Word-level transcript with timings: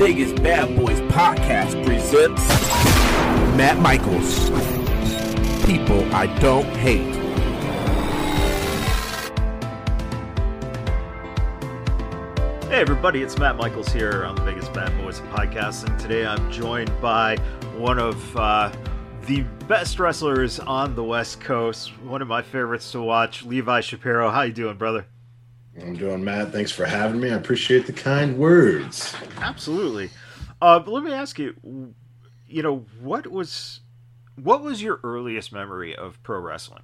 Vegas 0.00 0.32
Bad 0.32 0.74
Boys 0.78 0.98
podcast 1.12 1.84
presents 1.84 2.48
Matt 3.54 3.78
Michaels. 3.80 4.48
People 5.66 6.02
I 6.14 6.26
don't 6.40 6.64
hate. 6.64 7.14
Hey 12.70 12.80
everybody, 12.80 13.20
it's 13.20 13.36
Matt 13.36 13.58
Michaels 13.58 13.92
here 13.92 14.24
on 14.24 14.36
the 14.36 14.42
Vegas 14.42 14.70
Bad 14.70 14.96
Boys 15.02 15.20
podcast, 15.20 15.86
and 15.86 16.00
today 16.00 16.24
I'm 16.24 16.50
joined 16.50 16.98
by 17.02 17.36
one 17.76 17.98
of 17.98 18.36
uh, 18.38 18.72
the 19.26 19.42
best 19.68 20.00
wrestlers 20.00 20.60
on 20.60 20.94
the 20.94 21.04
West 21.04 21.42
Coast, 21.42 21.90
one 22.04 22.22
of 22.22 22.28
my 22.28 22.40
favorites 22.40 22.90
to 22.92 23.02
watch, 23.02 23.44
Levi 23.44 23.82
Shapiro. 23.82 24.30
How 24.30 24.40
you 24.44 24.54
doing, 24.54 24.78
brother? 24.78 25.04
I'm 25.78 25.96
doing, 25.96 26.24
Matt. 26.24 26.52
Thanks 26.52 26.72
for 26.72 26.84
having 26.84 27.20
me. 27.20 27.30
I 27.30 27.34
appreciate 27.34 27.86
the 27.86 27.92
kind 27.92 28.38
words. 28.38 29.14
Absolutely. 29.38 30.10
Uh, 30.60 30.78
but 30.78 30.90
let 30.90 31.04
me 31.04 31.12
ask 31.12 31.38
you, 31.38 31.94
you 32.46 32.62
know, 32.62 32.84
what 33.00 33.26
was 33.26 33.80
what 34.36 34.62
was 34.62 34.82
your 34.82 35.00
earliest 35.04 35.52
memory 35.52 35.94
of 35.94 36.22
pro 36.22 36.38
wrestling? 36.38 36.82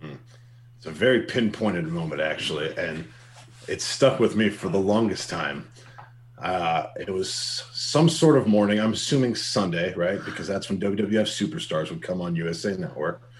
It's 0.00 0.86
a 0.86 0.90
very 0.90 1.22
pinpointed 1.22 1.86
moment, 1.86 2.20
actually, 2.20 2.76
and 2.76 3.06
it 3.68 3.80
stuck 3.80 4.20
with 4.20 4.36
me 4.36 4.50
for 4.50 4.68
the 4.68 4.78
longest 4.78 5.30
time. 5.30 5.66
Uh, 6.38 6.88
it 6.96 7.08
was 7.08 7.32
some 7.32 8.08
sort 8.08 8.36
of 8.36 8.46
morning. 8.46 8.78
I'm 8.78 8.92
assuming 8.92 9.34
Sunday, 9.34 9.94
right? 9.94 10.22
Because 10.24 10.46
that's 10.46 10.68
when 10.68 10.78
WWF 10.78 11.08
Superstars 11.08 11.90
would 11.90 12.02
come 12.02 12.20
on 12.20 12.36
USA 12.36 12.76
Network. 12.76 13.30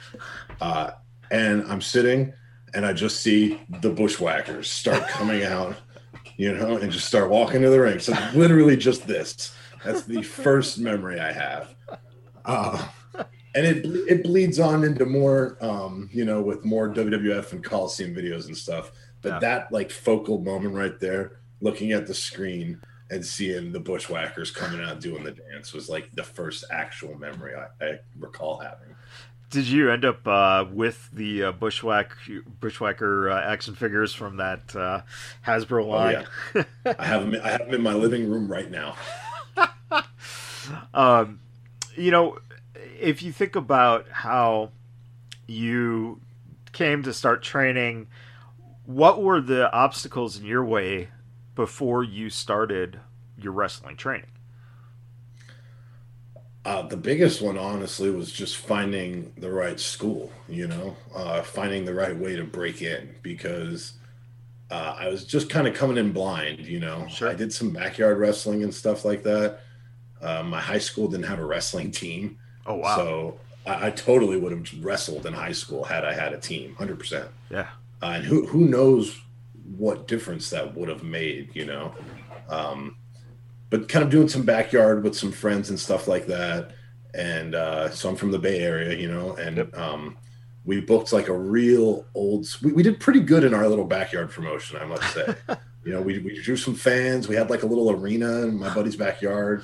Uh, 0.61 0.93
and 1.31 1.65
I'm 1.71 1.83
sitting, 1.83 2.33
and 2.75 2.85
I 2.85 2.93
just 2.93 3.21
see 3.21 3.61
the 3.81 3.91
Bushwhackers 3.91 4.69
start 4.71 5.09
coming 5.09 5.45
out, 5.45 5.77
you 6.37 6.53
know, 6.55 6.77
and 6.77 6.91
just 6.91 7.07
start 7.07 7.31
walking 7.31 7.63
to 7.63 7.71
the 7.71 7.81
ring. 7.81 7.99
So 8.01 8.15
literally 8.35 8.77
just 8.77 9.07
this. 9.07 9.55
That's 9.85 10.03
the 10.03 10.23
first 10.23 10.79
memory 10.79 11.21
I 11.21 11.33
have. 11.33 11.75
Uh, 12.45 12.87
and 13.55 13.67
it 13.67 13.85
it 13.87 14.23
bleeds 14.25 14.59
on 14.59 14.83
into 14.85 15.05
more, 15.07 15.57
um, 15.61 16.09
you 16.13 16.25
know, 16.25 16.43
with 16.43 16.65
more 16.65 16.89
WWF 16.89 17.53
and 17.53 17.63
Coliseum 17.65 18.15
videos 18.15 18.47
and 18.47 18.57
stuff. 18.57 18.91
But 19.23 19.35
Yeah. 19.35 19.39
that 19.41 19.73
like 19.73 19.91
focal 19.91 20.39
moment 20.41 20.75
right 20.75 20.99
there, 21.01 21.39
looking 21.61 21.93
at 21.93 22.07
the 22.07 22.15
screen 22.15 22.81
and 23.11 23.25
seeing 23.25 23.71
the 23.71 23.81
Bushwhackers 23.81 24.51
coming 24.51 24.81
out 24.81 25.01
doing 25.01 25.23
the 25.23 25.31
dance 25.33 25.73
was 25.73 25.89
like 25.89 26.11
the 26.15 26.25
first 26.25 26.65
actual 26.71 27.17
memory 27.17 27.53
I, 27.55 27.85
I 27.85 27.99
recall 28.19 28.59
having. 28.59 28.97
Did 29.55 29.69
you 29.69 29.89
end 29.89 30.05
up 30.05 30.27
uh, 30.27 30.65
with 30.69 31.09
the 31.13 31.45
uh, 31.45 31.53
Bushwhack 31.53 32.17
Bushwhacker 32.59 33.31
uh, 33.31 33.41
action 33.41 33.77
figures 33.77 34.13
from 34.13 34.39
that 34.39 34.75
uh, 34.75 35.03
Hasbro 35.47 35.87
line? 35.87 36.27
I 36.99 37.07
have 37.07 37.31
them. 37.31 37.41
I 37.41 37.51
have 37.51 37.61
them 37.67 37.75
in 37.75 37.81
my 37.81 37.95
living 37.95 38.29
room 38.29 38.51
right 38.51 38.69
now. 38.69 38.97
um, 40.95 41.39
you 41.95 42.11
know, 42.11 42.39
if 42.99 43.23
you 43.23 43.31
think 43.31 43.55
about 43.55 44.09
how 44.09 44.71
you 45.47 46.21
came 46.73 47.05
to 47.05 47.13
start 47.13 47.41
training, 47.45 48.09
what 48.87 49.23
were 49.23 49.41
the 49.41 49.73
obstacles 49.73 50.37
in 50.37 50.47
your 50.47 50.65
way 50.65 51.11
before 51.55 52.03
you 52.03 52.29
started 52.29 52.99
your 53.39 53.53
wrestling 53.53 53.97
training? 53.97 54.34
Uh, 56.65 56.83
the 56.83 56.97
biggest 56.97 57.43
one, 57.43 57.59
honestly, 57.59 58.11
was 58.11 58.33
just 58.33 58.57
finding 58.57 59.33
the 59.37 59.51
right 59.51 59.79
school. 59.79 60.33
You 60.49 60.67
know, 60.69 60.97
uh, 61.15 61.43
finding 61.43 61.85
the 61.85 61.95
right 61.95 62.17
way 62.17 62.37
to 62.37 62.45
break 62.45 62.81
in 62.83 63.15
because 63.23 63.93
uh, 64.71 64.97
I 64.99 65.09
was 65.09 65.25
just 65.25 65.51
kind 65.51 65.67
of 65.67 65.75
coming 65.75 65.99
in 65.99 66.13
blind. 66.13 66.61
You 66.67 66.81
know, 66.81 67.07
Sure. 67.09 67.29
I 67.31 67.35
did 67.35 67.53
some 67.53 67.71
backyard 67.73 68.19
wrestling 68.19 68.63
and 68.63 68.73
stuff 68.75 69.05
like 69.05 69.23
that. 69.25 69.61
Uh, 70.23 70.43
my 70.43 70.61
high 70.61 70.79
school 70.79 71.07
didn't 71.09 71.27
have 71.27 71.39
a 71.39 71.45
wrestling 71.45 71.91
team, 71.91 72.39
Oh 72.67 72.77
wow! 72.77 72.97
so 72.97 73.41
I, 73.67 73.89
I 73.89 73.91
totally 73.91 74.39
would 74.39 74.53
have 74.53 74.83
wrestled 74.85 75.27
in 75.27 75.35
high 75.35 75.53
school 75.53 75.85
had 75.85 76.03
I 76.07 76.15
had 76.15 76.33
a 76.33 76.39
team, 76.39 76.75
hundred 76.77 76.99
percent. 76.99 77.29
yeah, 77.51 77.67
Uh, 78.03 78.13
and 78.17 78.25
who 78.25 78.47
who 78.47 78.61
knows 78.65 79.21
what 79.77 80.09
difference 80.09 80.49
that 80.51 80.75
would 80.75 80.89
have 80.89 81.03
made, 81.03 81.51
you 81.55 81.67
know? 81.67 81.93
Um, 82.49 82.97
but 83.71 83.89
kind 83.89 84.05
of 84.05 84.11
doing 84.11 84.29
some 84.29 84.43
backyard 84.43 85.03
with 85.03 85.17
some 85.17 85.33
friends 85.33 85.71
and 85.71 85.79
stuff 85.79 86.07
like 86.09 86.27
that. 86.27 86.73
And 87.15 87.55
uh, 87.55 87.91
so 87.91 88.09
I'm 88.09 88.17
from 88.17 88.33
the 88.33 88.39
Bay 88.39 88.61
Area, 88.61 88.97
you 88.97 89.09
know, 89.09 89.35
and 89.37 89.59
Yep. 89.59 89.79
um, 89.79 90.17
we 90.65 90.81
booked 90.81 91.13
like 91.13 91.29
a 91.29 91.37
real 91.37 92.07
old. 92.15 92.47
We, 92.63 92.73
we 92.73 92.83
did 92.83 92.99
pretty 93.01 93.21
good 93.21 93.45
in 93.45 93.55
our 93.55 93.69
little 93.69 93.85
backyard 93.85 94.31
promotion, 94.31 94.79
I 94.81 94.85
must 94.85 95.15
say. 95.15 95.35
you 95.85 95.93
know, 95.93 96.01
we 96.01 96.19
we 96.21 96.41
drew 96.43 96.57
some 96.57 96.75
fans. 96.75 97.29
We 97.29 97.37
had 97.37 97.51
like 97.51 97.63
a 97.63 97.67
little 97.67 97.91
arena 97.91 98.43
in 98.43 98.59
my 98.59 98.75
buddy's 98.75 98.97
backyard. 98.97 99.63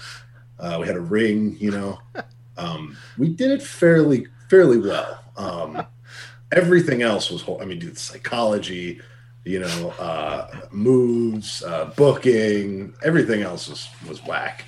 Uh, 0.59 0.77
we 0.81 0.87
had 0.87 0.97
a 0.97 1.01
ring, 1.01 1.57
you 1.59 1.71
know. 1.71 1.99
Um, 2.57 2.95
we 3.17 3.31
did 3.31 3.53
it 3.53 3.63
fairly 3.63 4.27
fairly 4.51 4.77
well. 4.77 5.25
Um, 5.39 5.87
everything 6.53 7.01
else 7.01 7.31
was 7.31 7.41
whole. 7.41 7.63
I 7.63 7.65
mean, 7.65 7.79
dude, 7.79 7.97
psychology, 7.97 9.01
you 9.45 9.61
know, 9.61 9.91
uh, 9.99 10.67
moves, 10.71 11.63
uh, 11.63 11.87
booking, 11.97 12.95
everything 13.03 13.43
else 13.43 13.69
was 13.69 13.89
was 14.09 14.25
whack. 14.25 14.65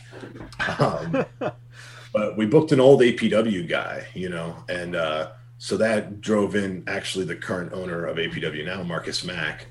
Um, 0.79 1.25
but 2.13 2.37
we 2.37 2.47
booked 2.47 2.73
an 2.73 2.81
old 2.81 3.01
APW 3.01 3.69
guy, 3.69 4.07
you 4.15 4.29
know, 4.29 4.57
and 4.69 4.97
uh, 4.97 5.33
so 5.59 5.77
that 5.77 6.21
drove 6.21 6.57
in 6.57 6.85
actually 6.87 7.25
the 7.25 7.37
current 7.37 7.73
owner 7.73 8.07
of 8.07 8.17
APW 8.17 8.65
now, 8.65 8.83
Marcus 8.83 9.25
Mack. 9.25 9.67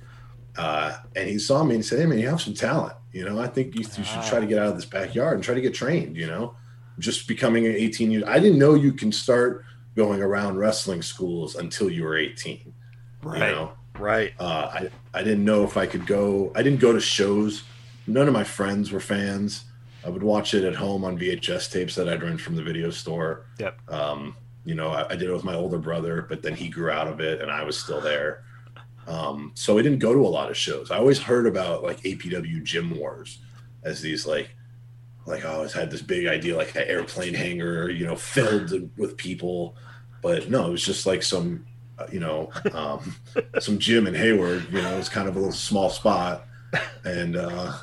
Uh, 0.58 0.98
and 1.16 1.30
he 1.30 1.40
saw 1.40 1.64
me 1.64 1.76
and 1.76 1.84
he 1.84 1.88
said, 1.88 2.00
Hey 2.00 2.06
man, 2.06 2.20
you 2.20 2.30
have 2.30 2.42
some 2.42 2.54
talent. 2.54 2.96
You 3.12 3.26
know, 3.26 3.40
I 3.40 3.48
think 3.48 3.76
you, 3.76 3.82
you 3.82 4.04
should 4.04 4.24
try 4.24 4.40
to 4.40 4.46
get 4.46 4.58
out 4.58 4.68
of 4.68 4.76
this 4.76 4.86
backyard 4.86 5.36
and 5.36 5.44
try 5.44 5.54
to 5.54 5.62
get 5.62 5.74
trained, 5.74 6.16
you 6.16 6.28
know, 6.28 6.56
just 7.00 7.28
becoming 7.28 7.66
an 7.66 7.74
18 7.74 8.12
year. 8.12 8.24
I 8.28 8.40
didn't 8.40 8.60
know 8.60 8.74
you 8.74 8.94
can 8.94 9.12
start 9.12 9.66
going 9.96 10.22
around 10.22 10.58
wrestling 10.58 11.02
schools 11.02 11.56
until 11.56 11.90
you 11.90 12.04
were 12.04 12.18
18. 12.18 12.74
right, 13.24 13.50
You 13.50 13.56
know, 13.56 13.72
right. 13.98 14.34
uh, 14.40 14.70
I, 14.74 14.90
I 15.14 15.24
didn't 15.24 15.46
know 15.46 15.64
if 15.64 15.78
I 15.78 15.86
could 15.86 16.06
go. 16.06 16.52
I 16.56 16.64
didn't 16.64 16.80
go 16.80 16.94
to 16.94 17.00
shows. 17.00 17.64
None 18.08 18.28
of 18.28 18.34
my 18.34 18.44
friends 18.44 18.92
were 18.92 19.00
fans. 19.00 19.66
I 20.06 20.10
would 20.10 20.24
watch 20.24 20.54
it 20.54 20.64
at 20.64 20.76
home 20.76 21.04
on 21.04 21.18
VHS 21.18 21.72
tapes 21.72 21.96
that 21.96 22.10
I'd 22.10 22.24
rent 22.24 22.42
from 22.42 22.56
the 22.56 22.64
video 22.64 22.90
store. 22.90 23.46
Yep. 23.60 23.80
Um, 23.92 24.36
you 24.66 24.76
know, 24.76 24.90
I, 24.90 25.12
I 25.12 25.16
did 25.16 25.30
it 25.30 25.34
with 25.34 25.44
my 25.44 25.56
older 25.56 25.78
brother, 25.78 26.26
but 26.28 26.42
then 26.42 26.56
he 26.56 26.70
grew 26.70 26.90
out 26.90 27.08
of 27.08 27.20
it 27.20 27.42
and 27.42 27.52
I 27.52 27.64
was 27.64 27.80
still 27.80 28.02
there. 28.02 28.44
Um, 29.08 29.52
so 29.56 29.78
I 29.78 29.82
didn't 29.82 30.00
go 30.00 30.14
to 30.14 30.20
a 30.20 30.28
lot 30.30 30.50
of 30.50 30.58
shows. 30.58 30.92
I 30.92 30.98
always 30.98 31.20
heard 31.20 31.48
about 31.48 31.84
like 31.84 32.02
APW 32.02 32.64
gym 32.64 32.98
wars 32.98 33.40
as 33.84 34.02
these 34.02 34.26
like, 34.26 34.56
like 35.26 35.46
I 35.46 35.54
always 35.54 35.74
had 35.74 35.92
this 35.92 36.02
big 36.02 36.28
idea, 36.28 36.56
like 36.56 36.76
an 36.76 36.84
airplane 36.88 37.34
hangar, 37.34 37.90
you 37.90 38.06
know, 38.06 38.16
filled 38.16 38.90
with 38.98 39.18
people. 39.18 39.76
But 40.22 40.50
no, 40.50 40.68
it 40.68 40.72
was 40.72 40.86
just 40.86 41.06
like 41.06 41.24
some, 41.24 41.66
you 42.12 42.20
know, 42.20 42.50
um, 42.74 43.16
some 43.60 43.78
gym 43.80 44.08
in 44.08 44.14
Hayward. 44.16 44.66
You 44.72 44.82
know, 44.82 44.98
it's 44.98 45.10
kind 45.10 45.28
of 45.28 45.36
a 45.36 45.40
little 45.40 45.54
small 45.54 45.90
spot, 45.90 46.46
and 47.04 47.36
uh, 47.36 47.74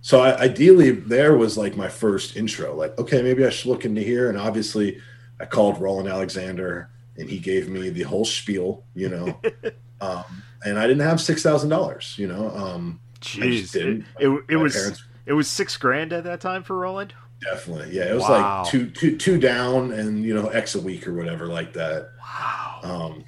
so 0.00 0.20
I, 0.20 0.38
ideally 0.38 0.90
there 0.90 1.36
was 1.36 1.56
like 1.58 1.76
my 1.76 1.88
first 1.88 2.36
intro. 2.36 2.74
Like, 2.74 2.98
okay, 2.98 3.22
maybe 3.22 3.44
I 3.44 3.50
should 3.50 3.70
look 3.70 3.84
into 3.84 4.00
here. 4.02 4.28
And 4.28 4.38
obviously, 4.38 5.00
I 5.40 5.44
called 5.44 5.80
Roland 5.80 6.08
Alexander, 6.08 6.90
and 7.16 7.28
he 7.28 7.38
gave 7.38 7.68
me 7.68 7.90
the 7.90 8.02
whole 8.02 8.24
spiel. 8.24 8.84
You 8.94 9.08
know, 9.10 9.40
um, 10.00 10.24
and 10.64 10.78
I 10.78 10.86
didn't 10.86 11.06
have 11.06 11.20
six 11.20 11.42
thousand 11.42 11.70
dollars. 11.70 12.14
You 12.18 12.28
know, 12.28 12.50
um, 12.56 13.00
I 13.14 13.18
just 13.20 13.74
Jeez, 13.74 13.76
it, 13.76 13.78
didn't. 13.84 14.04
it, 14.18 14.44
it 14.48 14.56
was 14.56 14.74
parents- 14.74 15.04
it 15.26 15.32
was 15.34 15.46
six 15.48 15.76
grand 15.76 16.12
at 16.14 16.24
that 16.24 16.40
time 16.40 16.62
for 16.62 16.74
Roland. 16.78 17.12
definitely, 17.42 17.94
yeah, 17.94 18.04
it 18.10 18.14
was 18.14 18.22
Wow. 18.22 18.62
like 18.62 18.70
two, 18.72 18.88
two, 18.90 19.16
two 19.18 19.38
down, 19.38 19.92
and 19.92 20.24
you 20.24 20.32
know, 20.34 20.46
X 20.48 20.74
a 20.74 20.80
week 20.80 21.06
or 21.06 21.12
whatever 21.14 21.46
like 21.46 21.74
that. 21.74 22.08
Wow. 22.18 22.80
Um, 22.82 23.24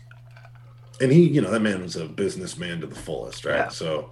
and 1.01 1.11
he, 1.13 1.29
you 1.29 1.41
know, 1.41 1.51
that 1.51 1.61
man 1.61 1.83
was 1.83 1.97
a 1.97 2.07
businessman 2.07 2.81
to 2.81 2.87
the 2.87 2.95
fullest, 2.95 3.45
right? 3.45 3.57
Yeah. 3.57 3.69
So 3.69 4.11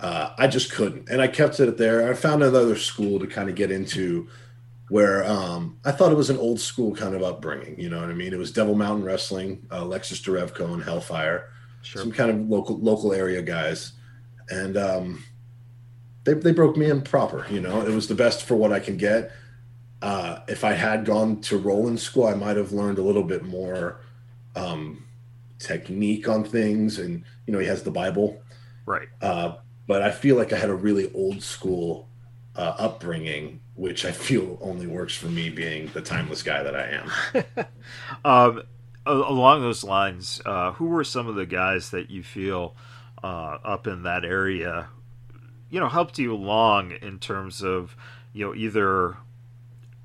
uh, 0.00 0.34
I 0.38 0.46
just 0.46 0.72
couldn't, 0.72 1.08
and 1.08 1.20
I 1.22 1.28
kept 1.28 1.58
it 1.60 1.76
there. 1.76 2.10
I 2.10 2.14
found 2.14 2.42
another 2.42 2.76
school 2.76 3.18
to 3.20 3.26
kind 3.26 3.48
of 3.48 3.54
get 3.54 3.70
into 3.70 4.28
where 4.88 5.24
um, 5.26 5.78
I 5.84 5.92
thought 5.92 6.12
it 6.12 6.16
was 6.16 6.30
an 6.30 6.38
old 6.38 6.60
school 6.60 6.94
kind 6.94 7.14
of 7.14 7.22
upbringing. 7.22 7.78
You 7.78 7.90
know 7.90 8.00
what 8.00 8.08
I 8.08 8.14
mean? 8.14 8.32
It 8.32 8.38
was 8.38 8.52
Devil 8.52 8.74
Mountain 8.74 9.04
Wrestling, 9.04 9.66
uh, 9.70 9.80
Alexis 9.82 10.20
Derevko 10.22 10.72
and 10.74 10.82
Hellfire, 10.82 11.50
Sure. 11.82 12.02
some 12.02 12.10
kind 12.12 12.30
of 12.30 12.48
local 12.48 12.78
local 12.78 13.12
area 13.12 13.40
guys, 13.42 13.92
and 14.50 14.76
um, 14.76 15.22
they 16.24 16.34
they 16.34 16.52
broke 16.52 16.76
me 16.76 16.90
in 16.90 17.02
proper. 17.02 17.46
You 17.50 17.60
know, 17.60 17.82
it 17.82 17.94
was 17.94 18.08
the 18.08 18.14
best 18.14 18.44
for 18.44 18.56
what 18.56 18.72
I 18.72 18.80
can 18.80 18.96
get. 18.96 19.30
Uh, 20.00 20.40
if 20.48 20.64
I 20.64 20.72
had 20.72 21.04
gone 21.04 21.40
to 21.42 21.56
Roland 21.58 22.00
School, 22.00 22.26
I 22.26 22.34
might 22.34 22.56
have 22.56 22.72
learned 22.72 22.98
a 22.98 23.02
little 23.02 23.24
bit 23.24 23.42
more 23.44 24.00
um, 24.56 25.04
technique 25.58 26.28
on 26.28 26.44
things, 26.44 26.98
and 26.98 27.24
you 27.46 27.52
know, 27.52 27.58
he 27.58 27.66
has 27.66 27.82
the 27.82 27.90
Bible. 27.90 28.40
Right. 28.86 29.08
Uh, 29.20 29.56
but 29.86 30.02
I 30.02 30.10
feel 30.10 30.36
like 30.36 30.52
I 30.52 30.58
had 30.58 30.70
a 30.70 30.74
really 30.74 31.12
old 31.14 31.42
school 31.42 32.08
uh, 32.56 32.74
upbringing, 32.78 33.60
which 33.74 34.04
I 34.04 34.12
feel 34.12 34.58
only 34.60 34.86
works 34.86 35.14
for 35.14 35.26
me 35.26 35.50
being 35.50 35.88
the 35.88 36.02
timeless 36.02 36.42
guy 36.42 36.62
that 36.62 36.76
I 36.76 37.44
am. 37.44 37.66
Um, 38.24 38.62
along 39.06 39.62
those 39.62 39.84
lines, 39.84 40.42
uh, 40.44 40.72
who 40.72 40.86
were 40.86 41.04
some 41.04 41.28
of 41.28 41.34
the 41.34 41.46
guys 41.46 41.90
that 41.90 42.10
you 42.10 42.22
feel 42.22 42.74
uh, 43.22 43.56
up 43.64 43.86
in 43.86 44.02
that 44.02 44.24
area, 44.24 44.88
you 45.70 45.80
know, 45.80 45.88
helped 45.88 46.18
you 46.18 46.34
along 46.34 46.92
in 47.00 47.18
terms 47.18 47.62
of 47.62 47.96
you 48.32 48.46
know, 48.46 48.54
either 48.54 49.16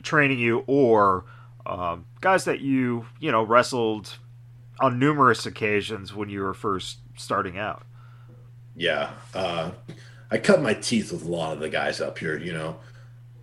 training 0.02 0.40
you 0.40 0.64
or 0.68 1.26
um, 1.66 2.06
guys 2.22 2.46
that 2.46 2.60
you 2.60 3.06
you 3.20 3.32
know 3.32 3.44
wrestled 3.44 4.18
on 4.80 5.00
numerous 5.00 5.46
occasions 5.46 6.14
when 6.14 6.30
you 6.30 6.42
were 6.42 6.54
first 6.54 6.98
starting 7.16 7.58
out. 7.58 7.84
Yeah, 8.76 9.12
uh, 9.34 9.72
I 10.32 10.38
cut 10.38 10.62
my 10.62 10.74
teeth 10.74 11.12
with 11.12 11.26
a 11.26 11.30
lot 11.30 11.54
of 11.54 11.60
the 11.60 11.70
guys 11.70 12.02
up 12.02 12.18
here. 12.18 12.38
You 12.38 12.54
know, 12.54 12.78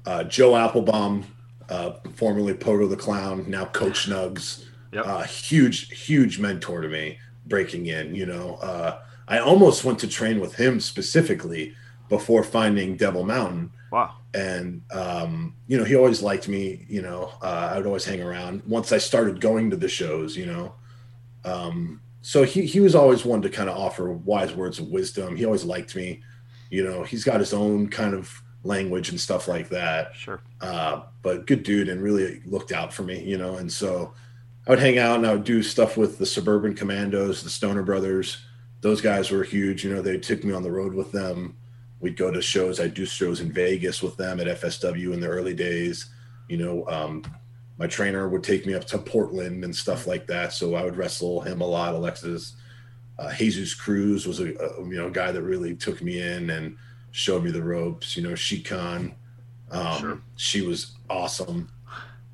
uh, 0.06 0.24
Joe 0.24 0.56
Applebaum, 0.56 1.24
uh, 1.68 1.92
formerly 2.14 2.54
Pogo 2.54 2.88
the 2.88 2.96
Clown, 2.96 3.48
now 3.48 3.66
Coach 3.66 4.08
Nugs. 4.08 4.64
Yep. 4.92 5.06
Uh, 5.06 5.22
huge, 5.22 6.04
huge 6.04 6.40
mentor 6.40 6.80
to 6.80 6.88
me 6.88 7.18
breaking 7.46 7.86
in. 7.86 8.14
You 8.14 8.26
know, 8.26 8.56
uh, 8.56 8.98
I 9.28 9.38
almost 9.38 9.84
went 9.84 10.00
to 10.00 10.08
train 10.08 10.40
with 10.40 10.56
him 10.56 10.80
specifically 10.80 11.74
before 12.08 12.42
finding 12.42 12.96
Devil 12.96 13.24
Mountain. 13.24 13.70
Wow. 13.92 14.16
And 14.34 14.82
um, 14.92 15.54
you 15.68 15.78
know, 15.78 15.84
he 15.84 15.94
always 15.94 16.22
liked 16.22 16.48
me. 16.48 16.86
You 16.88 17.02
know, 17.02 17.32
uh, 17.40 17.70
I 17.72 17.76
would 17.76 17.86
always 17.86 18.04
hang 18.04 18.20
around. 18.20 18.62
Once 18.66 18.90
I 18.90 18.98
started 18.98 19.40
going 19.40 19.70
to 19.70 19.76
the 19.76 19.88
shows, 19.88 20.36
you 20.36 20.46
know, 20.46 20.74
um, 21.44 22.00
so 22.22 22.44
he 22.44 22.66
he 22.66 22.80
was 22.80 22.94
always 22.94 23.24
one 23.24 23.42
to 23.42 23.50
kind 23.50 23.68
of 23.68 23.76
offer 23.76 24.12
wise 24.12 24.54
words 24.54 24.78
of 24.78 24.88
wisdom. 24.88 25.36
He 25.36 25.44
always 25.44 25.64
liked 25.64 25.96
me. 25.96 26.22
You 26.70 26.84
know, 26.84 27.02
he's 27.02 27.24
got 27.24 27.40
his 27.40 27.52
own 27.52 27.88
kind 27.88 28.14
of 28.14 28.32
language 28.62 29.08
and 29.08 29.20
stuff 29.20 29.48
like 29.48 29.68
that. 29.70 30.14
Sure. 30.14 30.40
Uh, 30.60 31.02
but 31.22 31.46
good 31.46 31.62
dude 31.62 31.88
and 31.88 32.02
really 32.02 32.42
looked 32.44 32.72
out 32.72 32.92
for 32.92 33.02
me. 33.02 33.22
You 33.22 33.38
know, 33.38 33.56
and 33.56 33.72
so 33.72 34.14
I 34.66 34.70
would 34.70 34.78
hang 34.78 34.98
out 34.98 35.16
and 35.16 35.26
I 35.26 35.32
would 35.32 35.44
do 35.44 35.62
stuff 35.62 35.96
with 35.96 36.18
the 36.18 36.26
Suburban 36.26 36.74
Commandos, 36.74 37.42
the 37.42 37.50
Stoner 37.50 37.82
Brothers. 37.82 38.44
Those 38.82 39.00
guys 39.00 39.30
were 39.30 39.42
huge. 39.44 39.84
You 39.84 39.94
know, 39.94 40.02
they 40.02 40.18
took 40.18 40.44
me 40.44 40.52
on 40.52 40.62
the 40.62 40.70
road 40.70 40.94
with 40.94 41.12
them 41.12 41.56
we'd 42.00 42.16
go 42.16 42.30
to 42.30 42.42
shows. 42.42 42.80
I'd 42.80 42.94
do 42.94 43.06
shows 43.06 43.40
in 43.40 43.52
Vegas 43.52 44.02
with 44.02 44.16
them 44.16 44.40
at 44.40 44.46
FSW 44.46 45.12
in 45.12 45.20
the 45.20 45.28
early 45.28 45.54
days. 45.54 46.10
You 46.48 46.56
know, 46.56 46.88
um, 46.88 47.22
my 47.80 47.86
trainer 47.86 48.28
would 48.28 48.44
take 48.44 48.66
me 48.66 48.74
up 48.74 48.84
to 48.84 48.98
Portland 48.98 49.64
and 49.64 49.74
stuff 49.74 50.06
like 50.06 50.26
that. 50.26 50.52
So 50.52 50.74
I 50.74 50.84
would 50.84 50.98
wrestle 50.98 51.40
him 51.40 51.62
a 51.62 51.66
lot. 51.66 51.94
Alexis 51.94 52.54
uh, 53.18 53.32
Jesus 53.34 53.74
Cruz 53.74 54.26
was 54.26 54.40
a, 54.40 54.54
a, 54.54 54.82
you 54.84 54.96
know 54.96 55.10
guy 55.10 55.32
that 55.32 55.42
really 55.42 55.74
took 55.74 56.00
me 56.02 56.20
in 56.20 56.50
and 56.50 56.76
showed 57.10 57.42
me 57.42 57.50
the 57.50 57.62
ropes. 57.62 58.16
You 58.16 58.22
know, 58.22 58.32
Shikan, 58.34 59.14
um, 59.70 59.98
sure. 59.98 60.22
she 60.36 60.62
was 60.62 60.92
awesome 61.08 61.70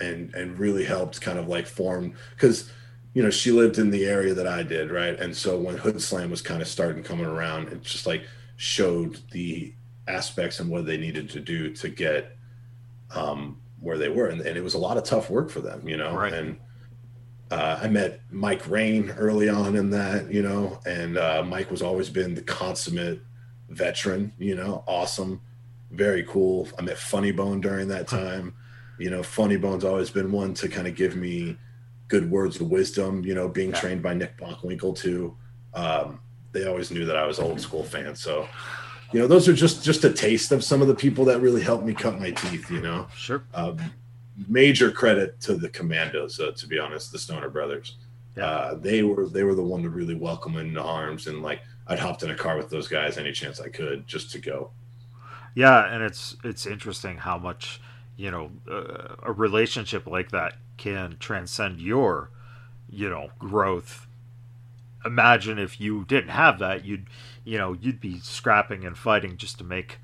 and 0.00 0.34
and 0.34 0.58
really 0.58 0.84
helped 0.84 1.20
kind 1.20 1.38
of 1.38 1.48
like 1.48 1.66
form 1.66 2.14
because 2.34 2.70
you 3.14 3.22
know 3.22 3.30
she 3.30 3.50
lived 3.50 3.78
in 3.78 3.90
the 3.90 4.04
area 4.04 4.34
that 4.34 4.46
I 4.46 4.62
did 4.62 4.90
right. 4.90 5.18
And 5.18 5.36
so 5.36 5.58
when 5.58 5.76
Hoodslam 5.76 6.30
was 6.30 6.42
kind 6.42 6.62
of 6.62 6.68
starting 6.68 7.02
coming 7.02 7.26
around, 7.26 7.68
it 7.68 7.82
just 7.82 8.06
like 8.06 8.24
showed 8.56 9.18
the 9.30 9.72
aspects 10.08 10.60
and 10.60 10.70
what 10.70 10.86
they 10.86 10.96
needed 10.96 11.30
to 11.30 11.40
do 11.40 11.72
to 11.74 11.88
get 11.88 12.36
um, 13.12 13.60
where 13.80 13.98
they 13.98 14.08
were. 14.08 14.28
And, 14.28 14.40
and, 14.40 14.56
it 14.56 14.62
was 14.62 14.74
a 14.74 14.78
lot 14.78 14.96
of 14.96 15.04
tough 15.04 15.30
work 15.30 15.50
for 15.50 15.60
them, 15.60 15.86
you 15.88 15.96
know. 15.96 16.14
Right. 16.14 16.32
And 16.32 16.58
uh, 17.50 17.80
I 17.82 17.88
met 17.88 18.20
Mike 18.30 18.68
Rain 18.68 19.10
early 19.10 19.48
on 19.48 19.76
in 19.76 19.90
that, 19.90 20.32
you 20.32 20.42
know, 20.42 20.80
and 20.86 21.16
uh, 21.16 21.44
Mike 21.46 21.70
was 21.70 21.82
always 21.82 22.10
been 22.10 22.34
the 22.34 22.42
consummate 22.42 23.20
veteran, 23.68 24.32
you 24.38 24.54
know, 24.54 24.82
awesome, 24.86 25.40
very 25.90 26.24
cool. 26.24 26.68
I 26.78 26.82
met 26.82 26.98
Funny 26.98 27.32
Bone 27.32 27.60
during 27.60 27.88
that 27.88 28.08
time. 28.08 28.54
You 28.98 29.10
know, 29.10 29.22
Funny 29.22 29.56
Bone's 29.56 29.84
always 29.84 30.10
been 30.10 30.32
one 30.32 30.54
to 30.54 30.68
kind 30.68 30.86
of 30.86 30.94
give 30.94 31.16
me 31.16 31.56
good 32.08 32.30
words 32.30 32.60
of 32.60 32.68
wisdom, 32.68 33.24
you 33.24 33.34
know, 33.34 33.48
being 33.48 33.70
yeah. 33.70 33.80
trained 33.80 34.02
by 34.02 34.14
Nick 34.14 34.38
Bockwinkel 34.38 34.96
too. 34.96 35.36
Um, 35.74 36.20
they 36.52 36.66
always 36.66 36.90
knew 36.90 37.04
that 37.04 37.16
I 37.16 37.26
was 37.26 37.38
old 37.38 37.60
school 37.60 37.84
fan. 37.84 38.14
So, 38.16 38.48
you 39.12 39.20
know, 39.20 39.26
those 39.26 39.48
are 39.48 39.52
just 39.52 39.84
just 39.84 40.04
a 40.04 40.12
taste 40.12 40.52
of 40.52 40.64
some 40.64 40.82
of 40.82 40.88
the 40.88 40.94
people 40.94 41.24
that 41.26 41.40
really 41.40 41.62
helped 41.62 41.84
me 41.84 41.94
cut 41.94 42.18
my 42.18 42.30
teeth. 42.30 42.70
You 42.70 42.80
know, 42.80 43.06
sure. 43.14 43.44
Uh, 43.54 43.74
major 44.48 44.90
credit 44.90 45.40
to 45.40 45.54
the 45.54 45.68
Commandos, 45.68 46.40
uh, 46.40 46.52
to 46.52 46.66
be 46.66 46.78
honest, 46.78 47.12
the 47.12 47.18
Stoner 47.18 47.48
Brothers. 47.48 47.96
Yeah. 48.36 48.46
Uh, 48.46 48.74
they 48.74 49.02
were 49.02 49.28
they 49.28 49.44
were 49.44 49.54
the 49.54 49.62
one 49.62 49.82
to 49.82 49.90
really 49.90 50.14
welcome 50.14 50.56
into 50.56 50.82
arms, 50.82 51.26
and 51.26 51.42
like 51.42 51.60
I'd 51.86 51.98
hopped 51.98 52.22
in 52.22 52.30
a 52.30 52.34
car 52.34 52.56
with 52.56 52.68
those 52.68 52.88
guys 52.88 53.16
any 53.16 53.32
chance 53.32 53.60
I 53.60 53.68
could 53.68 54.06
just 54.06 54.30
to 54.32 54.38
go. 54.38 54.70
Yeah, 55.54 55.92
and 55.92 56.02
it's 56.02 56.36
it's 56.44 56.66
interesting 56.66 57.16
how 57.16 57.38
much 57.38 57.80
you 58.16 58.30
know 58.30 58.50
uh, 58.68 59.14
a 59.22 59.32
relationship 59.32 60.06
like 60.06 60.30
that 60.32 60.56
can 60.76 61.16
transcend 61.18 61.80
your 61.80 62.30
you 62.90 63.08
know 63.08 63.30
growth 63.38 64.06
imagine 65.06 65.58
if 65.58 65.80
you 65.80 66.04
didn't 66.04 66.30
have 66.30 66.58
that, 66.58 66.84
you'd 66.84 67.06
you 67.46 67.56
know 67.56 67.72
you'd 67.80 68.00
be 68.00 68.18
scrapping 68.20 68.84
and 68.84 68.98
fighting 68.98 69.38
just 69.38 69.58
to 69.58 69.64
make 69.64 69.98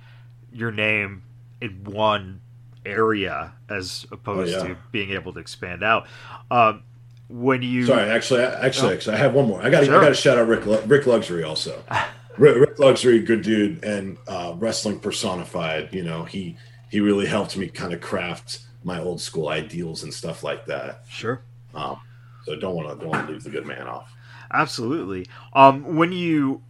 your 0.52 0.70
name 0.70 1.22
in 1.60 1.84
one 1.84 2.40
area 2.86 3.52
as 3.68 4.06
opposed 4.10 4.54
oh, 4.54 4.58
yeah. 4.58 4.68
to 4.68 4.76
being 4.90 5.10
able 5.10 5.32
to 5.32 5.40
expand 5.40 5.82
out. 5.82 6.06
Um, 6.50 6.84
when 7.28 7.62
you 7.62 7.86
sorry, 7.86 8.08
actually, 8.10 8.42
actually, 8.42 8.92
oh. 8.92 8.94
actually, 8.94 9.16
I 9.16 9.18
have 9.18 9.34
one 9.34 9.46
more. 9.48 9.60
I 9.60 9.70
got 9.70 9.84
sure. 9.84 9.98
I 9.98 10.00
got 10.00 10.08
to 10.10 10.14
shout 10.14 10.38
out 10.38 10.48
Rick 10.48 10.64
Rick 10.86 11.06
Luxury 11.06 11.42
also. 11.42 11.82
Rick, 12.38 12.78
Luxury, 12.78 13.20
good 13.20 13.42
dude, 13.42 13.84
and 13.84 14.16
uh, 14.26 14.54
wrestling 14.56 15.00
personified. 15.00 15.92
You 15.92 16.04
know, 16.04 16.24
he 16.24 16.56
he 16.90 17.00
really 17.00 17.26
helped 17.26 17.56
me 17.56 17.68
kind 17.68 17.92
of 17.92 18.00
craft 18.00 18.60
my 18.84 19.00
old 19.00 19.20
school 19.20 19.48
ideals 19.48 20.02
and 20.02 20.12
stuff 20.12 20.42
like 20.42 20.66
that. 20.66 21.04
Sure. 21.08 21.42
Um, 21.74 22.00
so 22.44 22.56
don't 22.56 22.74
want 22.74 22.88
to 22.88 22.94
don't 22.96 23.10
want 23.10 23.26
to 23.26 23.32
leave 23.32 23.42
the 23.42 23.50
good 23.50 23.66
man 23.66 23.86
off. 23.86 24.14
Absolutely. 24.52 25.26
Um, 25.54 25.96
when 25.96 26.12
you 26.12 26.62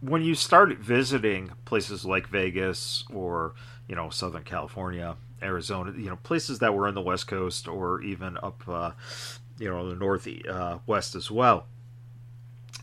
when 0.00 0.22
you 0.22 0.34
start 0.34 0.76
visiting 0.78 1.52
places 1.64 2.04
like 2.04 2.28
Vegas 2.28 3.04
or 3.12 3.54
you 3.88 3.96
know 3.96 4.10
Southern 4.10 4.44
California, 4.44 5.16
Arizona, 5.42 5.92
you 5.96 6.08
know 6.08 6.16
places 6.16 6.58
that 6.60 6.74
were 6.74 6.88
in 6.88 6.94
the 6.94 7.00
West 7.00 7.26
Coast 7.26 7.68
or 7.68 8.00
even 8.02 8.36
up 8.42 8.62
uh, 8.68 8.92
you 9.58 9.68
know 9.68 9.88
the 9.88 9.96
Northeast 9.96 10.46
uh, 10.46 10.78
West 10.86 11.14
as 11.14 11.30
well. 11.30 11.66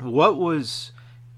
What 0.01 0.37
was 0.37 0.91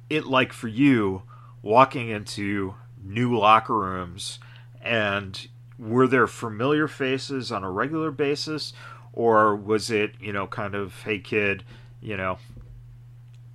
it 0.09 0.25
like 0.25 0.53
for 0.53 0.68
you 0.68 1.24
walking 1.62 2.09
into 2.09 2.75
new 3.03 3.38
locker 3.38 3.77
rooms 3.77 4.39
and 4.81 5.47
were 5.77 6.07
there 6.07 6.27
familiar 6.27 6.88
faces 6.88 7.51
on 7.51 7.63
a 7.63 7.69
regular 7.69 8.09
basis 8.09 8.74
or 9.13 9.56
was 9.56 9.91
it 9.91 10.13
you 10.19 10.33
know 10.33 10.47
kind 10.47 10.74
of 10.74 11.03
hey 11.03 11.19
kid 11.19 11.63
you 12.01 12.17
know 12.17 12.38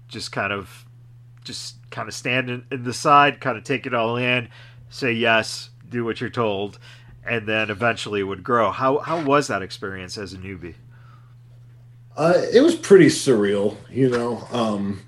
just 0.09 0.31
kind 0.31 0.52
of 0.52 0.85
just 1.45 1.77
kind 1.91 2.09
of 2.09 2.15
stand 2.15 2.51
in, 2.51 2.65
in 2.71 2.85
the 2.85 2.93
side, 2.93 3.41
kind 3.41 3.57
of 3.57 3.65
take 3.65 3.87
it 3.87 3.95
all 3.95 4.17
in, 4.17 4.49
say 4.91 5.13
yes, 5.13 5.71
do 5.89 6.05
what 6.05 6.21
you're 6.21 6.31
told, 6.31 6.79
and 7.25 7.47
then 7.47 7.71
eventually 7.71 8.21
it 8.21 8.25
would 8.25 8.45
grow. 8.45 8.71
How 8.71 8.99
how 8.99 9.23
was 9.25 9.49
that 9.49 9.63
experience 9.63 10.19
as 10.19 10.33
a 10.33 10.39
newbie? 10.39 10.75
Uh, 12.17 12.35
it 12.53 12.61
was 12.61 12.75
pretty 12.75 13.07
surreal, 13.07 13.77
you 13.91 14.11
know. 14.11 14.47
Um, 14.53 15.01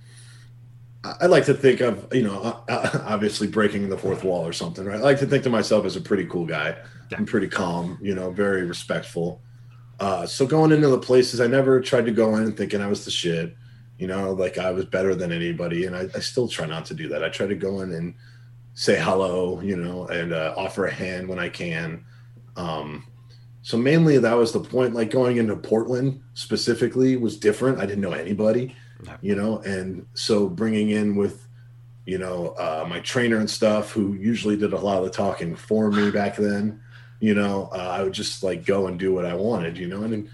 I 1.21 1.27
like 1.27 1.45
to 1.47 1.55
think 1.55 1.81
of, 1.81 2.09
you 2.13 2.23
know, 2.23 2.63
obviously 2.69 3.47
breaking 3.47 3.91
the 3.91 3.99
fourth 3.99 4.25
wall 4.25 4.47
or 4.47 4.55
something, 4.55 4.87
right? 4.87 4.99
I 4.99 5.03
like 5.03 5.19
to 5.19 5.27
think 5.27 5.45
to 5.45 5.51
myself 5.51 5.85
as 5.85 5.97
a 5.97 6.01
pretty 6.01 6.25
cool 6.25 6.47
guy. 6.47 6.77
Yeah. 7.11 7.19
I'm 7.19 7.27
pretty 7.27 7.49
calm, 7.49 7.99
you 8.01 8.15
know, 8.15 8.31
very 8.31 8.65
respectful. 8.65 9.43
Uh, 10.01 10.25
so 10.27 10.47
going 10.47 10.73
into 10.73 10.89
the 10.89 10.99
places, 10.99 11.43
I 11.43 11.47
never 11.47 11.81
tried 11.81 12.07
to 12.07 12.11
go 12.11 12.37
in 12.37 12.53
thinking 12.53 12.81
I 12.81 12.87
was 12.87 13.05
the 13.05 13.11
shit 13.11 13.55
you 14.05 14.09
know, 14.09 14.33
like 14.33 14.59
I 14.59 14.71
was 14.71 14.85
better 14.85 15.15
than 15.15 15.33
anybody. 15.33 15.87
And 15.87 15.97
I, 15.97 16.03
I, 16.15 16.21
still 16.21 16.47
try 16.47 16.67
not 16.67 16.85
to 16.87 16.95
do 16.95 17.09
that. 17.09 17.25
I 17.25 17.31
try 17.31 17.47
to 17.47 17.55
go 17.55 17.81
in 17.81 17.91
and 17.95 18.15
say 18.75 19.01
hello, 19.01 19.63
you 19.63 19.79
know, 19.79 20.07
and 20.09 20.35
uh, 20.35 20.53
offer 20.59 20.85
a 20.85 20.93
hand 20.93 21.27
when 21.27 21.39
I 21.39 21.49
can. 21.49 22.05
Um, 22.55 23.07
so 23.63 23.79
mainly 23.79 24.19
that 24.19 24.35
was 24.35 24.53
the 24.53 24.61
point. 24.61 24.93
Like 24.93 25.11
going 25.11 25.39
into 25.39 25.57
Portland 25.57 26.21
specifically 26.35 27.17
was 27.17 27.39
different. 27.39 27.79
I 27.79 27.87
didn't 27.87 28.03
know 28.03 28.13
anybody, 28.13 28.77
you 29.23 29.35
know, 29.35 29.61
and 29.61 30.05
so 30.13 30.51
bringing 30.51 30.91
in 30.91 31.17
with, 31.17 31.49
you 32.05 32.19
know, 32.19 32.49
uh, 32.59 32.85
my 32.87 33.01
trainer 33.01 33.39
and 33.39 33.49
stuff, 33.49 33.93
who 33.93 34.13
usually 34.13 34.59
did 34.59 34.75
a 34.75 34.79
lot 34.79 34.99
of 34.99 35.05
the 35.05 35.11
talking 35.11 35.57
for 35.57 35.91
me 35.91 36.11
back 36.21 36.37
then, 36.37 36.79
you 37.21 37.33
know, 37.33 37.71
uh, 37.73 37.79
I 37.79 38.03
would 38.03 38.13
just 38.13 38.43
like 38.43 38.67
go 38.67 38.87
and 38.87 38.99
do 38.99 39.15
what 39.15 39.25
I 39.25 39.35
wanted, 39.35 39.79
you 39.79 39.89
know, 39.89 40.03
and 40.03 40.29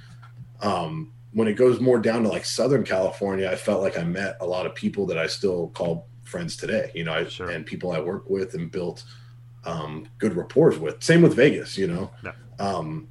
um, 0.61 1.13
when 1.33 1.49
it 1.49 1.55
goes 1.55 1.81
more 1.81 1.99
down 1.99 2.25
to 2.25 2.29
like 2.29 2.45
Southern 2.45 2.85
California, 2.85 3.49
I 3.51 3.57
felt 3.57 3.83
like 3.83 3.99
I 3.99 4.05
met 4.05 4.37
a 4.41 4.47
lot 4.47 4.67
of 4.67 4.75
people 4.75 5.07
that 5.07 5.19
I 5.19 5.27
still 5.27 5.69
call 5.69 6.09
friends 6.25 6.57
today, 6.57 6.91
you 6.95 7.05
know, 7.05 7.13
I, 7.13 7.25
sure. 7.27 7.51
and 7.51 7.65
people 7.65 7.93
I 7.93 8.01
work 8.01 8.29
with 8.29 8.55
and 8.55 8.71
built 8.71 9.05
um, 9.65 10.07
good 10.19 10.35
rapport 10.35 10.71
with. 10.79 11.03
Same 11.03 11.23
with 11.23 11.35
Vegas, 11.35 11.77
you 11.77 11.87
know. 11.87 12.11
Yeah. 12.25 12.33
Um, 12.59 13.09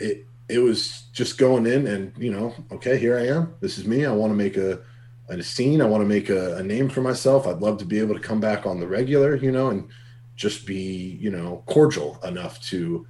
it 0.00 0.26
it 0.48 0.60
was 0.60 1.02
just 1.12 1.36
going 1.36 1.66
in 1.66 1.86
and 1.86 2.12
you 2.16 2.30
know, 2.30 2.54
okay, 2.72 2.98
here 2.98 3.18
I 3.18 3.26
am. 3.26 3.54
This 3.60 3.78
is 3.78 3.86
me. 3.86 4.06
I 4.06 4.12
want 4.12 4.30
to 4.30 4.36
make 4.36 4.56
a 4.56 4.80
a 5.28 5.42
scene. 5.42 5.82
I 5.82 5.86
want 5.86 6.00
to 6.00 6.06
make 6.08 6.30
a, 6.30 6.56
a 6.56 6.62
name 6.62 6.88
for 6.88 7.02
myself. 7.02 7.46
I'd 7.46 7.60
love 7.60 7.78
to 7.78 7.84
be 7.84 7.98
able 7.98 8.14
to 8.14 8.20
come 8.20 8.40
back 8.40 8.64
on 8.64 8.80
the 8.80 8.86
regular, 8.86 9.36
you 9.36 9.52
know, 9.52 9.68
and 9.68 9.88
just 10.36 10.66
be 10.66 11.18
you 11.20 11.30
know 11.30 11.62
cordial 11.66 12.18
enough 12.24 12.60
to 12.62 13.06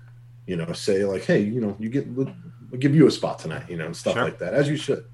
you 0.46 0.56
know 0.56 0.72
say 0.72 1.04
like, 1.04 1.24
hey, 1.24 1.40
you 1.40 1.60
know, 1.60 1.76
you 1.78 1.88
get 1.88 2.06
we'll 2.70 2.80
give 2.80 2.94
you 2.94 3.06
a 3.06 3.10
spot 3.10 3.38
tonight, 3.38 3.68
you 3.68 3.76
know, 3.76 3.86
and 3.86 3.96
stuff 3.96 4.14
sure. 4.14 4.24
like 4.24 4.38
that, 4.38 4.54
as 4.54 4.68
you 4.68 4.76
should. 4.76 5.04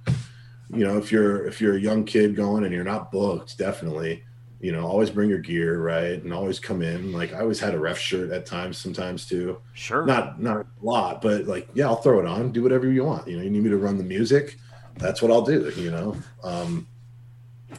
You 0.71 0.85
know, 0.85 0.97
if 0.99 1.13
you're 1.13 1.47
if 1.47 1.61
you're 1.61 1.77
a 1.77 1.81
young 1.81 2.05
kid 2.05 2.35
going 2.35 2.65
and 2.65 2.73
you're 2.73 2.85
not 2.85 3.13
booked, 3.13 3.59
definitely, 3.59 4.25
You 4.61 4.73
know, 4.73 4.87
always 4.87 5.11
bring 5.11 5.29
your 5.29 5.41
gear, 5.41 5.83
right? 5.83 6.23
And 6.23 6.33
always 6.33 6.59
come 6.59 6.81
in. 6.81 7.13
Like 7.13 7.35
I 7.35 7.41
always 7.41 7.61
had 7.61 7.75
a 7.75 7.79
ref 7.79 7.99
shirt 7.99 8.31
at 8.31 8.47
times, 8.47 8.79
sometimes 8.79 9.27
too. 9.27 9.61
Sure. 9.75 10.07
Not 10.07 10.41
not 10.41 10.57
a 10.57 10.67
lot, 10.81 11.21
but 11.21 11.47
like, 11.47 11.69
yeah, 11.75 11.87
I'll 11.87 12.01
throw 12.01 12.19
it 12.19 12.27
on, 12.27 12.51
do 12.51 12.63
whatever 12.63 12.91
you 12.91 13.05
want. 13.05 13.29
You 13.29 13.37
know, 13.37 13.43
you 13.43 13.51
need 13.51 13.63
me 13.63 13.69
to 13.69 13.77
run 13.77 13.99
the 13.99 14.05
music, 14.05 14.57
that's 14.97 15.21
what 15.21 15.31
I'll 15.31 15.43
do, 15.43 15.71
you 15.77 15.91
know. 15.91 16.17
Um 16.43 16.87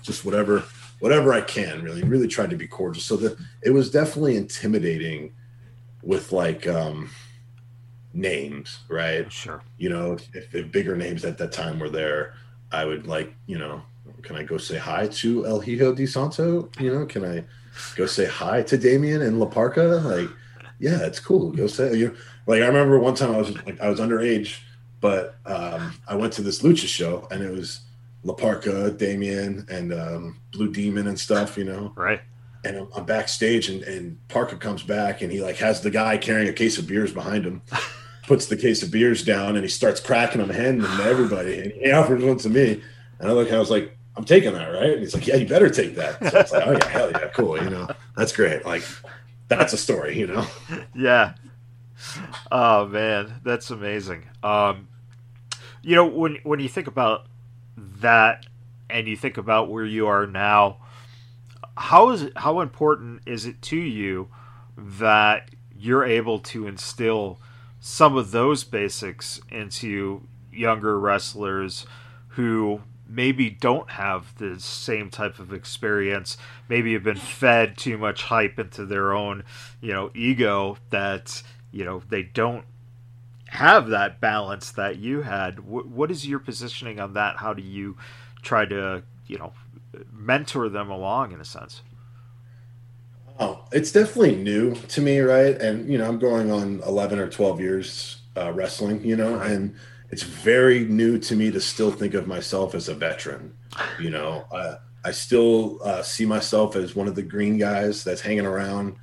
just 0.03 0.25
whatever 0.25 0.63
whatever 1.00 1.34
I 1.34 1.41
can, 1.41 1.82
really, 1.82 2.03
really 2.03 2.27
tried 2.27 2.51
to 2.51 2.55
be 2.55 2.67
cordial. 2.67 3.01
So 3.01 3.15
that 3.17 3.36
it 3.63 3.72
was 3.72 3.89
definitely 3.89 4.36
intimidating 4.38 5.34
with 6.03 6.32
like 6.32 6.67
um 6.67 7.10
names, 8.15 8.79
right? 8.89 9.31
Sure. 9.31 9.62
You 9.77 9.89
know, 9.89 10.13
if, 10.34 10.53
if 10.55 10.72
bigger 10.72 10.95
names 10.95 11.25
at 11.25 11.38
that 11.38 11.51
time 11.51 11.79
were 11.79 11.89
there, 11.89 12.34
I 12.72 12.86
would 12.86 13.05
like, 13.07 13.34
you 13.45 13.57
know, 13.57 13.81
can 14.24 14.36
I 14.36 14.43
go 14.43 14.57
say 14.57 14.77
hi 14.77 15.07
to 15.07 15.45
El 15.45 15.60
Hijo 15.60 15.93
de 15.93 16.05
Santo? 16.05 16.69
You 16.79 16.93
know, 16.93 17.05
can 17.05 17.24
I 17.25 17.43
go 17.95 18.05
say 18.05 18.25
hi 18.25 18.62
to 18.63 18.77
Damien 18.77 19.22
and 19.22 19.39
La 19.39 19.45
Parka? 19.45 19.84
Like, 19.84 20.29
yeah, 20.79 21.05
it's 21.05 21.19
cool. 21.19 21.51
Go 21.51 21.67
say 21.67 21.95
you. 21.95 22.15
Like 22.48 22.62
I 22.62 22.67
remember 22.67 23.00
one 23.00 23.15
time 23.15 23.34
I 23.34 23.38
was 23.38 23.53
like 23.65 23.79
I 23.81 23.89
was 23.89 24.00
underage, 24.00 24.60
but 25.01 25.36
um, 25.45 25.93
I 26.07 26.15
went 26.15 26.34
to 26.34 26.41
this 26.41 26.62
lucha 26.62 26.88
show 26.88 27.27
and 27.31 27.43
it 27.43 27.51
was 27.51 27.81
La 28.24 28.34
Parka, 28.34 28.91
Damien, 28.91 29.65
and 29.69 29.93
um, 29.93 30.39
Blue 30.51 30.72
Demon 30.72 31.07
and 31.07 31.19
stuff. 31.19 31.57
You 31.57 31.63
know, 31.65 31.93
Right. 31.95 32.22
and 32.63 32.77
I'm, 32.77 32.88
I'm 32.95 33.05
backstage 33.05 33.69
and, 33.69 33.84
and 33.84 34.17
Parka 34.27 34.57
comes 34.57 34.84
back 34.84 35.22
and 35.22 35.31
he 35.31 35.41
like 35.41 35.57
has 35.57 35.81
the 35.81 35.91
guy 35.91 36.17
carrying 36.17 36.50
a 36.50 36.53
case 36.53 36.77
of 36.77 36.88
beers 36.88 37.13
behind 37.13 37.45
him, 37.45 37.62
puts 38.27 38.48
the 38.48 38.58
case 38.58 38.84
of 38.84 38.91
beers 38.91 39.24
down 39.24 39.55
and 39.55 39.63
he 39.63 39.70
starts 39.70 40.00
cracking 40.00 40.41
them, 40.41 40.50
handing 40.50 40.84
them 40.84 40.98
to 40.98 41.03
everybody. 41.03 41.60
And 41.60 41.72
he 41.72 41.91
offers 41.91 42.24
one 42.24 42.38
to 42.39 42.50
me. 42.50 42.82
And 43.20 43.29
I 43.29 43.34
look, 43.34 43.51
I 43.51 43.60
was 43.60 43.72
like, 43.72 43.98
I'm 44.17 44.25
taking 44.25 44.53
that, 44.53 44.67
right? 44.67 44.91
And 44.91 45.00
he's 45.00 45.13
like, 45.13 45.27
Yeah, 45.27 45.36
you 45.36 45.48
better 45.48 45.70
take 45.70 45.96
that. 45.96 46.20
So 46.32 46.39
it's 46.39 46.51
like, 46.51 46.67
Oh 46.67 46.72
yeah, 46.72 46.88
hell 46.88 47.12
yeah, 47.12 47.27
cool. 47.29 47.62
You 47.62 47.70
know, 47.70 47.88
that's 48.15 48.32
great. 48.34 48.65
Like 48.65 48.84
that's 49.48 49.74
a 49.74 49.77
story, 49.77 50.17
you 50.17 50.27
know. 50.27 50.46
Yeah. 50.96 51.36
Oh 52.51 52.88
man, 52.88 53.39
that's 53.44 53.70
amazing. 53.72 54.27
Um, 54.44 54.89
you 55.82 55.96
know, 55.96 56.05
when 56.05 56.38
when 56.44 56.60
you 56.60 56.67
think 56.67 56.88
about 56.88 57.27
that, 57.77 58.46
and 58.89 59.08
you 59.08 59.15
think 59.15 59.38
about 59.38 59.70
where 59.70 59.86
you 59.86 60.08
are 60.08 60.27
now, 60.27 60.77
how 61.77 62.10
is 62.12 62.24
it? 62.24 62.34
How 62.38 62.62
important 62.62 63.22
is 63.25 63.46
it 63.46 63.62
to 63.63 63.77
you 63.77 64.29
that 64.77 65.50
you're 65.77 66.05
able 66.05 66.39
to 66.39 66.67
instill 66.67 67.39
some 67.88 68.18
of 68.18 68.32
those 68.32 68.63
basics 68.63 69.39
into 69.51 70.27
younger 70.51 71.00
wrestlers 71.00 71.86
who 72.30 72.82
maybe 73.08 73.48
don't 73.48 73.92
have 73.92 74.36
the 74.39 74.60
same 74.60 75.12
type 75.12 75.38
of 75.38 75.54
experience 75.54 76.36
maybe 76.68 76.94
have 76.94 77.04
been 77.04 77.15
fed 77.15 77.77
too 77.77 77.96
much 77.96 78.24
hype 78.24 78.58
into 78.58 78.88
their 78.88 79.13
own 79.13 79.44
you 79.82 79.94
know 79.94 80.10
ego 80.15 80.75
that 80.89 81.44
you 81.72 81.86
know 81.86 82.01
they 82.10 82.24
don't 82.24 82.65
have 83.50 83.89
that 83.89 84.20
balance 84.20 84.72
that 84.72 84.98
you 84.98 85.22
had. 85.22 85.60
What, 85.60 85.86
what 85.86 86.10
is 86.10 86.27
your 86.27 86.39
positioning 86.39 87.00
on 87.00 87.13
that? 87.13 87.38
How 87.38 87.54
do 87.54 87.62
you 87.62 87.98
try 88.42 88.65
to 88.65 89.04
you 89.27 89.38
know 89.38 89.54
mentor 90.12 90.70
them 90.70 90.89
along 90.89 91.34
in 91.34 91.39
a 91.39 91.46
sense 91.46 91.84
Oh, 93.39 93.65
it's 93.72 93.92
definitely 93.92 94.36
new 94.36 94.75
to 94.75 95.01
me, 95.01 95.20
right? 95.20 95.60
And 95.60 95.89
you 95.89 95.98
know, 95.98 96.08
I'm 96.08 96.20
going 96.20 96.51
on 96.51 96.82
11 96.86 97.20
or 97.20 97.30
12 97.30 97.60
years 97.60 98.22
uh, 98.38 98.51
wrestling, 98.54 99.04
you 99.04 99.15
know, 99.15 99.39
and 99.39 99.75
it's 100.10 100.24
very 100.24 100.86
new 100.86 101.18
to 101.20 101.36
me 101.36 101.51
to 101.51 101.60
still 101.60 101.92
think 101.92 102.13
of 102.13 102.27
myself 102.27 102.75
as 102.75 102.88
a 102.88 102.94
veteran. 102.94 103.54
You 104.00 104.10
know, 104.10 104.46
I, 104.54 104.77
I 105.04 105.12
still 105.12 105.80
uh, 105.84 106.01
see 106.01 106.25
myself 106.25 106.75
as 106.75 106.96
one 106.96 107.08
of 107.08 107.15
the 107.15 107.24
green 107.24 107.58
guys 107.58 108.04
that's 108.04 108.22
hanging 108.22 108.46
around. 108.46 108.96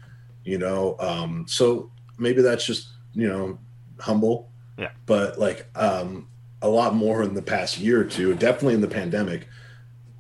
You 0.44 0.58
know, 0.58 0.96
um, 0.98 1.44
so 1.46 1.90
maybe 2.18 2.42
that's 2.42 2.64
just 2.64 2.88
you 3.14 3.28
know 3.28 3.58
humble. 4.00 4.50
Yeah. 4.78 4.90
But 5.06 5.38
like 5.38 5.66
um, 5.76 6.28
a 6.62 6.68
lot 6.68 6.94
more 6.94 7.22
in 7.22 7.34
the 7.34 7.42
past 7.42 7.78
year 7.78 8.00
or 8.00 8.04
two, 8.04 8.34
definitely 8.34 8.74
in 8.74 8.80
the 8.80 8.88
pandemic, 8.88 9.48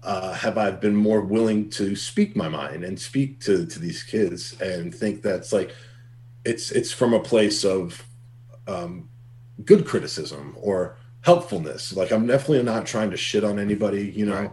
uh, 0.02 0.32
have 0.32 0.58
I 0.58 0.70
been 0.72 0.96
more 0.96 1.20
willing 1.20 1.70
to 1.70 1.94
speak 1.94 2.34
my 2.34 2.48
mind 2.48 2.84
and 2.84 2.98
speak 2.98 3.40
to 3.40 3.66
to 3.66 3.78
these 3.78 4.02
kids 4.02 4.60
and 4.60 4.94
think 4.94 5.22
that's 5.22 5.52
like 5.52 5.74
it's 6.44 6.72
it's 6.72 6.90
from 6.90 7.14
a 7.14 7.20
place 7.20 7.64
of 7.64 8.04
um, 8.66 9.08
good 9.64 9.86
criticism 9.86 10.56
or 10.60 10.96
helpfulness. 11.20 11.96
Like 11.96 12.10
I'm 12.10 12.26
definitely 12.26 12.64
not 12.64 12.84
trying 12.84 13.10
to 13.10 13.16
shit 13.16 13.44
on 13.44 13.58
anybody, 13.58 14.10
you 14.10 14.26
know. 14.26 14.40
Right. 14.40 14.50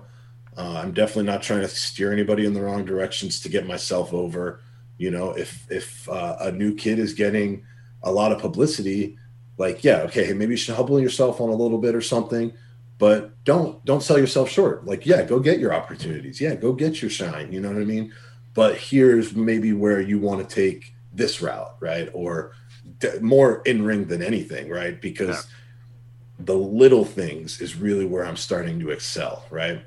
Uh, 0.58 0.82
I'm 0.84 0.92
definitely 0.92 1.24
not 1.24 1.42
trying 1.42 1.62
to 1.62 1.68
steer 1.70 2.12
anybody 2.12 2.46
in 2.46 2.54
the 2.54 2.62
wrong 2.62 2.84
directions 2.84 3.40
to 3.42 3.50
get 3.50 3.66
myself 3.66 4.14
over. 4.14 4.62
You 4.98 5.10
know, 5.10 5.32
if 5.32 5.66
if 5.72 6.08
uh, 6.10 6.38
a 6.42 6.52
new 6.52 6.76
kid 6.76 7.00
is 7.00 7.14
getting 7.14 7.66
a 8.04 8.12
lot 8.12 8.32
of 8.32 8.40
publicity, 8.40 9.18
like 9.58 9.84
yeah, 9.84 10.02
okay, 10.02 10.32
maybe 10.34 10.52
you 10.52 10.58
should 10.58 10.76
humble 10.76 11.00
yourself 11.00 11.42
on 11.42 11.50
a 11.50 11.56
little 11.56 11.80
bit 11.80 11.96
or 11.96 12.02
something 12.02 12.54
but 13.00 13.44
don't 13.46 13.84
don't 13.86 14.04
sell 14.04 14.20
yourself 14.20 14.50
short. 14.50 14.86
Like 14.86 15.06
yeah 15.08 15.24
go 15.24 15.40
get 15.40 15.58
your 15.60 15.74
opportunities. 15.74 16.40
Yeah 16.40 16.54
go 16.56 16.74
get 16.74 17.02
your 17.02 17.10
shine. 17.10 17.52
You 17.52 17.60
know 17.62 17.70
what 17.70 17.82
i 17.82 17.86
mean? 17.86 18.14
But 18.54 18.76
here's 18.78 19.34
maybe 19.36 19.74
where 19.74 20.00
you 20.02 20.20
want 20.20 20.48
to 20.48 20.56
take 20.56 20.94
this 21.14 21.42
route 21.42 21.76
right? 21.80 22.10
Or 22.14 22.52
d- 23.00 23.20
more 23.22 23.62
in 23.66 23.84
ring 23.84 24.06
than 24.06 24.22
anything 24.22 24.70
right? 24.70 25.02
Because 25.02 25.30
Yeah. 25.48 26.46
the 26.46 26.56
little 26.58 27.06
things 27.06 27.60
is 27.62 27.76
really 27.76 28.06
where 28.06 28.26
i'm 28.26 28.38
starting 28.38 28.80
to 28.82 28.92
excel 28.92 29.46
right? 29.50 29.82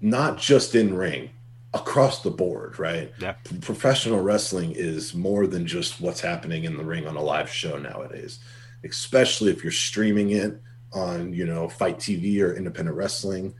Not 0.00 0.36
just 0.38 0.74
in 0.74 0.94
ring 0.94 1.30
across 1.74 2.22
the 2.22 2.30
board 2.30 2.78
right? 2.78 3.12
Yeah. 3.20 3.32
P- 3.44 3.58
professional 3.58 4.20
wrestling 4.20 4.72
is 4.72 5.14
more 5.14 5.46
than 5.46 5.64
just 5.66 6.00
what's 6.00 6.20
happening 6.20 6.64
in 6.64 6.76
the 6.76 6.84
ring 6.84 7.06
on 7.06 7.16
a 7.16 7.22
live 7.22 7.50
show 7.50 7.78
nowadays 7.78 8.40
especially 8.84 9.50
if 9.50 9.62
you're 9.64 9.72
streaming 9.72 10.30
it 10.30 10.60
on 10.96 11.32
you 11.32 11.46
know 11.46 11.68
FITE 11.68 11.98
TV 11.98 12.40
or 12.40 12.54
independent 12.54 12.96
wrestling 12.96 13.54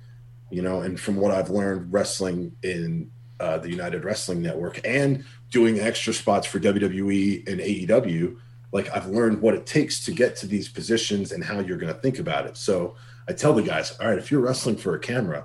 you 0.50 0.62
know 0.62 0.80
and 0.80 0.98
from 0.98 1.16
what 1.16 1.32
i've 1.32 1.50
learned 1.50 1.92
wrestling 1.92 2.54
in 2.62 3.10
uh, 3.40 3.58
the 3.58 3.68
united 3.68 4.04
wrestling 4.04 4.40
network 4.40 4.80
and 4.84 5.24
doing 5.50 5.80
extra 5.80 6.12
spots 6.14 6.46
for 6.46 6.58
wwe 6.60 7.46
and 7.48 7.60
aew 7.60 8.36
like 8.72 8.88
i've 8.96 9.06
learned 9.08 9.40
what 9.42 9.54
it 9.54 9.66
takes 9.66 10.04
to 10.04 10.12
get 10.12 10.36
to 10.36 10.46
these 10.46 10.68
positions 10.68 11.32
and 11.32 11.42
how 11.44 11.58
you're 11.60 11.76
going 11.76 11.92
to 11.92 12.00
think 12.00 12.18
about 12.18 12.46
it. 12.46 12.56
So 12.56 12.94
i 13.28 13.32
tell 13.32 13.52
the 13.54 13.62
guys 13.62 13.96
all 14.00 14.08
right 14.08 14.18
if 14.18 14.30
you're 14.30 14.40
wrestling 14.40 14.76
for 14.76 14.94
a 14.94 15.00
camera 15.00 15.44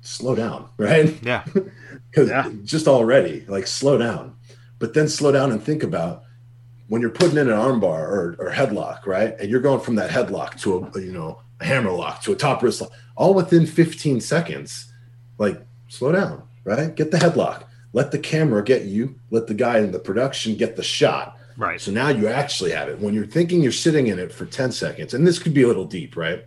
slow 0.00 0.34
down 0.34 0.68
right? 0.76 1.16
Yeah. 1.22 1.44
Because 2.10 2.28
Yeah. 2.28 2.50
just 2.64 2.88
already 2.88 3.44
like 3.48 3.66
slow 3.66 3.96
down. 3.96 4.34
But 4.78 4.92
then 4.94 5.08
slow 5.08 5.32
down 5.32 5.52
and 5.52 5.62
think 5.62 5.82
about 5.82 6.24
when 6.92 7.00
you're 7.00 7.10
putting 7.10 7.38
in 7.38 7.48
an 7.48 7.56
armbar 7.58 8.00
or, 8.00 8.36
or 8.38 8.50
headlock 8.50 9.06
right 9.06 9.34
and 9.40 9.48
you're 9.48 9.62
going 9.62 9.80
from 9.80 9.94
that 9.94 10.10
headlock 10.10 10.60
to 10.60 10.90
a 10.94 11.00
you 11.00 11.10
know 11.10 11.40
a 11.58 11.64
hammer 11.64 11.90
lock 11.90 12.20
to 12.22 12.32
a 12.32 12.36
top 12.36 12.62
wrist 12.62 12.82
lock 12.82 12.90
all 13.16 13.32
within 13.32 13.64
15 13.64 14.20
seconds 14.20 14.92
like 15.38 15.58
slow 15.88 16.12
down 16.12 16.42
right 16.64 16.94
get 16.94 17.10
the 17.10 17.16
headlock 17.16 17.64
let 17.94 18.10
the 18.10 18.18
camera 18.18 18.62
get 18.62 18.82
you 18.82 19.18
let 19.30 19.46
the 19.46 19.54
guy 19.54 19.78
in 19.78 19.90
the 19.90 19.98
production 19.98 20.54
get 20.54 20.76
the 20.76 20.82
shot 20.82 21.38
right 21.56 21.80
so 21.80 21.90
now 21.90 22.08
you 22.10 22.28
actually 22.28 22.72
have 22.72 22.90
it. 22.90 22.98
When 22.98 23.14
you're 23.14 23.26
thinking 23.26 23.62
you're 23.62 23.72
sitting 23.72 24.08
in 24.08 24.18
it 24.18 24.30
for 24.32 24.44
10 24.44 24.72
seconds, 24.72 25.14
and 25.14 25.26
this 25.26 25.38
could 25.38 25.54
be 25.54 25.62
a 25.62 25.66
little 25.66 25.84
deep, 25.84 26.14
right? 26.16 26.44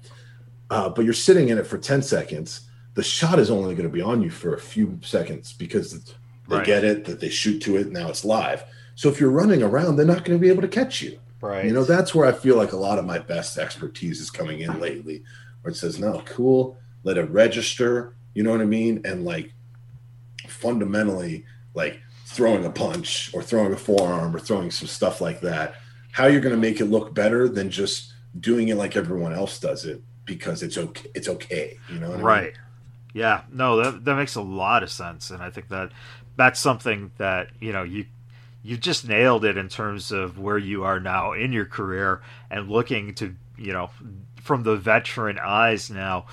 Uh, 0.70 0.90
but 0.90 1.06
you're 1.06 1.14
sitting 1.14 1.50
in 1.50 1.58
it 1.58 1.66
for 1.68 1.78
10 1.78 2.02
seconds. 2.02 2.62
The 2.96 3.04
shot 3.04 3.40
is 3.40 3.50
only 3.52 3.75
going 3.75 3.88
to 3.90 3.94
be 3.94 4.02
on 4.02 4.22
you 4.22 4.30
for 4.32 4.54
a 4.56 4.60
few 4.60 5.00
seconds 5.04 5.54
because 5.54 5.94
they 5.94 6.14
Right. 6.48 6.66
get 6.66 6.84
it, 6.84 7.06
that 7.06 7.20
they 7.20 7.30
shoot 7.30 7.60
to 7.64 7.78
it. 7.78 7.92
Now 7.92 8.10
it's 8.10 8.25
live. 8.25 8.64
So 8.96 9.10
if 9.10 9.20
you're 9.20 9.30
running 9.30 9.62
around, 9.62 9.96
they're 9.96 10.06
not 10.06 10.24
going 10.25 10.38
to 10.38 10.42
be 10.42 10.50
able 10.50 10.62
to 10.62 10.68
catch 10.68 11.02
you. 11.02 11.20
right 11.42 11.66
You 11.66 11.74
know, 11.74 11.84
that's 11.84 12.16
where 12.16 12.28
I 12.28 12.32
feel 12.32 12.56
like 12.56 12.72
a 12.72 12.78
lot 12.78 12.98
of 12.98 13.06
my 13.06 13.20
best 13.20 13.58
expertise 13.58 14.20
is 14.22 14.32
coming 14.32 14.62
in 14.62 14.80
lately, 14.80 15.24
where 15.62 15.72
it 15.72 15.75
says, 15.75 16.00
no, 16.00 16.22
cool, 16.25 16.78
let 17.04 17.18
it 17.18 17.30
register. 17.30 18.16
You 18.34 18.44
know 18.44 18.52
what 18.52 18.62
I 18.62 18.66
mean? 18.66 19.02
And 19.06 19.25
like 19.25 19.54
fundamentally, 20.48 21.46
like 21.74 22.00
throwing 22.25 22.66
a 22.66 22.70
punch 22.70 23.32
or 23.34 23.42
throwing 23.42 23.74
a 23.74 23.78
forearm 23.78 24.36
or 24.36 24.40
throwing 24.40 24.72
some 24.72 24.88
stuff 24.88 25.22
like 25.22 25.42
that, 25.42 25.75
how 26.12 26.28
you're 26.28 26.42
going 26.42 26.56
to 26.56 26.62
make 26.62 26.80
it 26.80 26.86
look 26.86 27.14
better 27.14 27.50
than 27.50 27.70
just 27.70 28.14
doing 28.40 28.70
it 28.70 28.75
like 28.75 28.96
everyone 28.96 29.34
else 29.34 29.60
does 29.60 29.86
it 29.86 30.02
because 30.25 30.64
it's 30.64 30.78
okay. 30.78 31.10
It's 31.14 31.28
okay. 31.28 31.78
You 31.92 32.00
know 32.00 32.08
what 32.08 32.16
I 32.16 32.18
mean? 32.18 32.25
right 32.25 32.54
yeah 33.16 33.44
no 33.50 33.78
that, 33.78 34.06
that 34.06 34.16
makes 34.16 34.36
a 34.36 34.42
lot 34.42 34.84
of 34.84 34.92
sense 34.92 35.32
and 35.32 35.42
i 35.42 35.50
think 35.50 35.70
that 35.70 35.90
that's 36.36 36.60
something 36.60 37.12
that 37.18 37.48
you 37.62 37.72
know 37.72 37.82
you 37.82 38.06
you 38.65 38.77
just 38.77 39.07
nailed 39.07 39.45
it 39.45 39.57
in 39.57 39.69
terms 39.69 40.12
of 40.12 40.39
where 40.39 40.57
you 40.57 40.84
are 40.84 41.00
now 41.00 41.34
in 41.34 41.53
your 41.53 41.65
career 41.65 42.22
and 42.50 42.69
looking 42.69 43.13
to 43.13 43.36
you 43.57 43.72
know 43.72 43.89
from 44.41 44.63
the 44.63 44.75
veteran 44.75 45.38
eyes 45.39 45.89
now 45.89 46.25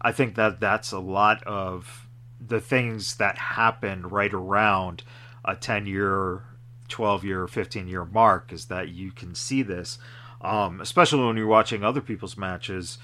i 0.00 0.10
think 0.10 0.34
that 0.34 0.58
that's 0.58 0.92
a 0.92 0.98
lot 0.98 1.42
of 1.44 2.06
the 2.40 2.60
things 2.60 3.16
that 3.16 3.36
happen 3.38 4.06
right 4.06 4.32
around 4.32 5.02
a 5.44 5.54
10 5.54 5.86
year 5.86 6.42
12 6.88 7.24
year 7.24 7.46
15 7.46 7.88
year 7.88 8.04
mark 8.04 8.52
is 8.52 8.66
that 8.66 8.88
you 8.88 9.10
can 9.10 9.34
see 9.34 9.62
this 9.62 9.98
um, 10.40 10.80
especially 10.80 11.24
when 11.24 11.36
you're 11.36 11.46
watching 11.46 11.82
other 11.82 12.00
people's 12.00 12.36
matches. 12.36 12.98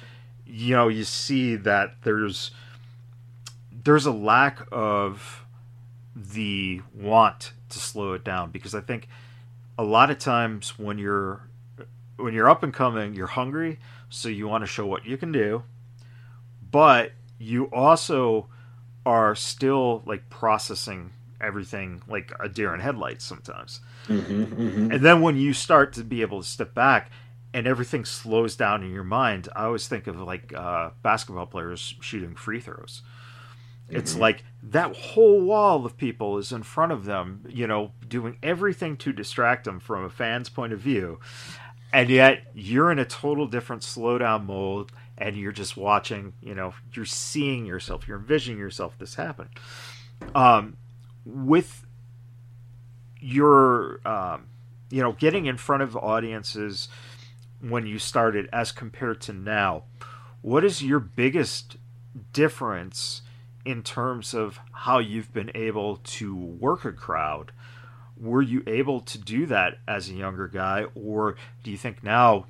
You 0.47 0.77
know 0.77 0.89
you 0.89 1.05
see 1.05 1.57
that 1.57 2.03
there's 2.03 2.51
there's 3.73 4.07
a 4.07 4.13
lack 4.13 4.61
of 4.71 5.45
the 6.15 6.83
want 6.95 7.53
to 7.73 7.79
slow 7.79 8.13
it 8.13 8.25
down 8.25 8.51
because 8.51 8.75
I 8.75 8.81
think 8.81 9.09
a 9.79 9.85
lot 9.85 10.11
of 10.11 10.19
times 10.19 10.79
when 10.79 10.99
you're 10.99 11.49
when 12.17 12.35
you're 12.35 12.49
up 12.49 12.63
and 12.63 12.73
coming, 12.73 13.15
you're 13.15 13.27
hungry, 13.27 13.79
so 14.09 14.29
you 14.29 14.47
want 14.47 14.63
to 14.63 14.67
show 14.67 14.87
what 14.87 15.05
you 15.05 15.17
can 15.17 15.33
do, 15.33 15.65
but 16.71 17.13
you 17.39 17.65
also 17.67 18.47
are 19.05 19.35
still 19.35 20.03
like 20.07 20.29
processing 20.31 21.13
everything 21.41 22.03
like 22.07 22.33
a 22.39 22.49
deer 22.49 22.73
in 22.73 22.81
headlights 22.81 23.25
sometimes. 23.25 23.81
Mm-hmm, 24.07 24.43
mm-hmm. 24.43 24.93
And 24.93 25.01
then 25.01 25.21
when 25.23 25.37
you 25.37 25.53
start 25.53 25.93
to 25.95 26.05
be 26.05 26.23
able 26.23 26.43
to 26.43 26.49
step 26.49 26.75
back 26.75 27.11
and 27.53 27.67
everything 27.67 28.05
slows 28.05 28.57
down 28.57 28.83
in 28.83 28.93
your 28.93 29.05
mind, 29.05 29.49
I 29.57 29.65
always 29.65 29.89
think 29.89 30.07
of 30.07 30.21
like 30.21 30.53
uh, 30.55 30.91
basketball 31.03 31.47
players 31.47 31.95
shooting 32.01 32.35
free 32.35 32.61
throws. 32.61 33.03
It's 33.89 34.17
like 34.17 34.45
that 34.63 34.97
whole 34.97 35.41
wall 35.41 35.85
of 35.85 35.97
people 35.97 36.39
is 36.39 36.53
in 36.53 36.63
front 36.63 36.93
of 36.93 37.05
them, 37.05 37.45
you 37.49 37.67
know, 37.67 37.93
doing 38.07 38.39
everything 38.43 38.97
to 38.99 39.13
distract 39.13 39.65
them 39.65 39.81
from 39.81 40.05
a 40.05 40.11
fan's 40.11 40.49
point 40.49 40.73
of 40.73 40.81
view. 40.81 41.21
And 41.93 42.09
yet 42.09 42.45
you're 42.55 42.91
in 42.91 42.99
a 42.99 43.05
total 43.05 43.47
different 43.47 43.83
slowdown 43.83 44.47
mode 44.47 44.93
and 45.19 45.37
you're 45.37 45.53
just 45.53 45.77
watching, 45.77 46.33
you 46.41 46.55
know, 46.55 46.73
you're 46.95 47.05
seeing 47.05 47.67
yourself, 47.67 48.09
you're 48.09 48.19
envisioning 48.19 48.59
yourself 48.59 48.97
this 48.99 49.15
happen. 49.15 49.49
Um, 50.35 50.77
with 51.25 51.85
your, 53.21 54.01
um, 54.07 54.47
you 54.91 55.03
know, 55.03 55.13
getting 55.13 55.47
in 55.47 55.57
front 55.57 55.83
of 55.83 55.97
audiences 55.97 56.89
when 57.61 57.87
you 57.87 57.99
started 57.99 58.49
as 58.53 58.73
compared 58.73 59.21
to 59.23 59.33
now, 59.33 59.85
what 60.41 60.65
is 60.65 60.83
your 60.83 60.99
biggest 60.99 61.77
difference 62.33 63.23
in 63.65 63.83
terms 63.83 64.35
of 64.35 64.59
how 64.73 64.99
you've 64.99 65.33
been 65.33 65.51
able 65.55 65.97
to 65.97 66.35
work 66.35 66.85
a 66.85 66.93
crowd? 66.93 67.53
Were 68.17 68.43
you 68.43 68.63
able 68.67 69.01
to 69.01 69.19
do 69.19 69.47
that 69.47 69.79
as 69.89 70.09
a 70.09 70.15
younger 70.15 70.49
guy, 70.49 70.87
or 70.95 71.37
do 71.63 71.71
you 71.71 71.77
think 71.77 72.05
now 72.05 72.47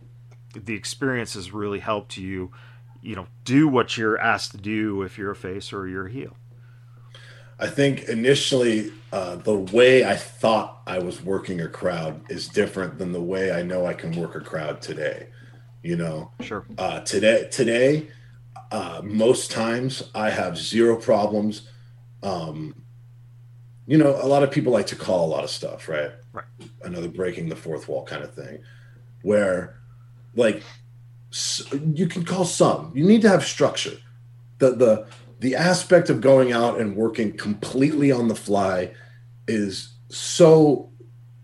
the 0.55 0.75
experience 0.75 1.35
has 1.35 1.51
really 1.53 1.79
helped 1.79 2.17
you, 2.19 2.51
you 3.01 3.17
know, 3.17 3.27
do 3.45 3.69
what 3.69 3.97
you're 3.97 4.19
asked 4.19 4.51
to 4.53 4.59
do 4.59 5.03
if 5.03 5.17
you're 5.17 5.31
a 5.31 5.37
face 5.37 5.73
or 5.73 5.89
you're 5.89 6.07
a 6.09 6.11
heel? 6.11 6.37
I 7.59 7.69
think 7.69 8.09
initially 8.09 8.93
uh, 9.13 9.37
the 9.37 9.55
way 9.55 10.05
I 10.05 10.17
thought 10.17 10.83
I 10.87 10.99
was 10.99 11.23
working 11.23 11.61
a 11.61 11.69
crowd 11.69 12.21
is 12.29 12.49
different 12.49 12.99
than 12.99 13.13
the 13.13 13.23
way 13.23 13.53
I 13.53 13.63
know 13.63 13.87
I 13.87 13.95
can 13.95 14.19
work 14.21 14.35
a 14.35 14.41
crowd 14.41 14.83
today. 14.83 15.29
You 15.83 15.97
know, 15.97 16.33
Sure. 16.41 16.65
uh, 16.77 17.01
today 17.01 17.49
today 17.51 18.09
uh, 18.73 19.03
most 19.05 19.51
times 19.51 20.03
I 20.15 20.31
have 20.31 20.57
zero 20.57 20.97
problems. 20.97 21.69
Um, 22.23 22.75
you 23.87 23.99
know, 23.99 24.19
a 24.21 24.27
lot 24.27 24.43
of 24.43 24.51
people 24.51 24.73
like 24.73 24.87
to 24.87 24.97
call 24.97 25.27
a 25.27 25.31
lot 25.31 25.45
of 25.45 25.51
stuff, 25.51 25.89
right? 25.89 26.13
Right. 26.33 26.47
Another 26.83 27.09
breaking 27.09 27.51
the 27.51 27.57
fourth 27.57 27.87
wall 27.87 28.05
kind 28.07 28.25
of 28.25 28.35
thing, 28.35 28.63
where 29.21 29.79
like 30.35 30.63
you 31.95 32.07
can 32.07 32.25
call 32.25 32.47
some. 32.47 32.93
You 32.95 33.05
need 33.05 33.21
to 33.23 33.29
have 33.29 33.45
structure. 33.45 33.99
The 34.57 34.71
the 34.71 35.07
the 35.41 35.55
aspect 35.55 36.09
of 36.09 36.23
going 36.23 36.53
out 36.53 36.81
and 36.81 36.97
working 36.97 37.37
completely 37.37 38.11
on 38.11 38.29
the 38.29 38.35
fly 38.35 38.95
is 39.49 39.93
so 40.09 40.91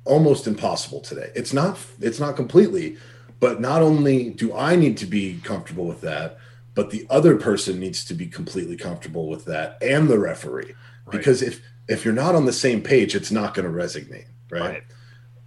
almost 0.07 0.47
impossible 0.47 1.01
today. 1.03 1.31
It's 1.35 1.53
not 1.53 1.79
it's 2.01 2.21
not 2.21 2.37
completely, 2.37 2.97
but 3.39 3.61
not 3.61 3.83
only 3.83 4.31
do 4.31 4.57
I 4.57 4.77
need 4.77 4.97
to 4.99 5.07
be 5.07 5.41
comfortable 5.45 5.85
with 5.85 6.01
that, 6.01 6.39
but 6.79 6.91
the 6.91 7.05
other 7.11 7.35
person 7.35 7.81
needs 7.81 8.05
to 8.05 8.15
be 8.15 8.29
completely 8.29 8.77
comfortable 8.77 9.29
with 9.29 9.45
that 9.47 9.83
and 9.83 10.09
the 10.09 10.17
referee. 10.17 10.75
Right. 11.07 11.11
Because 11.11 11.43
if 11.43 11.61
if 11.89 12.05
you're 12.05 12.15
not 12.15 12.37
on 12.37 12.45
the 12.45 12.53
same 12.53 12.83
page, 12.83 13.17
it's 13.17 13.33
not 13.33 13.53
going 13.53 13.67
to 13.67 13.77
resonate, 13.77 14.29
right? 14.49 14.61
Right. 14.61 14.83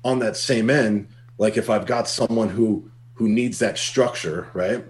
On 0.03 0.19
that 0.19 0.35
same 0.35 0.69
end, 0.69 1.07
like 1.37 1.55
if 1.55 1.69
I've 1.69 1.85
got 1.85 2.09
someone 2.09 2.49
who 2.49 2.91
who 3.13 3.29
needs 3.29 3.59
that 3.59 3.77
structure, 3.77 4.49
right? 4.53 4.83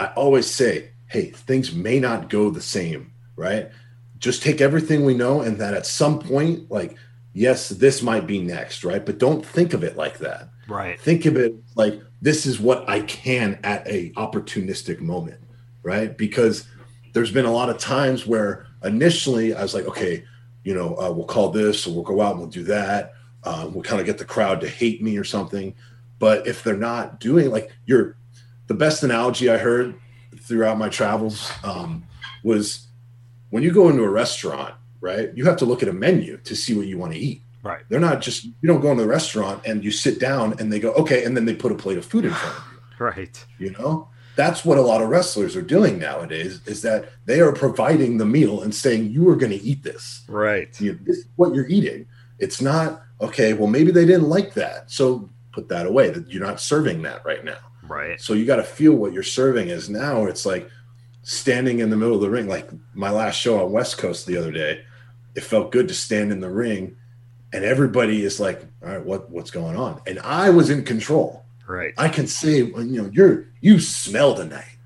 I 0.00 0.06
always 0.16 0.50
say, 0.50 0.90
hey, 1.06 1.26
things 1.26 1.72
may 1.72 2.00
not 2.00 2.28
go 2.28 2.50
the 2.50 2.60
same, 2.60 3.12
right? 3.36 3.70
Just 4.18 4.42
take 4.42 4.60
everything 4.60 5.04
we 5.04 5.14
know 5.14 5.42
and 5.42 5.58
that 5.58 5.74
at 5.74 5.86
some 5.86 6.18
point, 6.18 6.72
like, 6.72 6.96
yes, 7.34 7.68
this 7.68 8.02
might 8.02 8.26
be 8.26 8.40
next, 8.40 8.82
right? 8.82 9.06
But 9.06 9.18
don't 9.18 9.46
think 9.46 9.72
of 9.72 9.84
it 9.84 9.96
like 9.96 10.18
that 10.18 10.48
Right. 10.66 10.98
think 10.98 11.24
of 11.26 11.36
it 11.36 11.54
like 11.76 12.00
this 12.20 12.46
is 12.46 12.58
what 12.58 12.88
I 12.88 13.02
can 13.02 13.60
at 13.62 13.86
a 13.86 14.10
opportunistic 14.12 14.98
moment, 15.00 15.38
right? 15.84 16.16
Because 16.16 16.66
there's 17.12 17.30
been 17.30 17.44
a 17.44 17.52
lot 17.52 17.70
of 17.70 17.78
times 17.78 18.26
where 18.26 18.66
initially 18.82 19.54
I 19.54 19.62
was 19.62 19.74
like, 19.74 19.86
okay, 19.86 20.24
you 20.64 20.74
know, 20.74 20.96
uh, 20.96 21.12
we'll 21.12 21.26
call 21.26 21.50
this, 21.50 21.86
or 21.86 21.94
we'll 21.94 22.02
go 22.02 22.20
out 22.20 22.32
and 22.32 22.40
we'll 22.40 22.48
do 22.48 22.64
that. 22.64 23.12
Um, 23.44 23.74
we'll 23.74 23.84
kind 23.84 24.00
of 24.00 24.06
get 24.06 24.18
the 24.18 24.24
crowd 24.24 24.60
to 24.62 24.68
hate 24.68 25.02
me 25.02 25.16
or 25.16 25.24
something. 25.24 25.74
But 26.18 26.46
if 26.46 26.64
they're 26.64 26.76
not 26.76 27.20
doing 27.20 27.50
like 27.50 27.70
you're, 27.86 28.16
the 28.66 28.74
best 28.74 29.02
analogy 29.02 29.50
I 29.50 29.58
heard 29.58 29.94
throughout 30.40 30.78
my 30.78 30.88
travels 30.88 31.52
um, 31.62 32.04
was 32.42 32.86
when 33.50 33.62
you 33.62 33.72
go 33.72 33.90
into 33.90 34.02
a 34.02 34.08
restaurant, 34.08 34.74
right? 35.00 35.30
You 35.36 35.44
have 35.44 35.58
to 35.58 35.66
look 35.66 35.82
at 35.82 35.88
a 35.88 35.92
menu 35.92 36.38
to 36.38 36.56
see 36.56 36.74
what 36.74 36.86
you 36.86 36.96
want 36.96 37.12
to 37.12 37.18
eat. 37.18 37.42
Right. 37.62 37.82
They're 37.88 38.00
not 38.00 38.20
just 38.20 38.44
you 38.44 38.52
don't 38.64 38.80
go 38.80 38.90
into 38.90 39.02
the 39.02 39.08
restaurant 39.08 39.62
and 39.66 39.84
you 39.84 39.90
sit 39.90 40.18
down 40.18 40.58
and 40.58 40.72
they 40.72 40.80
go 40.80 40.92
okay, 40.92 41.24
and 41.24 41.36
then 41.36 41.44
they 41.44 41.54
put 41.54 41.72
a 41.72 41.74
plate 41.74 41.98
of 41.98 42.04
food 42.04 42.24
in 42.24 42.32
front 42.32 42.56
of 42.56 42.64
you. 42.72 43.04
Right. 43.04 43.46
you. 43.58 43.66
You 43.66 43.72
know, 43.72 44.08
that's 44.36 44.64
what 44.64 44.78
a 44.78 44.82
lot 44.82 45.02
of 45.02 45.08
wrestlers 45.08 45.56
are 45.56 45.62
doing 45.62 45.98
nowadays. 45.98 46.60
Is 46.66 46.82
that 46.82 47.10
they 47.26 47.40
are 47.40 47.52
providing 47.52 48.18
the 48.18 48.24
meal 48.24 48.62
and 48.62 48.74
saying 48.74 49.10
you 49.10 49.28
are 49.28 49.36
going 49.36 49.52
to 49.52 49.62
eat 49.62 49.82
this. 49.82 50.22
Right. 50.28 50.78
You, 50.80 50.98
this 51.02 51.18
is 51.18 51.26
what 51.36 51.54
you're 51.54 51.68
eating. 51.68 52.06
It's 52.38 52.60
not 52.60 53.02
okay. 53.20 53.52
Well, 53.52 53.68
maybe 53.68 53.92
they 53.92 54.06
didn't 54.06 54.28
like 54.28 54.54
that, 54.54 54.90
so 54.90 55.30
put 55.52 55.68
that 55.68 55.86
away. 55.86 56.10
That 56.10 56.30
you're 56.30 56.44
not 56.44 56.60
serving 56.60 57.02
that 57.02 57.24
right 57.24 57.44
now. 57.44 57.58
Right. 57.86 58.20
So 58.20 58.32
you 58.32 58.44
got 58.44 58.56
to 58.56 58.64
feel 58.64 58.94
what 58.94 59.12
you're 59.12 59.22
serving 59.22 59.68
is. 59.68 59.88
Now 59.88 60.24
it's 60.24 60.46
like 60.46 60.68
standing 61.22 61.80
in 61.80 61.90
the 61.90 61.96
middle 61.96 62.14
of 62.14 62.20
the 62.20 62.30
ring. 62.30 62.48
Like 62.48 62.68
my 62.94 63.10
last 63.10 63.36
show 63.36 63.62
on 63.62 63.72
West 63.72 63.98
Coast 63.98 64.26
the 64.26 64.36
other 64.36 64.52
day, 64.52 64.84
it 65.34 65.42
felt 65.42 65.72
good 65.72 65.88
to 65.88 65.94
stand 65.94 66.32
in 66.32 66.40
the 66.40 66.50
ring, 66.50 66.96
and 67.52 67.64
everybody 67.64 68.24
is 68.24 68.40
like, 68.40 68.64
"All 68.82 68.90
right, 68.90 69.04
what 69.04 69.30
what's 69.30 69.50
going 69.50 69.76
on?" 69.76 70.00
And 70.06 70.18
I 70.20 70.50
was 70.50 70.70
in 70.70 70.84
control. 70.84 71.43
Right. 71.66 71.94
I 71.96 72.08
can 72.08 72.26
say, 72.26 72.62
well, 72.62 72.84
you 72.84 73.02
know, 73.02 73.10
you're 73.12 73.46
you 73.60 73.80
smell 73.80 74.34
tonight, 74.34 74.76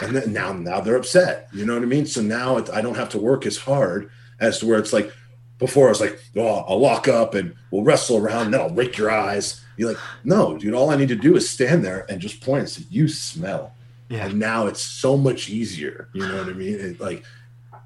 and 0.00 0.16
then 0.16 0.32
now 0.32 0.52
now 0.52 0.80
they're 0.80 0.96
upset. 0.96 1.48
You 1.52 1.66
know 1.66 1.74
what 1.74 1.82
I 1.82 1.86
mean? 1.86 2.06
So 2.06 2.22
now 2.22 2.56
it's, 2.56 2.70
I 2.70 2.80
don't 2.80 2.96
have 2.96 3.10
to 3.10 3.18
work 3.18 3.46
as 3.46 3.58
hard 3.58 4.10
as 4.40 4.58
to 4.60 4.66
where 4.66 4.78
it's 4.78 4.92
like 4.92 5.12
before. 5.58 5.86
I 5.86 5.90
was 5.90 6.00
like, 6.00 6.18
oh, 6.36 6.64
I'll 6.66 6.80
lock 6.80 7.08
up 7.08 7.34
and 7.34 7.54
we'll 7.70 7.84
wrestle 7.84 8.16
around, 8.16 8.46
and 8.46 8.54
then 8.54 8.60
I'll 8.60 8.70
rake 8.70 8.96
your 8.96 9.10
eyes. 9.10 9.62
You're 9.76 9.90
like, 9.90 10.02
no, 10.24 10.56
dude. 10.56 10.74
All 10.74 10.90
I 10.90 10.96
need 10.96 11.08
to 11.08 11.16
do 11.16 11.36
is 11.36 11.48
stand 11.48 11.84
there 11.84 12.06
and 12.08 12.20
just 12.20 12.40
point 12.40 12.60
and 12.60 12.68
say, 12.68 12.84
"You 12.90 13.08
smell." 13.08 13.74
Yeah. 14.08 14.26
And 14.26 14.38
now 14.38 14.66
it's 14.66 14.82
so 14.82 15.16
much 15.16 15.48
easier. 15.48 16.08
You 16.12 16.26
know 16.26 16.38
what 16.38 16.48
I 16.48 16.52
mean? 16.52 16.74
It, 16.74 17.00
like, 17.00 17.24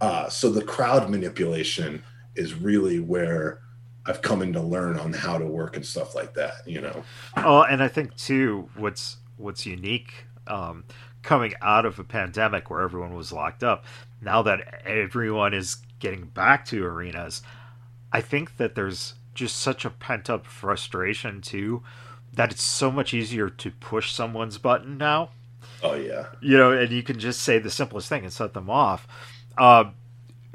uh, 0.00 0.28
so 0.28 0.50
the 0.50 0.62
crowd 0.62 1.08
manipulation 1.08 2.02
is 2.34 2.54
really 2.54 2.98
where 2.98 3.60
I've 4.06 4.22
come 4.22 4.42
in 4.42 4.52
to 4.52 4.60
learn 4.60 4.98
on 4.98 5.12
how 5.12 5.38
to 5.38 5.44
work 5.44 5.76
and 5.76 5.84
stuff 5.84 6.14
like 6.14 6.34
that. 6.34 6.66
You 6.66 6.80
know? 6.80 7.04
Oh, 7.36 7.62
and 7.62 7.82
I 7.82 7.88
think 7.88 8.16
too, 8.16 8.68
what's 8.76 9.16
what's 9.36 9.66
unique 9.66 10.26
um, 10.46 10.84
coming 11.22 11.54
out 11.60 11.84
of 11.84 11.98
a 11.98 12.04
pandemic 12.04 12.70
where 12.70 12.80
everyone 12.80 13.14
was 13.14 13.32
locked 13.32 13.64
up, 13.64 13.84
now 14.20 14.42
that 14.42 14.82
everyone 14.86 15.54
is 15.54 15.76
getting 15.98 16.26
back 16.26 16.64
to 16.66 16.84
arenas, 16.84 17.42
I 18.12 18.20
think 18.20 18.56
that 18.56 18.74
there's 18.74 19.14
just 19.34 19.56
such 19.56 19.84
a 19.84 19.90
pent 19.90 20.30
up 20.30 20.46
frustration 20.46 21.40
too 21.40 21.82
that 22.32 22.50
it's 22.52 22.62
so 22.62 22.90
much 22.90 23.12
easier 23.12 23.48
to 23.48 23.70
push 23.70 24.12
someone's 24.12 24.58
button 24.58 24.98
now. 24.98 25.30
Oh 25.82 25.94
yeah. 25.94 26.26
You 26.40 26.56
know, 26.56 26.72
and 26.72 26.90
you 26.90 27.02
can 27.02 27.18
just 27.18 27.42
say 27.42 27.58
the 27.58 27.70
simplest 27.70 28.08
thing 28.08 28.24
and 28.24 28.32
set 28.32 28.54
them 28.54 28.70
off. 28.70 29.06
Uh, 29.58 29.90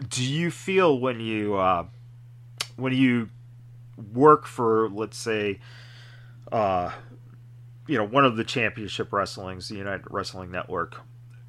do 0.10 0.24
you 0.24 0.52
feel 0.52 1.00
when 1.00 1.20
you 1.20 1.56
uh, 1.56 1.86
when 2.76 2.94
you 2.94 3.30
work 4.14 4.46
for, 4.46 4.90
let's 4.90 5.18
say, 5.18 5.60
uh, 6.52 6.92
you 7.88 7.98
know, 7.98 8.06
one 8.06 8.26
of 8.26 8.38
the 8.38 8.44
championship 8.44 9.12
wrestlings, 9.12 9.70
the 9.70 9.76
United 9.76 10.06
Wrestling 10.10 10.52
Network, 10.52 11.02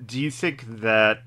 do 0.05 0.21
you 0.21 0.31
think 0.31 0.65
that 0.81 1.23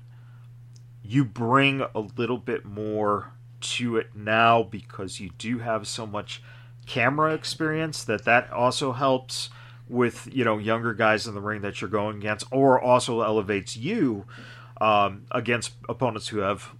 you 1.02 1.24
bring 1.24 1.82
a 1.94 2.00
little 2.00 2.38
bit 2.38 2.64
more 2.64 3.32
to 3.60 3.96
it 3.96 4.14
now 4.14 4.62
because 4.62 5.20
you 5.20 5.30
do 5.38 5.58
have 5.58 5.86
so 5.86 6.06
much 6.06 6.42
camera 6.86 7.32
experience 7.32 8.04
that 8.04 8.24
that 8.24 8.50
also 8.52 8.92
helps 8.92 9.50
with 9.88 10.28
you 10.32 10.44
know 10.44 10.58
younger 10.58 10.94
guys 10.94 11.26
in 11.26 11.34
the 11.34 11.40
ring 11.40 11.62
that 11.62 11.80
you're 11.80 11.90
going 11.90 12.16
against 12.16 12.46
or 12.50 12.80
also 12.80 13.22
elevates 13.22 13.76
you 13.76 14.24
um, 14.80 15.24
against 15.30 15.72
opponents 15.88 16.28
who 16.28 16.38
have 16.38 16.74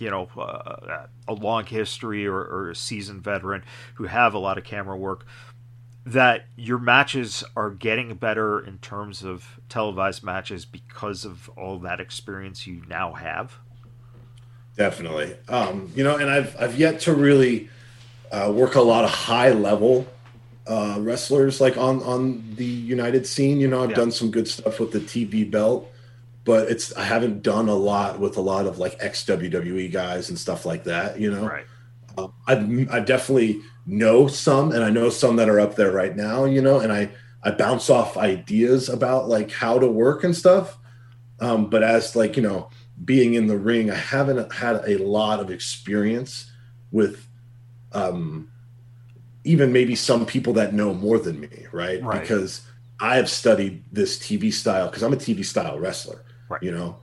you 0.00 0.10
know 0.10 0.28
uh, 0.36 1.06
a 1.28 1.32
long 1.34 1.66
history 1.66 2.26
or, 2.26 2.38
or 2.40 2.70
a 2.70 2.76
seasoned 2.76 3.22
veteran 3.22 3.64
who 3.94 4.04
have 4.04 4.34
a 4.34 4.38
lot 4.38 4.58
of 4.58 4.64
camera 4.64 4.96
work 4.96 5.26
that 6.06 6.46
your 6.56 6.78
matches 6.78 7.44
are 7.56 7.70
getting 7.70 8.14
better 8.16 8.60
in 8.60 8.78
terms 8.78 9.22
of 9.24 9.60
televised 9.68 10.22
matches 10.24 10.64
because 10.64 11.24
of 11.24 11.48
all 11.50 11.78
that 11.80 12.00
experience 12.00 12.66
you 12.66 12.82
now 12.88 13.12
have 13.14 13.58
definitely. 14.76 15.34
Um, 15.48 15.90
you 15.94 16.04
know, 16.04 16.16
and 16.16 16.30
I've 16.30 16.56
I've 16.60 16.78
yet 16.78 17.00
to 17.00 17.14
really 17.14 17.68
uh, 18.32 18.52
work 18.54 18.74
a 18.74 18.80
lot 18.82 19.04
of 19.04 19.10
high 19.10 19.52
level 19.52 20.06
uh, 20.66 20.96
wrestlers 21.00 21.60
like 21.60 21.76
on 21.76 22.02
on 22.02 22.54
the 22.56 22.64
United 22.66 23.26
scene. 23.26 23.60
You 23.60 23.68
know, 23.68 23.84
I've 23.84 23.90
Yeah. 23.90 23.94
done 23.94 24.10
some 24.10 24.30
good 24.30 24.48
stuff 24.48 24.80
with 24.80 24.92
the 24.92 25.00
TV 25.00 25.44
belt, 25.44 25.92
but 26.44 26.70
it's 26.70 26.94
I 26.96 27.04
haven't 27.04 27.42
done 27.42 27.68
a 27.68 27.74
lot 27.74 28.18
with 28.18 28.36
a 28.36 28.40
lot 28.40 28.66
of 28.66 28.78
like 28.78 28.96
ex 29.00 29.24
WWE 29.24 29.92
guys 29.92 30.28
and 30.30 30.38
stuff 30.38 30.64
like 30.64 30.84
that. 30.84 31.20
You 31.20 31.30
know, 31.30 31.46
Right. 31.46 31.66
um, 32.18 32.32
I 32.46 32.96
I 32.96 33.00
definitely 33.00 33.60
know 33.86 34.26
some, 34.26 34.72
and 34.72 34.82
I 34.84 34.90
know 34.90 35.10
some 35.10 35.36
that 35.36 35.48
are 35.48 35.60
up 35.60 35.76
there 35.76 35.92
right 35.92 36.14
now. 36.16 36.44
You 36.44 36.62
know, 36.62 36.80
and 36.80 36.92
I 36.92 37.10
I 37.42 37.50
bounce 37.50 37.90
off 37.90 38.16
ideas 38.16 38.88
about 38.88 39.28
like 39.28 39.50
how 39.50 39.78
to 39.78 39.86
work 39.86 40.24
and 40.24 40.36
stuff. 40.36 40.78
Um, 41.40 41.70
but 41.70 41.82
as 41.82 42.16
like 42.16 42.36
you 42.36 42.42
know, 42.42 42.70
being 43.04 43.34
in 43.34 43.46
the 43.46 43.58
ring, 43.58 43.90
I 43.90 43.96
haven't 43.96 44.52
had 44.52 44.82
a 44.86 44.98
lot 44.98 45.40
of 45.40 45.50
experience 45.50 46.50
with, 46.90 47.26
um, 47.92 48.50
even 49.44 49.72
maybe 49.72 49.94
some 49.94 50.26
people 50.26 50.52
that 50.54 50.74
know 50.74 50.92
more 50.92 51.18
than 51.18 51.40
me, 51.40 51.66
right? 51.72 52.02
Right. 52.02 52.20
Because 52.20 52.62
I 53.00 53.16
have 53.16 53.30
studied 53.30 53.84
this 53.90 54.18
TV 54.18 54.52
style 54.52 54.88
because 54.88 55.02
I'm 55.02 55.12
a 55.12 55.16
TV 55.16 55.44
style 55.44 55.78
wrestler. 55.78 56.24
Right. 56.50 56.62
You 56.62 56.72
know, 56.72 56.96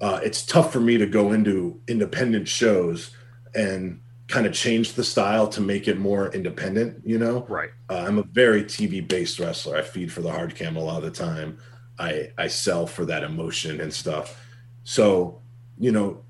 uh, 0.00 0.20
it's 0.22 0.46
tough 0.46 0.72
for 0.72 0.80
me 0.80 0.96
to 0.96 1.06
go 1.06 1.32
into 1.32 1.80
independent 1.88 2.48
shows 2.48 3.10
and 3.54 4.00
kind 4.28 4.46
of 4.46 4.52
change 4.54 4.94
the 4.94 5.04
style 5.04 5.46
to 5.48 5.60
make 5.60 5.88
it 5.88 5.98
more 5.98 6.32
independent. 6.32 7.02
You 7.04 7.18
know, 7.18 7.44
Right. 7.48 7.70
uh, 7.90 8.04
I'm 8.06 8.18
a 8.18 8.22
very 8.22 8.62
TV 8.64 9.00
based 9.06 9.38
wrestler. 9.40 9.76
I 9.76 9.82
feed 9.82 10.10
for 10.12 10.22
the 10.22 10.30
hard 10.30 10.54
cam 10.54 10.76
a 10.76 10.80
lot 10.80 10.98
of 10.98 11.02
the 11.04 11.10
time. 11.24 11.58
I 11.98 12.30
I 12.38 12.46
sell 12.46 12.86
for 12.86 13.04
that 13.06 13.24
emotion 13.24 13.80
and 13.80 13.92
stuff. 13.92 14.40
So, 14.84 15.40
you 15.78 15.92
know, 15.92 16.22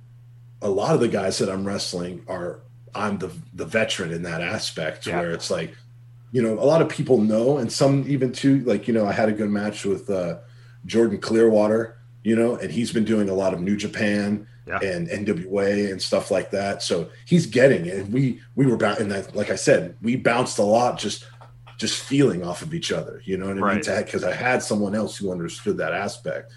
a 0.62 0.68
lot 0.70 0.94
of 0.94 1.00
the 1.00 1.08
guys 1.08 1.38
that 1.38 1.48
I'm 1.50 1.64
wrestling 1.66 2.22
are 2.26 2.60
I'm 2.94 3.18
the 3.18 3.30
the 3.54 3.66
veteran 3.66 4.12
in 4.12 4.22
that 4.22 4.40
aspect 4.40 5.06
Yeah. 5.06 5.20
where 5.20 5.30
it's 5.32 5.50
like, 5.50 5.76
you 6.32 6.42
know, 6.42 6.54
a 6.58 6.64
lot 6.64 6.82
of 6.82 6.88
people 6.88 7.18
know, 7.18 7.58
and 7.58 7.70
some 7.70 8.04
even 8.08 8.32
too. 8.32 8.60
Like, 8.64 8.88
you 8.88 8.94
know, 8.94 9.06
I 9.06 9.12
had 9.12 9.28
a 9.28 9.32
good 9.32 9.50
match 9.50 9.84
with 9.84 10.08
uh, 10.10 10.38
Jordan 10.86 11.18
Clearwater, 11.20 11.96
you 12.24 12.36
know, 12.36 12.56
and 12.56 12.70
he's 12.70 12.92
been 12.92 13.04
doing 13.04 13.28
a 13.28 13.34
lot 13.34 13.52
of 13.54 13.60
New 13.60 13.76
Japan 13.76 14.46
Yeah. 14.66 14.78
and 14.80 15.08
NWA 15.08 15.90
and 15.90 16.00
stuff 16.00 16.30
like 16.30 16.50
that. 16.52 16.82
So 16.82 17.08
he's 17.26 17.46
getting 17.46 17.86
it. 17.86 17.96
And 17.96 18.12
we 18.12 18.40
we 18.54 18.66
were 18.66 18.74
about, 18.74 19.00
and 19.00 19.10
that, 19.10 19.34
like 19.34 19.50
I 19.50 19.56
said, 19.56 19.96
we 20.02 20.14
bounced 20.16 20.58
a 20.58 20.62
lot 20.62 20.98
just 20.98 21.26
just 21.78 22.00
feeling 22.00 22.44
off 22.44 22.62
of 22.62 22.72
each 22.74 22.92
other. 22.92 23.20
You 23.24 23.38
know 23.38 23.48
what 23.48 23.56
I 23.58 23.60
Right. 23.60 23.86
mean? 23.86 24.04
Because 24.04 24.22
I 24.22 24.32
had 24.32 24.62
someone 24.62 24.94
else 24.94 25.16
who 25.16 25.32
understood 25.32 25.78
that 25.78 25.92
aspect. 25.92 26.52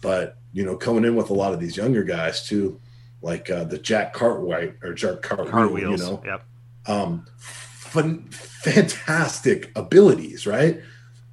But 0.00 0.36
you 0.52 0.64
know, 0.64 0.76
coming 0.76 1.04
in 1.04 1.14
with 1.14 1.30
a 1.30 1.34
lot 1.34 1.52
of 1.54 1.60
these 1.60 1.76
younger 1.76 2.02
guys 2.02 2.46
too, 2.48 2.80
like 3.22 3.48
uh, 3.50 3.64
the 3.64 3.78
Jack 3.78 4.12
Cartwright 4.12 4.74
or 4.82 4.92
Jack 4.94 5.22
Cartwheel, 5.22 5.50
Cartwheels. 5.50 6.00
you 6.00 6.06
know, 6.06 6.22
Yep. 6.24 6.42
um, 6.86 7.26
fun, 7.38 8.24
fantastic 8.30 9.70
abilities, 9.76 10.46
right? 10.46 10.80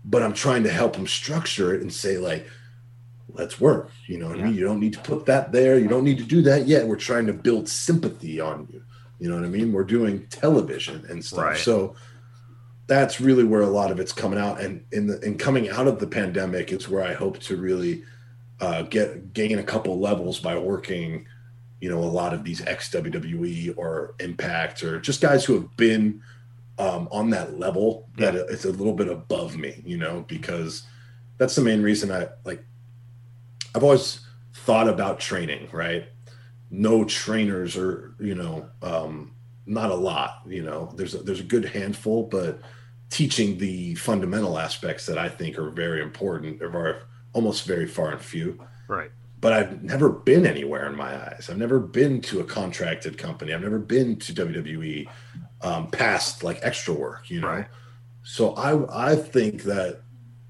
But 0.05 0.21
I'm 0.23 0.33
trying 0.33 0.63
to 0.63 0.69
help 0.69 0.95
him 0.95 1.07
structure 1.07 1.73
it 1.73 1.81
and 1.81 1.91
say 1.91 2.17
like, 2.17 2.47
let's 3.33 3.59
work. 3.59 3.91
You 4.07 4.17
know 4.17 4.29
what 4.29 4.39
I 4.39 4.43
mean? 4.43 4.55
You 4.55 4.65
don't 4.65 4.79
need 4.79 4.93
to 4.93 4.99
put 4.99 5.25
that 5.25 5.51
there. 5.51 5.77
You 5.77 5.87
don't 5.87 6.03
need 6.03 6.17
to 6.17 6.23
do 6.23 6.41
that 6.43 6.67
yet. 6.67 6.87
We're 6.87 6.95
trying 6.95 7.27
to 7.27 7.33
build 7.33 7.67
sympathy 7.67 8.39
on 8.39 8.67
you. 8.71 8.83
You 9.19 9.29
know 9.29 9.35
what 9.35 9.45
I 9.45 9.49
mean? 9.49 9.71
We're 9.71 9.83
doing 9.83 10.27
television 10.27 11.05
and 11.09 11.23
stuff. 11.23 11.39
Right. 11.39 11.57
So 11.57 11.95
that's 12.87 13.21
really 13.21 13.43
where 13.43 13.61
a 13.61 13.67
lot 13.67 13.91
of 13.91 13.99
it's 13.99 14.11
coming 14.11 14.39
out. 14.39 14.59
And 14.59 14.85
in 14.91 15.07
the 15.07 15.19
in 15.21 15.37
coming 15.37 15.69
out 15.69 15.87
of 15.87 15.99
the 15.99 16.07
pandemic 16.07 16.71
is 16.71 16.89
where 16.89 17.03
I 17.03 17.13
hope 17.13 17.39
to 17.41 17.57
really 17.57 18.03
uh, 18.59 18.83
get 18.83 19.33
gain 19.33 19.59
a 19.59 19.63
couple 19.63 19.99
levels 19.99 20.39
by 20.39 20.57
working 20.57 21.25
you 21.83 21.89
know, 21.89 21.99
a 21.99 22.05
lot 22.05 22.33
of 22.33 22.45
these 22.45 22.61
ex 22.65 22.89
WWE 22.91 23.73
or 23.75 24.15
Impact 24.21 24.83
or 24.83 25.01
just 25.01 25.19
guys 25.19 25.43
who 25.43 25.55
have 25.55 25.75
been 25.75 26.21
um, 26.79 27.09
on 27.11 27.29
that 27.31 27.59
level 27.59 28.07
that 28.15 28.35
it's 28.35 28.63
a 28.63 28.71
little 28.71 28.93
bit 28.93 29.09
above 29.09 29.57
me, 29.57 29.81
you 29.85 29.97
know, 29.97 30.23
because 30.29 30.83
that's 31.37 31.55
the 31.55 31.61
main 31.61 31.81
reason 31.81 32.09
I 32.09 32.29
like. 32.45 32.63
I've 33.75 33.83
always 33.83 34.19
thought 34.53 34.87
about 34.87 35.19
training, 35.19 35.69
right? 35.71 36.05
No 36.69 37.03
trainers 37.05 37.75
or 37.77 38.15
you 38.19 38.35
know, 38.35 38.69
um, 38.81 39.35
not 39.65 39.91
a 39.91 39.95
lot. 39.95 40.41
You 40.47 40.63
know, 40.63 40.91
there's 40.95 41.15
a, 41.15 41.19
there's 41.19 41.39
a 41.39 41.43
good 41.43 41.65
handful, 41.65 42.23
but 42.23 42.59
teaching 43.09 43.57
the 43.57 43.95
fundamental 43.95 44.57
aspects 44.57 45.05
that 45.05 45.17
I 45.17 45.29
think 45.29 45.57
are 45.59 45.69
very 45.69 46.01
important 46.01 46.61
are 46.61 47.03
almost 47.33 47.65
very 47.67 47.85
far 47.87 48.11
and 48.11 48.21
few 48.21 48.59
Right. 48.87 49.11
but 49.39 49.53
I've 49.53 49.83
never 49.83 50.09
been 50.09 50.45
anywhere 50.45 50.87
in 50.87 50.95
my 50.95 51.15
eyes. 51.15 51.47
I've 51.49 51.57
never 51.57 51.79
been 51.79 52.21
to 52.21 52.39
a 52.39 52.43
contracted 52.43 53.17
company. 53.17 53.53
I've 53.53 53.61
never 53.61 53.79
been 53.79 54.17
to 54.19 54.33
WWE 54.33 55.07
um, 55.61 55.89
past 55.91 56.43
like 56.43 56.59
extra 56.63 56.93
work, 56.93 57.29
you 57.29 57.41
know. 57.41 57.47
Right. 57.47 57.67
So 58.23 58.53
I 58.55 59.11
I 59.11 59.15
think 59.15 59.63
that 59.63 60.01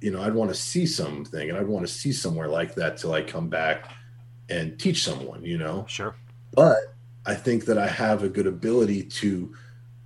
you 0.03 0.11
know 0.11 0.21
I'd 0.21 0.33
want 0.33 0.49
to 0.51 0.55
see 0.55 0.85
something, 0.85 1.49
and 1.49 1.57
I'd 1.57 1.67
want 1.67 1.87
to 1.87 1.93
see 1.93 2.11
somewhere 2.11 2.49
like 2.49 2.75
that 2.75 2.97
till 2.97 3.13
I 3.13 3.21
come 3.21 3.47
back 3.49 3.89
and 4.49 4.77
teach 4.77 5.03
someone, 5.03 5.43
you 5.45 5.57
know. 5.57 5.85
Sure. 5.87 6.13
But 6.51 6.77
I 7.25 7.35
think 7.35 7.65
that 7.65 7.77
I 7.77 7.87
have 7.87 8.21
a 8.21 8.29
good 8.29 8.45
ability 8.47 9.03
to 9.21 9.55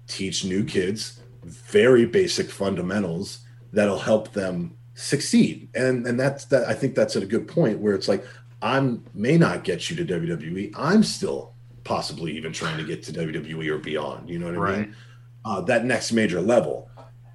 teach 0.08 0.46
new 0.46 0.64
kids 0.64 1.20
very 1.44 2.06
basic 2.06 2.50
fundamentals 2.50 3.40
that'll 3.74 3.98
help 4.00 4.34
them 4.34 4.78
succeed. 4.94 5.70
And 5.74 6.06
and 6.06 6.20
that's 6.20 6.46
that 6.46 6.68
I 6.68 6.74
think 6.74 6.94
that's 6.94 7.16
at 7.16 7.24
a 7.24 7.28
good 7.28 7.48
point 7.48 7.80
where 7.80 7.96
it's 7.96 8.08
like 8.08 8.24
I'm 8.62 9.04
may 9.14 9.38
not 9.38 9.64
get 9.64 9.90
you 9.90 9.96
to 9.98 10.06
WWE. 10.06 10.74
I'm 10.78 11.04
still 11.04 11.54
possibly 11.84 12.36
even 12.38 12.52
trying 12.54 12.78
to 12.78 12.84
get 12.84 13.02
to 13.04 13.12
WWE 13.14 13.68
or 13.70 13.80
beyond. 13.80 14.30
You 14.30 14.38
know 14.40 14.46
what 14.48 14.56
I 14.56 14.60
Right. 14.60 14.80
mean? 14.80 14.96
Uh, 15.44 15.62
that 15.62 15.86
next 15.86 16.12
major 16.12 16.42
level. 16.42 16.90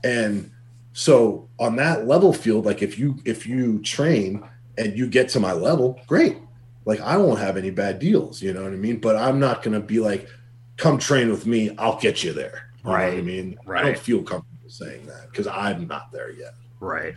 And 0.04 0.51
so 0.92 1.48
on 1.58 1.76
that 1.76 2.06
level 2.06 2.32
field, 2.32 2.66
like 2.66 2.82
if 2.82 2.98
you 2.98 3.18
if 3.24 3.46
you 3.46 3.80
train 3.80 4.48
and 4.78 4.96
you 4.96 5.06
get 5.06 5.28
to 5.30 5.40
my 5.40 5.52
level, 5.52 6.00
great. 6.06 6.38
Like 6.84 7.00
I 7.00 7.16
won't 7.16 7.38
have 7.38 7.56
any 7.56 7.70
bad 7.70 7.98
deals, 7.98 8.42
you 8.42 8.52
know 8.52 8.62
what 8.64 8.72
I 8.72 8.76
mean? 8.76 8.98
But 9.00 9.16
I'm 9.16 9.38
not 9.38 9.62
gonna 9.62 9.80
be 9.80 10.00
like, 10.00 10.28
come 10.76 10.98
train 10.98 11.30
with 11.30 11.46
me, 11.46 11.74
I'll 11.78 11.98
get 12.00 12.24
you 12.24 12.32
there. 12.32 12.70
You 12.84 12.96
know 12.96 13.04
what 13.04 13.16
I 13.16 13.20
Right. 13.20 13.22
mean? 13.22 13.58
I 13.74 13.82
don't 13.82 13.98
feel 13.98 14.22
comfortable 14.22 14.68
saying 14.68 15.06
that 15.06 15.30
because 15.30 15.46
I'm 15.46 15.86
not 15.86 16.10
there 16.12 16.30
yet. 16.30 16.54
Right. 16.80 17.14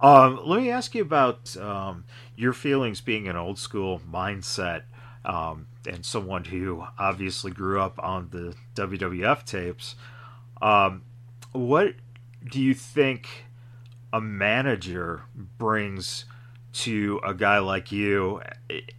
Um, 0.00 0.40
let 0.44 0.60
me 0.60 0.70
ask 0.70 0.94
you 0.94 1.02
about 1.02 1.56
um, 1.56 2.04
your 2.36 2.52
feelings 2.52 3.00
being 3.00 3.28
an 3.28 3.36
old 3.36 3.58
school 3.58 4.00
mindset 4.10 4.82
um, 5.24 5.66
and 5.86 6.04
someone 6.04 6.44
who 6.44 6.84
obviously 6.98 7.52
grew 7.52 7.80
up 7.80 7.98
on 8.02 8.28
the 8.30 8.54
WWF 8.74 9.44
tapes. 9.44 9.94
Um, 10.60 11.02
what 11.52 11.94
do 12.50 12.60
you 12.60 12.74
think 12.74 13.46
a 14.12 14.20
manager 14.20 15.22
brings 15.58 16.24
to 16.72 17.20
a 17.24 17.34
guy 17.34 17.58
like 17.58 17.90
you? 17.90 18.40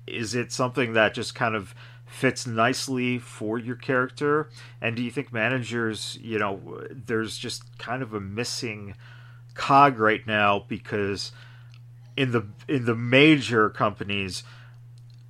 Is 0.08 0.36
it 0.36 0.52
something 0.52 0.94
that 0.94 1.14
just 1.14 1.36
kind 1.36 1.56
of 1.56 1.76
fits 2.06 2.48
nicely 2.48 3.20
for 3.20 3.58
your 3.58 3.76
character? 3.76 4.50
And 4.82 4.96
do 4.96 5.04
you 5.04 5.12
think 5.12 5.34
managers, 5.34 6.18
you 6.22 6.40
know, 6.40 6.82
there's 6.90 7.38
just 7.38 7.78
kind 7.78 8.02
of 8.02 8.14
a 8.14 8.20
missing 8.20 8.96
cog 9.54 10.00
right 10.00 10.26
now 10.28 10.66
because 10.68 11.32
in 12.18 12.32
the 12.32 12.46
in 12.68 12.86
the 12.86 12.96
major 12.96 13.70
companies 13.70 14.44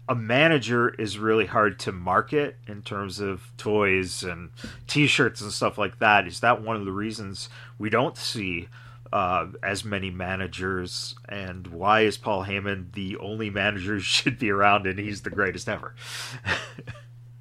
a 0.08 0.15
manager 0.15 0.89
is 0.89 1.18
really 1.18 1.46
hard 1.46 1.80
to 1.80 1.91
market 1.91 2.58
in 2.68 2.82
terms 2.82 3.20
of 3.20 3.52
toys 3.58 4.24
and 4.24 4.50
t-shirts 4.88 5.41
and 5.41 5.52
stuff 5.52 5.78
like 5.78 6.00
that 6.00 6.28
is 6.28 6.41
that 6.41 6.62
one 6.62 6.76
of 6.76 6.86
the 6.86 6.91
reasons 6.91 7.50
we 7.80 7.89
don't 7.89 8.18
see 8.18 8.68
uh, 9.12 9.48
as 9.63 9.86
many 9.86 10.10
managers 10.10 11.15
and 11.28 11.68
why 11.68 12.02
is 12.02 12.18
paul 12.18 12.46
heyman 12.46 12.91
the 12.94 13.18
only 13.18 13.50
manager 13.50 13.94
who 13.94 14.00
should 14.02 14.38
be 14.38 14.50
around 14.50 14.86
and 14.86 15.00
he's 15.00 15.22
the 15.22 15.30
greatest 15.30 15.68
ever 15.68 15.96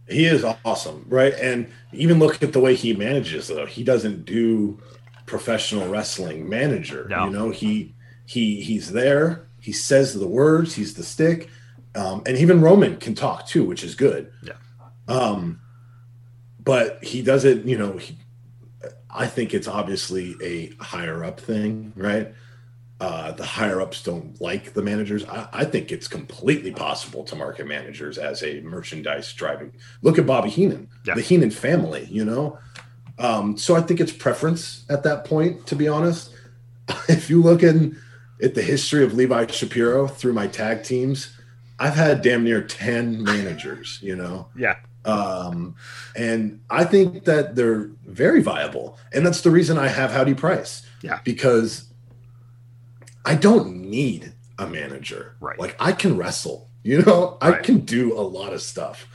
He 0.08 0.26
is 0.26 0.44
awesome, 0.64 1.06
right? 1.08 1.32
And 1.34 1.70
even 1.92 2.18
look 2.18 2.42
at 2.42 2.52
the 2.52 2.60
way 2.60 2.74
he 2.74 2.92
manages, 2.92 3.48
though. 3.48 3.66
He 3.66 3.82
doesn't 3.82 4.26
do 4.26 4.78
professional 5.26 5.88
wrestling 5.88 6.48
manager. 6.48 7.06
No. 7.08 7.24
You 7.24 7.30
know, 7.30 7.50
he 7.50 7.94
he 8.26 8.60
he's 8.60 8.92
there. 8.92 9.46
He 9.60 9.72
says 9.72 10.12
the 10.14 10.26
words. 10.26 10.74
He's 10.74 10.94
the 10.94 11.02
stick. 11.02 11.48
Um, 11.94 12.22
and 12.26 12.36
even 12.36 12.60
Roman 12.60 12.96
can 12.96 13.14
talk 13.14 13.46
too, 13.46 13.64
which 13.64 13.84
is 13.84 13.94
good. 13.94 14.32
Yeah. 14.42 14.54
Um, 15.08 15.60
but 16.62 17.02
he 17.04 17.22
does 17.22 17.44
it. 17.44 17.64
You 17.64 17.78
know, 17.78 17.92
he, 17.98 18.16
I 19.10 19.26
think 19.26 19.54
it's 19.54 19.68
obviously 19.68 20.34
a 20.42 20.72
higher 20.82 21.22
up 21.24 21.38
thing, 21.40 21.92
right? 21.96 22.34
Uh, 23.00 23.32
the 23.32 23.44
higher 23.44 23.80
ups 23.80 24.02
don't 24.02 24.40
like 24.40 24.72
the 24.72 24.82
managers. 24.82 25.24
I, 25.26 25.48
I 25.52 25.64
think 25.64 25.92
it's 25.92 26.08
completely 26.08 26.70
possible 26.72 27.22
to 27.24 27.36
market 27.36 27.66
managers 27.66 28.18
as 28.18 28.42
a 28.42 28.60
merchandise 28.62 29.32
driving. 29.32 29.72
Look 30.02 30.18
at 30.18 30.26
Bobby 30.26 30.48
Heenan, 30.48 30.88
Yeah. 31.04 31.14
the 31.14 31.20
Heenan 31.20 31.50
family, 31.50 32.06
you 32.10 32.24
know? 32.24 32.58
Um, 33.18 33.56
so 33.58 33.76
I 33.76 33.80
think 33.82 34.00
it's 34.00 34.12
preference 34.12 34.84
at 34.88 35.02
that 35.02 35.24
point, 35.24 35.66
to 35.66 35.76
be 35.76 35.86
honest. 35.86 36.32
if 37.08 37.28
you 37.28 37.42
look 37.42 37.62
in 37.62 37.98
at 38.42 38.54
the 38.54 38.62
history 38.62 39.04
of 39.04 39.14
Levi 39.14 39.46
Shapiro 39.46 40.06
through 40.06 40.32
my 40.32 40.46
tag 40.46 40.82
teams, 40.84 41.33
I've 41.78 41.94
had 41.94 42.22
damn 42.22 42.44
near 42.44 42.62
10 42.62 43.22
managers, 43.22 43.98
you 44.02 44.14
know? 44.16 44.48
yeah 44.56 44.76
Um, 45.04 45.74
and 46.16 46.60
I 46.70 46.84
think 46.84 47.24
that 47.24 47.56
they're 47.56 47.90
very 48.06 48.40
viable. 48.42 48.98
And 49.12 49.26
that's 49.26 49.40
the 49.42 49.50
reason 49.50 49.76
I 49.78 49.88
have 49.88 50.10
Howdy 50.12 50.34
Price. 50.34 50.86
Yeah. 51.02 51.20
Because 51.24 51.88
I 53.24 53.34
don't 53.34 53.76
need 53.90 54.32
a 54.58 54.66
manager. 54.66 55.36
Right. 55.40 55.58
Like 55.58 55.76
I 55.80 55.92
can 55.92 56.16
wrestle, 56.16 56.68
you 56.82 57.02
know, 57.02 57.38
I 57.40 57.50
Right. 57.50 57.62
can 57.62 57.80
do 57.80 58.12
a 58.18 58.22
lot 58.22 58.52
of 58.52 58.62
stuff. 58.62 59.06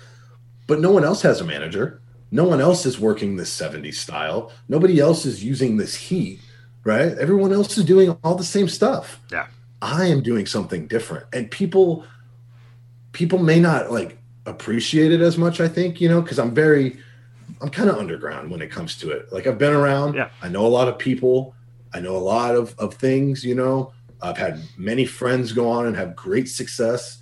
But 0.68 0.80
no 0.80 0.92
one 0.92 1.04
else 1.04 1.22
has 1.24 1.42
a 1.42 1.46
manager. 1.46 2.02
No 2.32 2.44
one 2.44 2.62
else 2.62 2.86
is 2.86 3.00
working 3.00 3.38
this 3.38 3.52
70s 3.56 3.96
style. 3.96 4.52
Nobody 4.68 5.00
else 5.00 5.26
is 5.26 5.44
using 5.44 5.78
this 5.78 5.96
heat, 5.96 6.40
right? 6.84 7.18
Everyone 7.18 7.52
else 7.54 7.78
is 7.78 7.86
doing 7.86 8.16
all 8.24 8.36
the 8.36 8.44
same 8.44 8.68
stuff. 8.68 9.20
Yeah. 9.32 9.48
I 9.82 10.06
am 10.08 10.22
doing 10.22 10.46
something 10.46 10.86
different. 10.88 11.26
And 11.34 11.50
people 11.50 12.06
people 13.20 13.38
may 13.40 13.60
not 13.60 13.92
like 13.92 14.18
appreciate 14.46 15.12
it 15.12 15.20
as 15.22 15.38
much, 15.38 15.60
I 15.60 15.68
think, 15.68 16.00
you 16.02 16.08
know, 16.10 16.22
because 16.22 16.40
I'm 16.40 16.54
very 16.56 16.98
I'm 17.62 17.70
kind 17.70 17.90
of 17.90 17.98
underground 17.98 18.50
when 18.50 18.62
it 18.62 18.72
comes 18.72 18.96
to 19.00 19.10
it. 19.12 19.32
Like 19.34 19.46
I've 19.46 19.58
been 19.58 19.74
around, 19.74 20.16
Yeah. 20.16 20.30
I 20.42 20.48
know 20.48 20.66
a 20.66 20.74
lot 20.80 20.88
of 20.88 20.98
people, 20.98 21.54
I 21.94 22.00
know 22.00 22.16
a 22.16 22.26
lot 22.36 22.56
of, 22.56 22.74
of 22.80 22.94
things, 22.94 23.44
you 23.44 23.56
know. 23.56 23.92
I've 24.22 24.38
had 24.38 24.62
many 24.78 25.06
friends 25.06 25.52
go 25.52 25.70
on 25.70 25.86
and 25.88 25.96
have 25.98 26.16
great 26.16 26.48
success. 26.48 27.18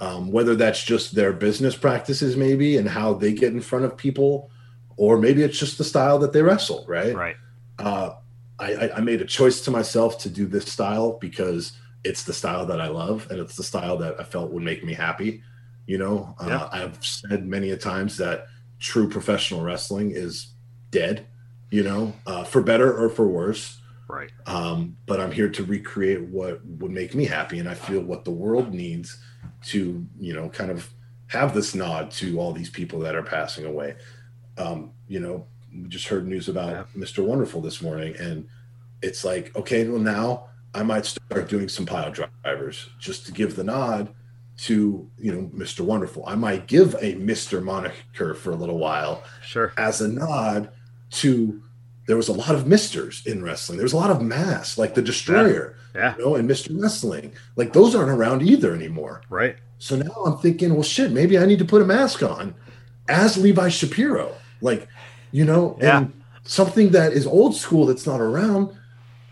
Um, 0.00 0.30
whether 0.32 0.54
that's 0.56 0.82
just 0.82 1.14
their 1.14 1.32
business 1.32 1.76
practices, 1.76 2.34
maybe, 2.36 2.78
and 2.78 2.88
how 2.88 3.12
they 3.14 3.32
get 3.34 3.52
in 3.52 3.60
front 3.60 3.84
of 3.84 3.96
people, 3.98 4.50
or 4.96 5.18
maybe 5.18 5.42
it's 5.42 5.58
just 5.58 5.76
the 5.78 5.84
style 5.84 6.18
that 6.20 6.32
they 6.32 6.40
wrestle, 6.42 6.84
right? 6.88 7.14
Right. 7.14 7.36
uh, 7.78 8.10
I, 8.58 8.68
I- 8.82 8.96
I 8.98 9.00
made 9.00 9.20
a 9.22 9.26
choice 9.26 9.60
to 9.62 9.70
myself 9.70 10.18
to 10.24 10.30
do 10.30 10.46
this 10.46 10.66
style 10.72 11.18
because 11.20 11.72
it's 12.04 12.24
the 12.24 12.32
style 12.32 12.66
that 12.66 12.80
I 12.80 12.88
love 12.88 13.26
and 13.30 13.40
it's 13.40 13.56
the 13.56 13.62
style 13.62 13.96
that 13.98 14.18
I 14.18 14.24
felt 14.24 14.50
would 14.52 14.62
make 14.62 14.84
me 14.84 14.94
happy. 14.94 15.42
You 15.86 15.98
know, 15.98 16.34
uh, 16.38 16.68
I've 16.70 17.04
said 17.04 17.46
many 17.46 17.70
a 17.70 17.76
times 17.76 18.16
that 18.18 18.46
true 18.78 19.08
professional 19.08 19.62
wrestling 19.62 20.12
is 20.12 20.54
dead. 20.90 21.26
You 21.70 21.84
know, 21.84 22.12
uh, 22.26 22.42
for 22.44 22.62
better 22.62 22.92
or 22.92 23.08
for 23.08 23.28
worse. 23.28 23.78
Right. 24.08 24.30
Um, 24.46 24.96
but 25.06 25.20
I'm 25.20 25.30
here 25.30 25.48
to 25.50 25.64
recreate 25.64 26.20
what 26.22 26.64
would 26.66 26.90
make 26.90 27.14
me 27.14 27.24
happy, 27.26 27.60
and 27.60 27.68
I 27.68 27.74
feel 27.74 28.00
what 28.00 28.24
the 28.24 28.32
world 28.32 28.74
needs 28.74 29.22
to, 29.66 30.04
you 30.18 30.34
know, 30.34 30.48
kind 30.48 30.72
of 30.72 30.90
have 31.28 31.54
this 31.54 31.76
nod 31.76 32.10
to 32.12 32.40
all 32.40 32.52
these 32.52 32.70
people 32.70 32.98
that 33.00 33.14
are 33.14 33.22
passing 33.22 33.66
away. 33.66 33.94
Um, 34.58 34.90
you 35.06 35.20
know, 35.20 35.46
we 35.72 35.88
just 35.88 36.08
heard 36.08 36.26
news 36.26 36.48
about 36.48 36.70
Yeah. 36.70 36.84
Mr. 36.96 37.24
Wonderful 37.24 37.60
this 37.60 37.80
morning, 37.80 38.16
and 38.16 38.48
it's 39.00 39.24
like, 39.24 39.54
okay, 39.54 39.86
well 39.86 40.00
now 40.00 40.48
I 40.74 40.82
might 40.82 41.04
start 41.06 41.48
doing 41.48 41.68
some 41.68 41.86
pile 41.86 42.12
drivers 42.12 42.88
just 42.98 43.26
to 43.26 43.32
give 43.32 43.56
the 43.56 43.64
nod 43.64 44.14
to 44.58 45.08
you 45.18 45.32
know 45.32 45.48
Mr. 45.54 45.80
Wonderful. 45.80 46.24
I 46.26 46.34
might 46.34 46.66
give 46.66 46.94
a 46.94 47.14
Mr. 47.14 47.62
moniker 47.62 48.34
for 48.34 48.50
a 48.50 48.56
little 48.56 48.78
while 48.78 49.22
Sure. 49.44 49.72
as 49.76 50.00
a 50.00 50.08
nod 50.08 50.70
to 51.12 51.62
there 52.06 52.16
was 52.16 52.28
a 52.28 52.32
lot 52.32 52.54
of 52.54 52.66
misters 52.66 53.22
in 53.24 53.42
wrestling. 53.42 53.78
There 53.78 53.84
was 53.84 53.92
a 53.92 53.96
lot 53.96 54.10
of 54.10 54.20
mass, 54.20 54.76
like 54.76 54.94
the 54.94 55.02
Destroyer, 55.02 55.76
Yeah. 55.94 56.16
you 56.18 56.24
know, 56.24 56.34
and 56.34 56.48
Mr. 56.48 56.68
Wrestling. 56.80 57.32
Like 57.56 57.72
those 57.72 57.94
aren't 57.94 58.10
around 58.10 58.42
either 58.42 58.74
anymore. 58.74 59.22
Right. 59.30 59.56
So 59.78 59.96
now 59.96 60.10
I'm 60.26 60.36
thinking, 60.38 60.74
well, 60.74 60.82
shit, 60.82 61.12
maybe 61.12 61.38
I 61.38 61.46
need 61.46 61.60
to 61.60 61.64
put 61.64 61.82
a 61.82 61.84
mask 61.84 62.22
on 62.22 62.54
as 63.08 63.36
Levi 63.38 63.68
Shapiro. 63.68 64.32
Like, 64.60 64.88
you 65.30 65.44
know, 65.44 65.78
Yeah. 65.80 65.98
and 65.98 66.12
something 66.42 66.90
that 66.90 67.12
is 67.12 67.26
old 67.26 67.54
school 67.54 67.86
that's 67.86 68.06
not 68.06 68.20
around, 68.20 68.70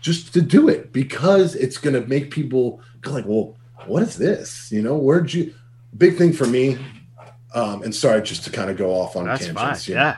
just 0.01 0.33
to 0.33 0.41
do 0.41 0.69
it 0.69 0.91
because 0.93 1.55
it's 1.55 1.77
going 1.77 1.93
to 1.99 2.07
make 2.07 2.31
people 2.31 2.81
go 3.01 3.11
like, 3.11 3.25
well, 3.25 3.57
what 3.85 4.03
is 4.03 4.15
this? 4.17 4.71
You 4.71 4.81
know, 4.81 4.95
where'd 4.97 5.33
you? 5.33 5.53
Big 5.97 6.17
thing 6.17 6.31
for 6.33 6.45
me. 6.45 6.77
Um, 7.53 7.81
and 7.83 7.93
sorry, 7.93 8.21
just 8.21 8.43
to 8.43 8.51
kind 8.51 8.69
of 8.69 8.77
go 8.77 8.91
off 8.91 9.15
on 9.15 9.25
That's 9.25 9.45
fine. 9.47 9.55
tangents. 9.55 9.89
know, 9.89 9.95
Yeah. 9.95 10.17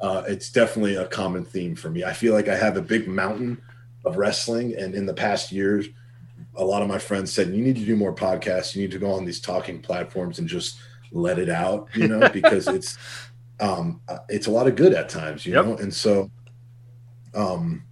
uh, 0.00 0.22
it's 0.28 0.50
definitely 0.50 0.96
a 0.96 1.06
common 1.06 1.44
theme 1.44 1.74
for 1.74 1.88
me. 1.90 2.04
I 2.04 2.12
feel 2.12 2.34
like 2.34 2.48
I 2.48 2.56
have 2.56 2.76
a 2.76 2.82
big 2.82 3.08
mountain 3.08 3.60
of 4.04 4.16
wrestling, 4.16 4.74
and 4.76 4.94
in 4.94 5.06
the 5.06 5.14
past 5.14 5.50
years, 5.52 5.86
a 6.56 6.64
lot 6.64 6.82
of 6.82 6.88
my 6.88 6.98
friends 6.98 7.32
said, 7.32 7.48
"You 7.54 7.62
need 7.64 7.76
to 7.76 7.84
do 7.84 7.96
more 7.96 8.14
podcasts. 8.14 8.74
You 8.76 8.82
need 8.82 8.90
to 8.90 8.98
go 8.98 9.10
on 9.12 9.24
these 9.24 9.40
talking 9.40 9.80
platforms 9.80 10.38
and 10.38 10.46
just 10.48 10.76
let 11.12 11.38
it 11.38 11.48
out," 11.48 11.88
you 11.94 12.08
know, 12.08 12.28
because 12.32 12.68
it's 12.68 12.98
um, 13.60 14.00
uh, 14.08 14.18
it's 14.28 14.46
a 14.48 14.50
lot 14.50 14.66
of 14.66 14.76
good 14.76 14.92
at 14.92 15.08
times, 15.08 15.46
you 15.46 15.54
Yep. 15.54 15.64
know. 15.64 15.76
And 15.78 15.94
so, 15.94 16.30
um, 17.34 17.84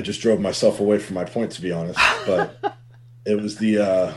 I 0.00 0.02
just 0.02 0.22
drove 0.22 0.40
myself 0.40 0.80
away 0.80 0.98
from 0.98 1.14
my 1.16 1.26
point, 1.26 1.52
to 1.52 1.60
be 1.60 1.72
honest. 1.72 2.00
But 2.26 2.78
it 3.26 3.38
was 3.38 3.58
the 3.58 3.78
uh, 3.78 4.12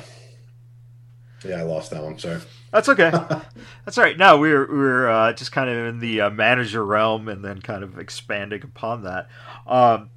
yeah, 1.43 1.57
I 1.57 1.63
lost 1.63 1.91
that 1.91 2.01
one. 2.01 2.17
Sorry. 2.17 2.39
That's 2.71 2.87
okay. 2.87 3.11
That's 3.11 3.97
all 3.97 4.05
right. 4.05 4.17
No, 4.17 4.39
we're 4.39 4.65
we're 4.65 5.09
uh, 5.09 5.33
just 5.33 5.51
kind 5.51 5.69
of 5.69 5.87
in 5.87 5.99
the 5.99 6.21
uh, 6.21 6.29
manager 6.29 6.85
realm, 6.85 7.27
and 7.27 7.43
then 7.43 7.59
kind 7.59 7.83
of 7.83 7.99
expanding 7.99 8.63
upon 8.63 9.03
that. 9.03 9.27
Um, 9.67 10.09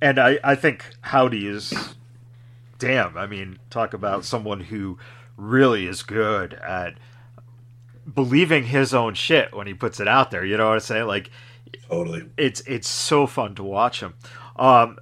and 0.00 0.20
I 0.20 0.38
I 0.44 0.54
think 0.54 0.84
Howdy 1.00 1.48
is 1.48 1.74
damn. 2.78 3.18
I 3.18 3.26
mean, 3.26 3.58
talk 3.70 3.94
about 3.94 4.24
someone 4.24 4.60
who 4.60 4.96
really 5.36 5.88
is 5.88 6.04
good 6.04 6.54
at 6.54 6.94
believing 8.14 8.62
his 8.62 8.94
own 8.94 9.14
shit 9.14 9.52
when 9.52 9.66
he 9.66 9.74
puts 9.74 9.98
it 9.98 10.06
out 10.06 10.30
there. 10.30 10.44
You 10.44 10.56
know 10.56 10.68
what 10.68 10.74
I'm 10.74 10.80
saying? 10.80 11.08
Like 11.08 11.32
Totally. 11.88 12.28
it's 12.36 12.60
it's 12.60 12.86
so 12.88 13.26
fun 13.26 13.56
to 13.56 13.64
watch 13.64 13.98
him. 13.98 14.14
Um, 14.56 14.98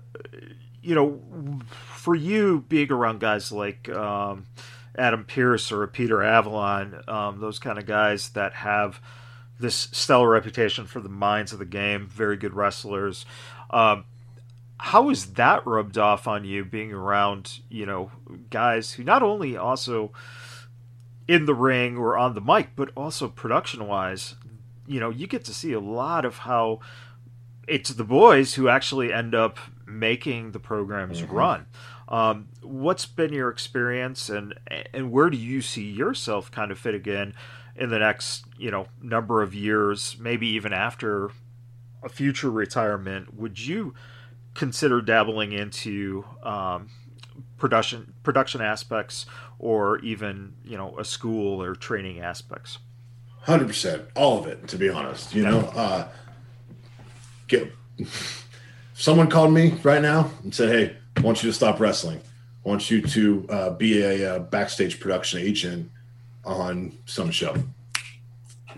you 0.83 0.95
know, 0.95 1.21
for 1.67 2.15
you 2.15 2.65
being 2.69 2.91
around 2.91 3.21
guys 3.21 3.53
like 3.53 3.89
um, 3.89 4.47
Adam 4.97 5.25
Pearce 5.25 5.71
or 5.71 5.87
Peter 5.87 6.23
Avalon, 6.23 7.03
um, 7.07 7.41
those 7.41 7.59
kind 7.59 7.79
of 7.79 7.87
guys 7.87 8.31
that 8.31 8.55
have 8.55 9.01
this 9.61 9.89
stellar 9.93 10.29
reputation 10.29 10.87
for 10.87 11.01
the 11.01 11.09
minds 11.09 11.53
of 11.53 11.59
the 11.59 11.65
game, 11.65 12.07
very 12.07 12.37
good 12.37 12.55
wrestlers. 12.55 13.25
Um, 13.71 14.05
how 14.79 15.11
is 15.11 15.35
that 15.35 15.65
rubbed 15.65 15.97
off 15.97 16.27
on 16.27 16.45
you 16.45 16.65
being 16.65 16.93
around, 16.93 17.61
you 17.69 17.87
know, 17.87 18.11
guys 18.51 18.93
who 18.93 19.05
not 19.05 19.23
only 19.23 19.57
also 19.57 20.11
in 21.29 21.47
the 21.47 21.55
ring 21.55 21.97
or 21.97 22.19
on 22.19 22.35
the 22.35 22.41
mic, 22.41 22.71
but 22.75 22.91
also 22.97 23.29
production 23.29 23.87
wise, 23.87 24.35
you 24.89 24.99
know, 24.99 25.11
you 25.11 25.29
get 25.29 25.45
to 25.45 25.55
see 25.55 25.73
a 25.73 25.81
lot 25.81 26.25
of 26.25 26.39
how 26.39 26.81
it's 27.69 27.91
the 27.91 28.05
boys 28.05 28.55
who 28.55 28.69
actually 28.69 29.13
end 29.13 29.35
up 29.35 29.59
making 29.87 30.53
the 30.53 30.59
programs 30.59 31.21
Mhm. 31.23 31.33
run. 31.33 31.67
Um, 32.09 32.49
what's 32.63 33.07
been 33.07 33.33
your 33.33 33.49
experience, 33.49 34.29
and 34.29 34.55
and 34.93 35.11
where 35.11 35.31
do 35.31 35.37
you 35.37 35.63
see 35.63 35.91
yourself 35.91 36.51
kind 36.51 36.71
of 36.71 36.79
fit 36.79 36.95
again 36.95 37.35
in 37.77 37.89
the 37.91 37.99
next 37.99 38.45
you 38.59 38.71
know 38.71 38.87
number 39.01 39.43
of 39.43 39.55
years, 39.55 40.17
maybe 40.21 40.47
even 40.49 40.73
after 40.73 41.31
a 42.03 42.09
future 42.09 42.51
retirement? 42.51 43.35
Would 43.35 43.59
you 43.67 43.95
consider 44.55 45.01
dabbling 45.01 45.53
into 45.53 46.25
um, 46.43 46.91
production 47.57 48.13
production 48.23 48.61
aspects, 48.61 49.25
or 49.59 49.99
even 50.01 50.55
you 50.65 50.77
know 50.77 50.99
a 50.99 51.05
school 51.05 51.63
or 51.63 51.75
training 51.75 52.21
aspects? 52.21 52.79
Hundred 53.43 53.69
percent, 53.69 54.03
all 54.15 54.39
of 54.39 54.47
it. 54.47 54.69
To 54.69 54.77
be 54.77 54.89
honest, 54.91 55.35
you 55.35 55.45
know, 55.45 55.61
uh, 55.75 56.09
get 57.53 57.73
someone 58.95 59.29
called 59.29 59.53
me 59.53 59.75
right 59.83 60.03
now 60.03 60.31
and 60.43 60.55
said, 60.55 60.69
"Hey, 60.71 60.97
I 61.17 61.21
want 61.21 61.43
you 61.43 61.51
to 61.51 61.55
stop 61.55 61.79
wrestling. 61.81 62.21
I 62.65 62.69
want 62.69 62.91
you 62.91 63.03
to 63.03 63.47
uh, 63.51 63.71
be 63.71 64.03
a, 64.03 64.35
uh 64.37 64.39
backstage 64.41 64.99
production 64.99 65.41
agent 65.41 65.91
on 66.45 66.97
some 67.07 67.31
show. 67.31 67.55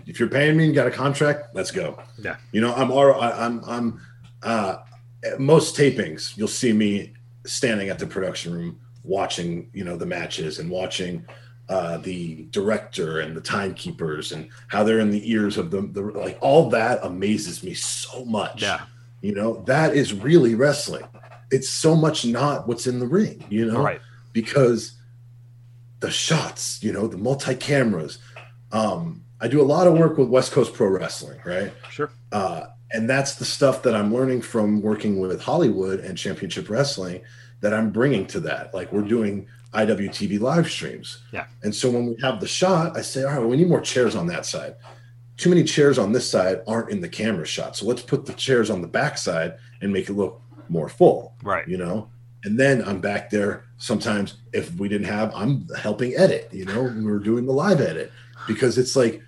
If 0.05 0.19
you're 0.19 0.29
paying 0.29 0.57
me 0.57 0.65
and 0.65 0.75
got 0.75 0.87
a 0.87 0.91
contract, 0.91 1.55
let's 1.55 1.71
go." 1.71 1.97
Yeah. 2.21 2.35
You 2.51 2.61
know, 2.61 2.73
I'm 2.75 2.91
all, 2.91 3.19
I- 3.19 3.31
I'm 3.45 3.63
I'm 3.65 4.01
uh, 4.43 4.77
at 5.23 5.39
most 5.39 5.75
tapings. 5.75 6.37
You'll 6.37 6.47
see 6.47 6.73
me 6.73 7.13
standing 7.45 7.89
at 7.89 7.99
the 7.99 8.07
production 8.07 8.53
room 8.53 8.79
watching, 9.03 9.69
you 9.73 9.83
know, 9.83 9.95
the 9.95 10.05
matches 10.05 10.59
and 10.59 10.69
watching 10.69 11.23
uh, 11.67 11.97
the 11.97 12.43
director 12.51 13.19
and 13.19 13.35
the 13.35 13.41
timekeepers 13.41 14.31
and 14.31 14.49
how 14.67 14.83
they're 14.83 14.99
in 14.99 15.09
the 15.09 15.31
ears 15.31 15.57
of 15.57 15.71
the, 15.71 15.81
the 15.81 16.01
like 16.01 16.37
all 16.41 16.69
that 16.69 16.99
amazes 17.03 17.63
me 17.63 17.73
so 17.73 18.23
much. 18.25 18.61
Yeah, 18.61 18.81
You 19.21 19.33
know, 19.33 19.63
that 19.63 19.95
is 19.95 20.13
really 20.13 20.55
wrestling. 20.55 21.05
It's 21.51 21.69
so 21.69 21.95
much 21.95 22.25
not 22.25 22.67
what's 22.67 22.87
in 22.87 22.99
the 22.99 23.07
ring, 23.07 23.43
you 23.49 23.65
know, 23.65 23.81
right. 23.81 24.01
because 24.31 24.93
the 26.01 26.11
shots, 26.11 26.83
you 26.83 26.91
know, 26.91 27.07
the 27.07 27.17
multi 27.17 27.55
cameras. 27.55 28.19
Um, 28.71 29.23
I 29.41 29.47
do 29.47 29.61
a 29.61 29.63
lot 29.63 29.87
of 29.87 29.97
work 29.97 30.17
with 30.17 30.29
West 30.29 30.51
Coast 30.51 30.73
Pro 30.73 30.87
Wrestling, 30.87 31.39
right? 31.45 31.73
Sure. 31.89 32.11
Uh, 32.31 32.65
and 32.91 33.09
that's 33.09 33.35
the 33.35 33.45
stuff 33.45 33.83
that 33.83 33.95
I'm 33.95 34.13
learning 34.13 34.41
from 34.41 34.81
working 34.81 35.19
with 35.19 35.41
Hollywood 35.41 35.99
and 35.99 36.17
Championship 36.17 36.69
Wrestling 36.69 37.21
that 37.61 37.73
I'm 37.73 37.91
bringing 37.91 38.27
to 38.27 38.39
that. 38.41 38.73
Like 38.73 38.91
we're 38.93 39.01
doing 39.01 39.47
IWTV 39.75 40.39
live 40.39 40.69
streams. 40.69 41.19
Yeah. 41.31 41.45
And 41.63 41.73
so 41.73 41.89
when 41.91 42.07
we 42.07 42.15
have 42.21 42.39
the 42.39 42.47
shot, 42.47 42.97
I 42.97 43.01
say, 43.01 43.23
all 43.23 43.29
right, 43.31 43.39
well, 43.39 43.49
we 43.49 43.57
need 43.57 43.67
more 43.69 43.81
chairs 43.81 44.15
on 44.15 44.27
that 44.27 44.45
side. 44.45 44.75
Too 45.37 45.49
many 45.49 45.63
chairs 45.63 45.97
on 45.99 46.13
this 46.13 46.29
side 46.29 46.61
aren't 46.65 46.89
in 46.91 47.01
the 47.01 47.09
camera 47.09 47.45
shot. 47.45 47.75
So 47.75 47.85
let's 47.85 48.01
put 48.01 48.25
the 48.25 48.33
chairs 48.33 48.69
on 48.69 48.81
the 48.81 48.87
back 48.87 49.17
side 49.17 49.55
and 49.81 49.91
make 49.91 50.09
it 50.09 50.13
look 50.13 50.41
more 50.69 50.87
full, 50.89 51.35
Right. 51.43 51.67
you 51.67 51.77
know? 51.77 52.09
And 52.45 52.57
then 52.59 52.83
I'm 52.87 53.01
back 53.01 53.29
there. 53.29 53.65
Sometimes 53.77 54.35
if 54.53 54.73
we 54.75 54.87
didn't 54.87 55.07
have, 55.07 55.33
I'm 55.35 55.67
helping 55.77 56.15
edit, 56.15 56.49
you 56.53 56.65
know, 56.65 56.83
we're 56.83 57.19
doing 57.19 57.45
the 57.45 57.51
live 57.51 57.81
edit 57.81 58.11
because 58.47 58.77
it's 58.77 58.95
like 58.95 59.21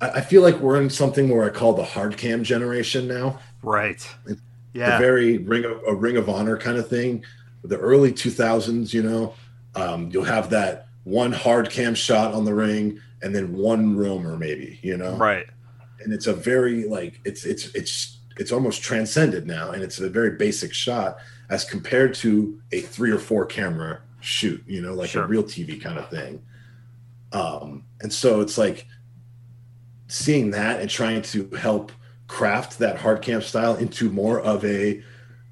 I, 0.00 0.20
feel 0.20 0.42
like 0.42 0.58
we're 0.60 0.80
in 0.80 0.90
something 0.90 1.28
where 1.28 1.44
I 1.44 1.48
call 1.50 1.72
the 1.72 1.82
hard 1.84 2.16
cam 2.16 2.44
generation 2.44 3.08
now. 3.08 3.40
Right. 3.62 4.06
It's 4.26 4.40
Yeah. 4.74 4.98
very 4.98 5.38
ring 5.38 5.64
of 5.64 5.80
a 5.86 5.94
ring 5.94 6.16
of 6.16 6.28
honor 6.28 6.56
kind 6.56 6.76
of 6.76 6.88
thing. 6.88 7.24
The 7.68 7.78
early 7.78 8.12
2000s, 8.12 8.92
you 8.92 9.02
know, 9.02 9.34
um, 9.74 10.10
you'll 10.10 10.24
have 10.24 10.50
that 10.50 10.88
one 11.04 11.32
hard 11.32 11.70
cam 11.70 11.94
shot 11.94 12.34
on 12.34 12.44
the 12.44 12.54
ring 12.54 13.00
and 13.22 13.34
then 13.34 13.54
one 13.56 13.96
roamer 13.96 14.36
maybe, 14.36 14.78
you 14.82 14.96
know, 14.96 15.16
Right. 15.16 15.46
and 16.00 16.12
it's 16.12 16.26
a 16.26 16.32
very 16.32 16.84
like 16.84 17.20
it's 17.24 17.44
it's 17.44 17.74
it's 17.74 18.18
it's 18.38 18.52
almost 18.52 18.82
transcended 18.82 19.46
now, 19.46 19.70
and 19.72 19.82
it's 19.82 19.98
a 19.98 20.08
very 20.08 20.30
basic 20.36 20.72
shot 20.72 21.18
as 21.50 21.64
compared 21.64 22.14
to 22.14 22.60
a 22.72 22.80
three 22.80 23.10
or 23.10 23.18
four 23.18 23.44
camera 23.44 24.00
shoot, 24.20 24.62
you 24.66 24.80
know, 24.80 24.94
like 24.94 25.10
Sure. 25.10 25.24
a 25.24 25.26
real 25.26 25.42
TV 25.42 25.80
kind 25.80 25.98
of 25.98 26.08
thing. 26.08 26.40
Um, 27.32 27.84
and 28.00 28.12
so 28.12 28.40
it's 28.40 28.56
like 28.56 28.86
seeing 30.08 30.50
that 30.52 30.80
and 30.80 30.88
trying 30.88 31.22
to 31.22 31.48
help 31.58 31.92
craft 32.28 32.78
that 32.78 32.98
hard 32.98 33.22
cam 33.22 33.42
style 33.42 33.76
into 33.76 34.10
more 34.10 34.40
of 34.40 34.64
a 34.64 35.02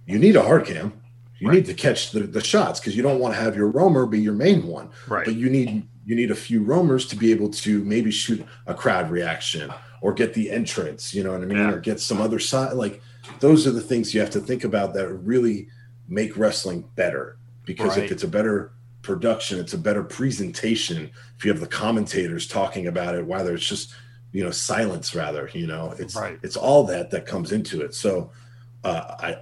you 0.06 0.18
need 0.18 0.36
a 0.36 0.42
hard 0.42 0.64
cam 0.66 0.92
you 1.38 1.48
Right. 1.48 1.56
need 1.56 1.66
to 1.66 1.74
catch 1.74 2.10
the, 2.12 2.20
the 2.20 2.42
shots 2.42 2.80
because 2.80 2.96
you 2.96 3.02
don't 3.02 3.20
want 3.20 3.34
to 3.34 3.40
have 3.40 3.56
your 3.56 3.68
roamer 3.68 4.06
be 4.06 4.20
your 4.20 4.32
main 4.34 4.66
one 4.66 4.88
Right. 5.08 5.24
but 5.24 5.34
you 5.34 5.50
need 5.50 5.86
you 6.04 6.14
need 6.14 6.30
a 6.30 6.34
few 6.36 6.62
roamers 6.62 7.06
to 7.08 7.16
be 7.16 7.30
able 7.32 7.50
to 7.50 7.82
maybe 7.84 8.10
shoot 8.10 8.44
a 8.66 8.74
crowd 8.74 9.10
reaction 9.10 9.72
or 10.00 10.12
get 10.12 10.34
the 10.34 10.50
entrance 10.50 11.12
you 11.14 11.22
know 11.24 11.32
what 11.32 11.42
i 11.42 11.44
mean 11.44 11.58
Yeah. 11.58 11.72
or 11.72 11.80
get 11.80 12.00
some 12.00 12.20
other 12.20 12.38
side 12.38 12.74
like 12.74 13.00
those 13.40 13.66
are 13.66 13.72
the 13.72 13.80
things 13.80 14.14
you 14.14 14.20
have 14.20 14.30
to 14.30 14.40
think 14.40 14.64
about 14.64 14.94
that 14.94 15.08
really 15.08 15.68
make 16.08 16.36
wrestling 16.36 16.84
better 16.94 17.36
because 17.64 17.96
Right. 17.96 18.04
if 18.04 18.12
it's 18.12 18.22
a 18.22 18.28
better 18.28 18.72
production 19.02 19.58
it's 19.58 19.74
a 19.74 19.78
better 19.78 20.02
presentation 20.02 21.10
if 21.36 21.44
you 21.44 21.50
have 21.50 21.60
the 21.60 21.66
commentators 21.66 22.46
talking 22.46 22.86
about 22.86 23.14
it 23.14 23.24
whether 23.26 23.54
it's 23.54 23.66
just 23.66 23.94
you 24.32 24.42
know 24.44 24.50
silence 24.50 25.14
rather 25.14 25.48
you 25.52 25.66
know 25.66 25.94
it's 25.98 26.14
Right. 26.16 26.38
it's 26.42 26.56
all 26.56 26.84
that 26.84 27.10
that 27.10 27.26
comes 27.26 27.52
into 27.52 27.80
it 27.82 27.94
so 27.94 28.30
uh, 28.84 29.14
i 29.20 29.36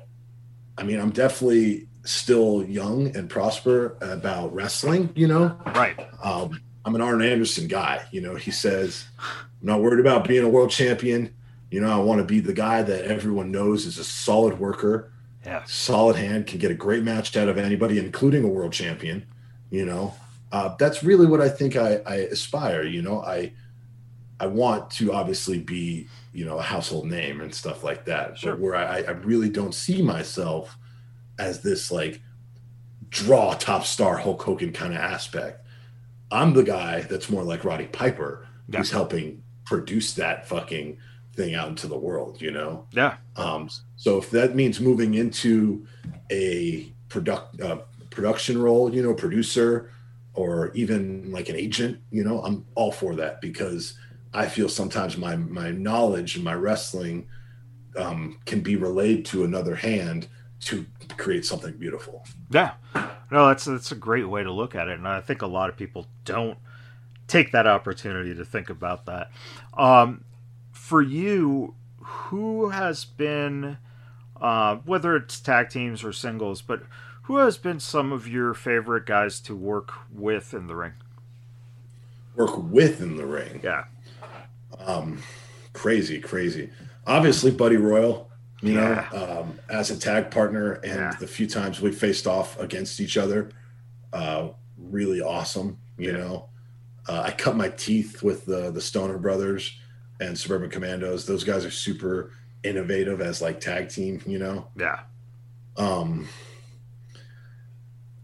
i 0.79 0.83
mean 0.83 0.99
i'm 1.01 1.11
definitely 1.11 1.87
still 2.05 2.65
young 2.65 3.15
and 3.17 3.31
prosper 3.31 3.97
about 4.01 4.53
wrestling 4.55 5.09
you 5.15 5.27
know 5.27 5.57
Right. 5.75 5.99
um, 6.23 6.61
I'm 6.87 6.95
an 6.95 7.01
Arn 7.01 7.23
Anderson 7.23 7.67
guy. 7.67 8.05
You 8.11 8.21
know, 8.21 8.35
he 8.35 8.51
says, 8.51 9.07
I'm 9.19 9.67
not 9.67 9.81
worried 9.81 10.01
about 10.01 10.29
being 10.29 10.45
a 10.45 10.49
world 10.51 10.71
champion. 10.71 11.33
You 11.71 11.81
know, 11.81 11.89
I 11.91 11.97
want 12.05 12.19
to 12.19 12.27
be 12.27 12.41
the 12.41 12.53
guy 12.53 12.83
that 12.83 13.07
everyone 13.07 13.51
knows 13.51 13.87
is 13.87 13.97
a 13.97 14.05
solid 14.05 14.59
worker, 14.61 15.11
Yeah. 15.47 15.65
solid 15.65 16.17
hand, 16.17 16.47
can 16.47 16.59
get 16.59 16.71
a 16.71 16.75
great 16.75 17.03
match 17.03 17.35
out 17.39 17.49
of 17.49 17.57
anybody, 17.57 17.99
including 17.99 18.45
a 18.45 18.49
world 18.49 18.75
champion. 18.75 19.25
You 19.71 19.87
know, 19.87 20.13
uh, 20.53 20.75
that's 20.79 21.03
really 21.03 21.25
what 21.25 21.41
I 21.41 21.49
think 21.49 21.75
I, 21.75 22.03
I 22.05 22.17
aspire. 22.17 22.83
You 22.83 23.01
know, 23.01 23.23
I 23.23 23.55
I 24.39 24.47
want 24.49 24.91
to 24.99 25.11
obviously 25.15 25.61
be 25.61 26.07
you 26.35 26.45
know 26.45 26.59
a 26.59 26.63
household 26.63 27.07
name 27.07 27.41
and 27.41 27.55
stuff 27.55 27.85
like 27.85 28.05
that. 28.07 28.37
Sure. 28.39 28.53
But 28.53 28.61
where 28.61 28.75
I, 28.75 28.99
I 29.03 29.11
really 29.13 29.49
don't 29.49 29.75
see 29.75 30.03
myself 30.03 30.77
as 31.39 31.63
this 31.63 31.91
like 31.91 32.21
draw 33.09 33.55
top 33.55 33.85
star 33.85 34.17
Hulk 34.19 34.43
Hogan 34.43 34.73
kind 34.73 34.93
of 34.93 35.01
aspect. 35.01 35.65
I'm 36.31 36.53
the 36.53 36.65
guy 36.65 37.03
that's 37.03 37.31
more 37.31 37.45
like 37.45 37.65
Roddy 37.65 37.87
Piper, 37.87 38.47
Yeah. 38.69 38.79
who's 38.79 38.91
helping 38.91 39.43
produce 39.65 40.15
that 40.15 40.49
fucking 40.49 40.99
thing 41.37 41.55
out 41.55 41.69
into 41.69 41.87
the 41.87 41.97
world, 41.99 42.41
you 42.41 42.51
know? 42.51 42.87
Yeah. 42.93 43.17
Um, 43.37 43.69
so 43.97 44.19
if 44.19 44.31
that 44.31 44.55
means 44.55 44.81
moving 44.81 45.15
into 45.15 45.87
a 46.31 46.93
product 47.09 47.61
uh, 47.61 47.79
production 48.11 48.61
role, 48.61 48.93
you 48.93 49.03
know, 49.03 49.15
producer 49.15 49.91
or 50.35 50.73
even 50.75 51.31
like 51.31 51.49
an 51.49 51.57
agent, 51.57 51.99
you 52.11 52.25
know, 52.25 52.43
I'm 52.43 52.65
all 52.75 52.91
for 52.93 53.15
that 53.17 53.41
because 53.41 53.97
I 54.35 54.47
feel 54.47 54.69
sometimes 54.69 55.17
my 55.17 55.37
my 55.37 55.71
knowledge 55.71 56.35
and 56.35 56.45
my 56.45 56.55
wrestling 56.55 57.29
um, 57.97 58.39
can 58.45 58.61
be 58.61 58.77
relayed 58.77 59.25
to 59.27 59.45
another 59.45 59.77
hand 59.77 60.29
to 60.61 60.87
create 61.17 61.45
something 61.45 61.77
beautiful. 61.77 62.25
Yeah. 62.51 62.73
No, 63.31 63.49
that's 63.49 63.65
that's 63.65 63.93
a 63.93 63.97
great 63.97 64.29
way 64.29 64.43
to 64.43 64.53
look 64.53 64.75
at 64.75 64.89
it, 64.89 64.99
and 64.99 65.09
I 65.09 65.21
think 65.21 65.43
a 65.43 65.47
lot 65.47 65.71
of 65.71 65.77
people 65.77 66.07
don't 66.25 66.59
take 67.27 67.53
that 67.53 67.67
opportunity 67.67 68.35
to 68.35 68.45
think 68.45 68.71
about 68.71 69.07
that. 69.07 69.31
Um, 69.77 70.25
for 70.73 71.01
you, 71.01 71.75
who 71.99 72.71
has 72.71 73.05
been, 73.05 73.79
uh, 74.41 74.77
whether 74.85 75.17
it's 75.17 75.41
tag 75.41 75.71
teams 75.71 76.05
or 76.05 76.13
singles, 76.13 76.61
but 76.61 76.83
who 77.23 77.39
has 77.39 77.57
been 77.57 77.81
some 77.81 78.13
of 78.13 78.29
your 78.29 78.53
favorite 78.53 79.07
guys 79.07 79.41
to 79.41 79.57
work 79.57 79.93
with 80.13 80.53
in 80.53 80.67
the 80.67 80.77
ring? 80.77 80.93
Work 82.37 82.63
with 82.71 83.01
in 83.01 83.17
the 83.17 83.27
ring. 83.27 83.61
Yeah. 83.63 83.85
Um, 84.79 85.23
crazy, 85.73 86.21
crazy. 86.21 86.71
Obviously, 87.07 87.51
Buddy 87.51 87.77
Royal, 87.77 88.31
you 88.63 88.75
Yeah. 88.75 89.09
know, 89.13 89.41
um, 89.41 89.59
as 89.69 89.91
a 89.91 89.97
tag 89.97 90.31
partner, 90.31 90.73
and 90.85 90.95
Yeah. 91.01 91.17
the 91.21 91.27
few 91.27 91.47
times 91.47 91.81
we 91.81 91.93
faced 91.93 92.27
off 92.27 92.59
against 92.61 93.01
each 93.01 93.17
other, 93.17 93.51
uh, 94.13 94.49
really 94.79 95.21
awesome. 95.21 95.79
You 95.99 96.13
Yeah. 96.13 96.19
know, 96.19 96.49
uh, 97.09 97.23
I 97.27 97.31
cut 97.33 97.57
my 97.57 97.69
teeth 97.69 98.23
with 98.23 98.47
the 98.47 98.71
the 98.71 98.81
Stoner 98.81 99.19
Brothers 99.19 99.79
and 100.21 100.39
Suburban 100.39 100.71
Commandos. 100.71 101.27
Those 101.27 101.45
guys 101.45 101.65
are 101.65 101.71
super 101.71 102.31
innovative 102.63 103.21
as 103.21 103.43
like 103.43 103.61
tag 103.61 103.89
team. 103.91 104.21
You 104.27 104.39
know, 104.39 104.69
Yeah. 104.77 105.01
um 105.77 106.29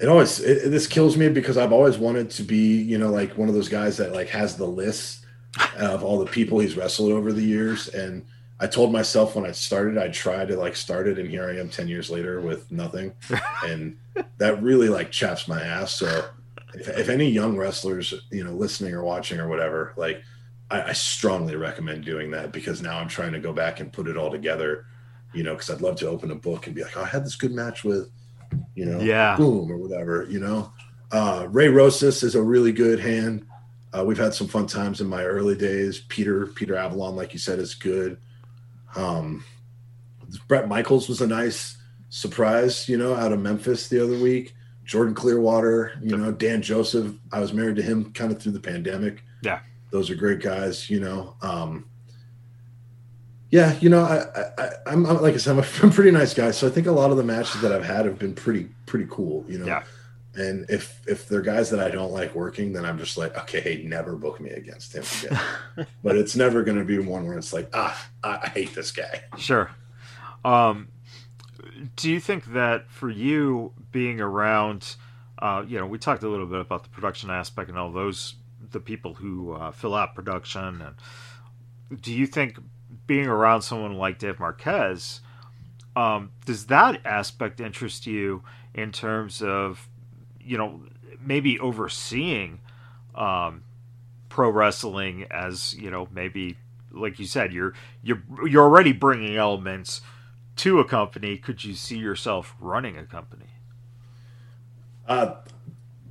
it 0.00 0.08
always 0.08 0.40
it, 0.40 0.70
this 0.70 0.86
kills 0.86 1.16
me 1.16 1.28
because 1.28 1.58
i've 1.58 1.72
always 1.72 1.98
wanted 1.98 2.30
to 2.30 2.42
be 2.42 2.80
you 2.80 2.96
know 2.96 3.10
like 3.10 3.36
one 3.36 3.48
of 3.48 3.54
those 3.54 3.68
guys 3.68 3.96
that 3.98 4.12
like 4.12 4.28
has 4.28 4.56
the 4.56 4.64
list 4.66 5.19
of 5.78 6.02
all 6.04 6.18
the 6.18 6.30
people 6.30 6.58
he's 6.58 6.76
wrestled 6.76 7.12
over 7.12 7.32
the 7.32 7.42
years. 7.42 7.88
And 7.88 8.24
i 8.62 8.66
told 8.66 8.92
myself 8.92 9.34
when 9.34 9.46
i 9.46 9.52
started 9.52 9.96
i'd 9.96 10.12
try 10.12 10.44
to 10.44 10.54
like 10.54 10.76
start 10.76 11.08
it 11.08 11.18
and 11.18 11.30
here 11.30 11.48
i 11.48 11.56
am 11.58 11.70
10 11.70 11.88
years 11.88 12.10
later 12.10 12.40
with 12.40 12.70
nothing. 12.70 13.12
And 13.66 13.96
that 14.38 14.62
really 14.62 14.88
like 14.88 15.10
chaps 15.10 15.48
my 15.48 15.62
ass. 15.62 15.92
So 15.92 16.24
if, 16.74 16.88
if 16.88 17.08
any 17.08 17.28
young 17.28 17.56
wrestlers 17.56 18.12
you 18.30 18.44
know 18.44 18.52
listening 18.52 18.94
or 18.94 19.02
watching 19.02 19.40
or 19.40 19.48
whatever 19.48 19.92
like 19.96 20.22
I, 20.70 20.82
I 20.90 20.92
strongly 20.92 21.56
recommend 21.56 22.04
doing 22.04 22.30
that 22.32 22.52
because 22.52 22.80
now 22.80 22.98
i'm 22.98 23.08
trying 23.08 23.32
to 23.32 23.40
go 23.40 23.52
back 23.52 23.80
and 23.80 23.92
put 23.92 24.06
it 24.08 24.16
all 24.16 24.30
together 24.30 24.86
you 25.34 25.42
know 25.42 25.54
because 25.54 25.70
i'd 25.70 25.80
love 25.80 25.96
to 25.96 26.08
open 26.08 26.30
a 26.30 26.34
book 26.36 26.66
and 26.66 26.76
be 26.76 26.82
like 26.84 26.96
oh, 26.96 27.02
i 27.02 27.06
had 27.06 27.24
this 27.24 27.34
good 27.34 27.52
match 27.52 27.82
with 27.82 28.10
you 28.76 28.84
know 28.84 29.00
Yeah. 29.00 29.36
boom 29.36 29.70
or 29.70 29.78
whatever 29.78 30.26
you 30.30 30.38
know? 30.38 30.72
Uh 31.10 31.46
ray 31.50 31.68
rosas 31.68 32.22
is 32.22 32.34
a 32.36 32.42
really 32.42 32.72
good 32.72 33.00
hand 33.00 33.46
uh, 33.96 34.04
we've 34.04 34.18
had 34.18 34.32
some 34.34 34.46
fun 34.48 34.66
times 34.66 35.00
in 35.00 35.06
my 35.06 35.22
early 35.24 35.56
days 35.56 36.00
peter 36.08 36.46
peter 36.46 36.76
avalon 36.76 37.16
like 37.16 37.32
you 37.32 37.38
said 37.38 37.58
is 37.58 37.74
good 37.74 38.18
um 38.96 39.44
brett 40.48 40.68
michaels 40.68 41.08
was 41.08 41.20
a 41.20 41.26
nice 41.26 41.76
surprise 42.08 42.88
you 42.88 42.96
know 42.96 43.14
out 43.14 43.32
of 43.32 43.40
memphis 43.40 43.88
the 43.88 44.02
other 44.02 44.18
week 44.18 44.54
jordan 44.84 45.14
clearwater 45.14 45.92
you 46.02 46.16
know 46.16 46.30
dan 46.32 46.62
joseph 46.62 47.12
i 47.32 47.38
was 47.40 47.52
married 47.52 47.76
to 47.76 47.82
him 47.82 48.12
kind 48.12 48.32
of 48.32 48.40
through 48.40 48.52
the 48.52 48.60
pandemic 48.60 49.22
Yeah. 49.42 49.60
those 49.90 50.10
are 50.10 50.14
great 50.16 50.40
guys 50.40 50.88
you 50.90 51.00
know 51.00 51.36
um 51.42 51.84
yeah, 53.52 53.76
you 53.80 53.88
know, 53.88 54.02
I, 54.04 54.62
I, 54.62 54.68
I'm, 54.86 55.04
I'm 55.06 55.20
like 55.20 55.34
I 55.34 55.38
said, 55.38 55.50
I'm 55.50 55.58
a, 55.58 55.66
I'm 55.82 55.88
a 55.90 55.92
pretty 55.92 56.12
nice 56.12 56.34
guy, 56.34 56.52
so 56.52 56.68
I 56.68 56.70
think 56.70 56.86
a 56.86 56.92
lot 56.92 57.10
of 57.10 57.16
the 57.16 57.24
matches 57.24 57.60
that 57.62 57.72
I've 57.72 57.82
had 57.84 58.04
have 58.06 58.16
been 58.16 58.32
pretty, 58.32 58.68
pretty 58.86 59.06
cool, 59.10 59.44
you 59.48 59.58
know. 59.58 59.66
Yeah. 59.66 59.82
And 60.34 60.64
if 60.68 61.00
if 61.08 61.28
they're 61.28 61.42
guys 61.42 61.70
that 61.70 61.80
I 61.80 61.90
don't 61.90 62.12
like 62.12 62.34
working, 62.34 62.72
then 62.72 62.84
I'm 62.84 62.98
just 62.98 63.18
like, 63.18 63.36
okay, 63.36 63.60
hey, 63.60 63.82
never 63.84 64.14
book 64.14 64.40
me 64.40 64.50
against 64.50 64.94
him 64.94 65.04
again. 65.24 65.86
but 66.04 66.16
it's 66.16 66.36
never 66.36 66.62
going 66.62 66.78
to 66.78 66.84
be 66.84 66.98
one 66.98 67.26
where 67.26 67.36
it's 67.36 67.52
like, 67.52 67.68
ah, 67.74 68.08
I, 68.22 68.38
I 68.44 68.48
hate 68.48 68.74
this 68.74 68.92
guy. 68.92 69.22
Sure. 69.36 69.70
Um, 70.44 70.88
do 71.96 72.10
you 72.10 72.20
think 72.20 72.52
that 72.52 72.90
for 72.90 73.10
you 73.10 73.72
being 73.90 74.20
around, 74.20 74.96
uh, 75.38 75.64
you 75.66 75.78
know, 75.78 75.86
we 75.86 75.98
talked 75.98 76.22
a 76.22 76.28
little 76.28 76.46
bit 76.46 76.60
about 76.60 76.84
the 76.84 76.90
production 76.90 77.30
aspect 77.30 77.68
and 77.68 77.78
all 77.78 77.90
those, 77.90 78.34
the 78.70 78.80
people 78.80 79.14
who 79.14 79.52
uh, 79.52 79.72
fill 79.72 79.94
out 79.94 80.14
production, 80.14 80.82
and 80.82 82.00
do 82.00 82.12
you 82.12 82.26
think 82.26 82.58
being 83.06 83.26
around 83.26 83.62
someone 83.62 83.94
like 83.94 84.18
Dave 84.18 84.38
Marquez, 84.38 85.20
um, 85.96 86.30
does 86.44 86.66
that 86.66 87.04
aspect 87.04 87.60
interest 87.60 88.06
you 88.06 88.42
in 88.74 88.92
terms 88.92 89.42
of, 89.42 89.88
you 90.50 90.58
know, 90.58 90.80
maybe 91.24 91.60
overseeing 91.60 92.60
um, 93.14 93.62
pro 94.28 94.50
wrestling 94.50 95.26
as 95.30 95.74
you 95.74 95.90
know 95.90 96.08
maybe 96.12 96.56
like 96.90 97.18
you 97.18 97.26
said 97.26 97.52
you're 97.52 97.72
you're 98.02 98.22
you're 98.46 98.64
already 98.64 98.92
bringing 98.92 99.36
elements 99.36 100.00
to 100.56 100.80
a 100.80 100.84
company. 100.84 101.36
Could 101.36 101.62
you 101.62 101.74
see 101.74 101.98
yourself 101.98 102.56
running 102.58 102.98
a 102.98 103.04
company? 103.04 103.46
Uh, 105.06 105.36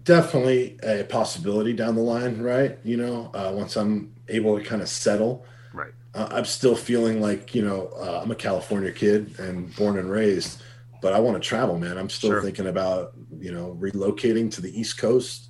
definitely 0.05 0.77
a 0.83 1.03
possibility 1.03 1.73
down 1.73 1.95
the 1.95 2.01
line, 2.01 2.41
right? 2.41 2.79
You 2.85 2.95
know, 2.95 3.31
uh, 3.33 3.51
once 3.53 3.75
I'm 3.75 4.13
able 4.29 4.57
to 4.57 4.63
kind 4.63 4.81
of 4.81 4.87
settle, 4.87 5.45
right. 5.73 5.91
Uh, 6.15 6.29
I'm 6.31 6.45
still 6.45 6.75
feeling 6.75 7.19
like 7.19 7.53
you 7.53 7.61
know 7.61 7.87
uh, 7.97 8.21
I'm 8.23 8.31
a 8.31 8.35
California 8.35 8.93
kid 8.93 9.37
and 9.37 9.75
born 9.75 9.99
and 9.99 10.09
raised, 10.09 10.63
but 11.01 11.13
I 11.13 11.19
want 11.19 11.41
to 11.41 11.47
travel, 11.47 11.77
man. 11.77 11.97
I'm 11.97 12.09
still 12.09 12.31
Sure. 12.31 12.41
thinking 12.41 12.67
about 12.67 13.13
you 13.39 13.51
know 13.51 13.77
relocating 13.79 14.51
to 14.51 14.61
the 14.61 14.77
East 14.79 14.97
Coast. 14.97 15.45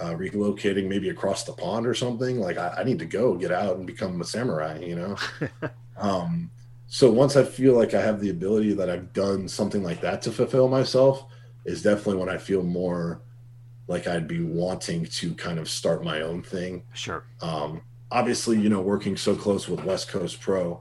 uh, 0.00 0.14
relocating 0.14 0.88
maybe 0.88 1.10
across 1.10 1.44
the 1.44 1.52
pond 1.52 1.86
or 1.86 1.94
something. 1.94 2.40
Like 2.40 2.56
I, 2.58 2.76
I 2.78 2.82
need 2.82 2.98
to 3.00 3.04
go 3.06 3.34
get 3.36 3.52
out 3.52 3.76
and 3.76 3.86
become 3.86 4.20
a 4.20 4.24
samurai, 4.24 4.78
you 4.80 4.96
know? 4.96 5.16
um, 5.96 6.50
so 6.88 7.10
once 7.12 7.36
I 7.36 7.44
feel 7.44 7.74
like 7.76 7.94
I 7.94 8.00
have 8.00 8.18
the 8.20 8.30
ability 8.30 8.72
that 8.74 8.90
I've 8.90 9.12
done 9.12 9.46
something 9.46 9.82
like 9.84 10.00
that 10.00 10.20
to 10.22 10.32
fulfill 10.32 10.66
myself 10.68 11.26
is 11.66 11.82
definitely 11.82 12.16
when 12.16 12.30
I 12.30 12.38
feel 12.38 12.62
more 12.64 13.20
like 13.86 14.08
I'd 14.08 14.26
be 14.26 14.42
wanting 14.42 15.04
to 15.04 15.34
kind 15.34 15.58
of 15.60 15.68
start 15.68 16.02
my 16.02 16.22
own 16.22 16.42
thing. 16.42 16.84
Sure. 16.94 17.22
Um, 17.40 17.82
obviously, 18.10 18.58
you 18.58 18.70
know, 18.70 18.80
working 18.80 19.16
so 19.16 19.36
close 19.36 19.68
with 19.68 19.84
West 19.84 20.08
Coast 20.08 20.40
Pro, 20.40 20.80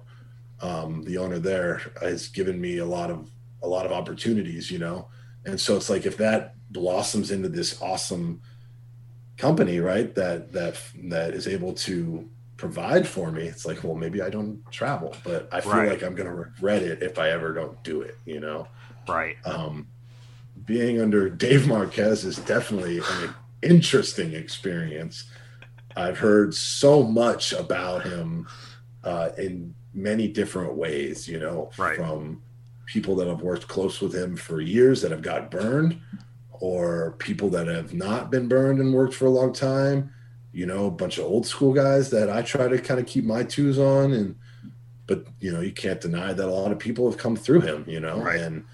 um, 0.61 1.03
the 1.03 1.17
owner 1.17 1.37
there 1.37 1.81
has 2.01 2.27
given 2.29 2.59
me 2.59 2.77
a 2.79 2.85
lot 2.85 3.11
of 3.11 3.29
a 3.63 3.67
lot 3.67 3.85
of 3.85 3.91
opportunities, 3.91 4.71
you 4.71 4.79
know, 4.79 5.07
and 5.45 5.59
so 5.59 5.75
it's 5.75 5.89
like 5.89 6.05
if 6.05 6.17
that 6.17 6.55
blossoms 6.71 7.31
into 7.31 7.49
this 7.49 7.81
awesome 7.81 8.41
company, 9.37 9.79
right, 9.79 10.13
that 10.15 10.51
that 10.51 10.79
that 11.05 11.33
is 11.33 11.47
able 11.47 11.73
to 11.73 12.29
provide 12.57 13.07
for 13.07 13.31
me, 13.31 13.43
it's 13.43 13.65
like, 13.65 13.83
well, 13.83 13.95
maybe 13.95 14.21
I 14.21 14.29
don't 14.29 14.63
travel, 14.71 15.15
but 15.23 15.49
I 15.51 15.61
feel 15.61 15.71
Right. 15.73 15.89
like 15.89 16.03
I'm 16.03 16.13
gonna 16.15 16.33
regret 16.35 16.83
it 16.83 17.01
if 17.01 17.17
I 17.17 17.29
ever 17.31 17.53
don't 17.53 17.81
do 17.83 18.01
it, 18.01 18.17
you 18.25 18.39
know. 18.39 18.67
Right. 19.07 19.35
Um, 19.45 19.87
being 20.65 21.01
under 21.01 21.29
Dave 21.29 21.67
Marquez 21.67 22.23
is 22.23 22.37
definitely 22.37 22.99
an 22.99 23.33
interesting 23.63 24.33
experience. 24.33 25.25
I've 25.95 26.19
heard 26.19 26.53
so 26.53 27.01
much 27.03 27.51
about 27.51 28.03
him 28.03 28.47
uh, 29.03 29.29
in 29.37 29.73
many 29.93 30.27
different 30.27 30.75
ways, 30.75 31.27
you 31.27 31.39
know, 31.39 31.71
Right. 31.77 31.95
from 31.95 32.41
people 32.91 33.15
that 33.15 33.27
have 33.27 33.41
worked 33.41 33.69
close 33.69 34.01
with 34.01 34.13
him 34.13 34.35
for 34.35 34.59
years 34.59 35.01
that 35.01 35.11
have 35.11 35.21
got 35.21 35.49
burned, 35.49 35.97
or 36.51 37.15
people 37.19 37.49
that 37.49 37.67
have 37.67 37.93
not 37.93 38.29
been 38.29 38.47
burned 38.49 38.79
and 38.79 38.93
worked 38.93 39.13
for 39.13 39.25
a 39.27 39.29
long 39.29 39.53
time. 39.53 40.11
You 40.51 40.65
know, 40.65 40.87
a 40.87 40.91
bunch 40.91 41.17
of 41.17 41.23
old 41.23 41.47
school 41.47 41.71
guys 41.73 42.09
that 42.09 42.29
I 42.29 42.41
try 42.41 42.67
to 42.67 42.77
kind 42.77 42.99
of 42.99 43.05
keep 43.05 43.23
my 43.23 43.43
twos 43.43 43.79
on, 43.79 44.11
and 44.11 44.35
but 45.07 45.25
you 45.39 45.51
know, 45.53 45.61
you 45.61 45.71
can't 45.71 46.01
deny 46.01 46.33
that 46.33 46.47
a 46.47 46.51
lot 46.51 46.73
of 46.73 46.79
people 46.79 47.09
have 47.09 47.17
come 47.17 47.37
through 47.37 47.61
him. 47.61 47.85
You 47.87 48.01
know, 48.01 48.19
Right. 48.21 48.41
and 48.41 48.65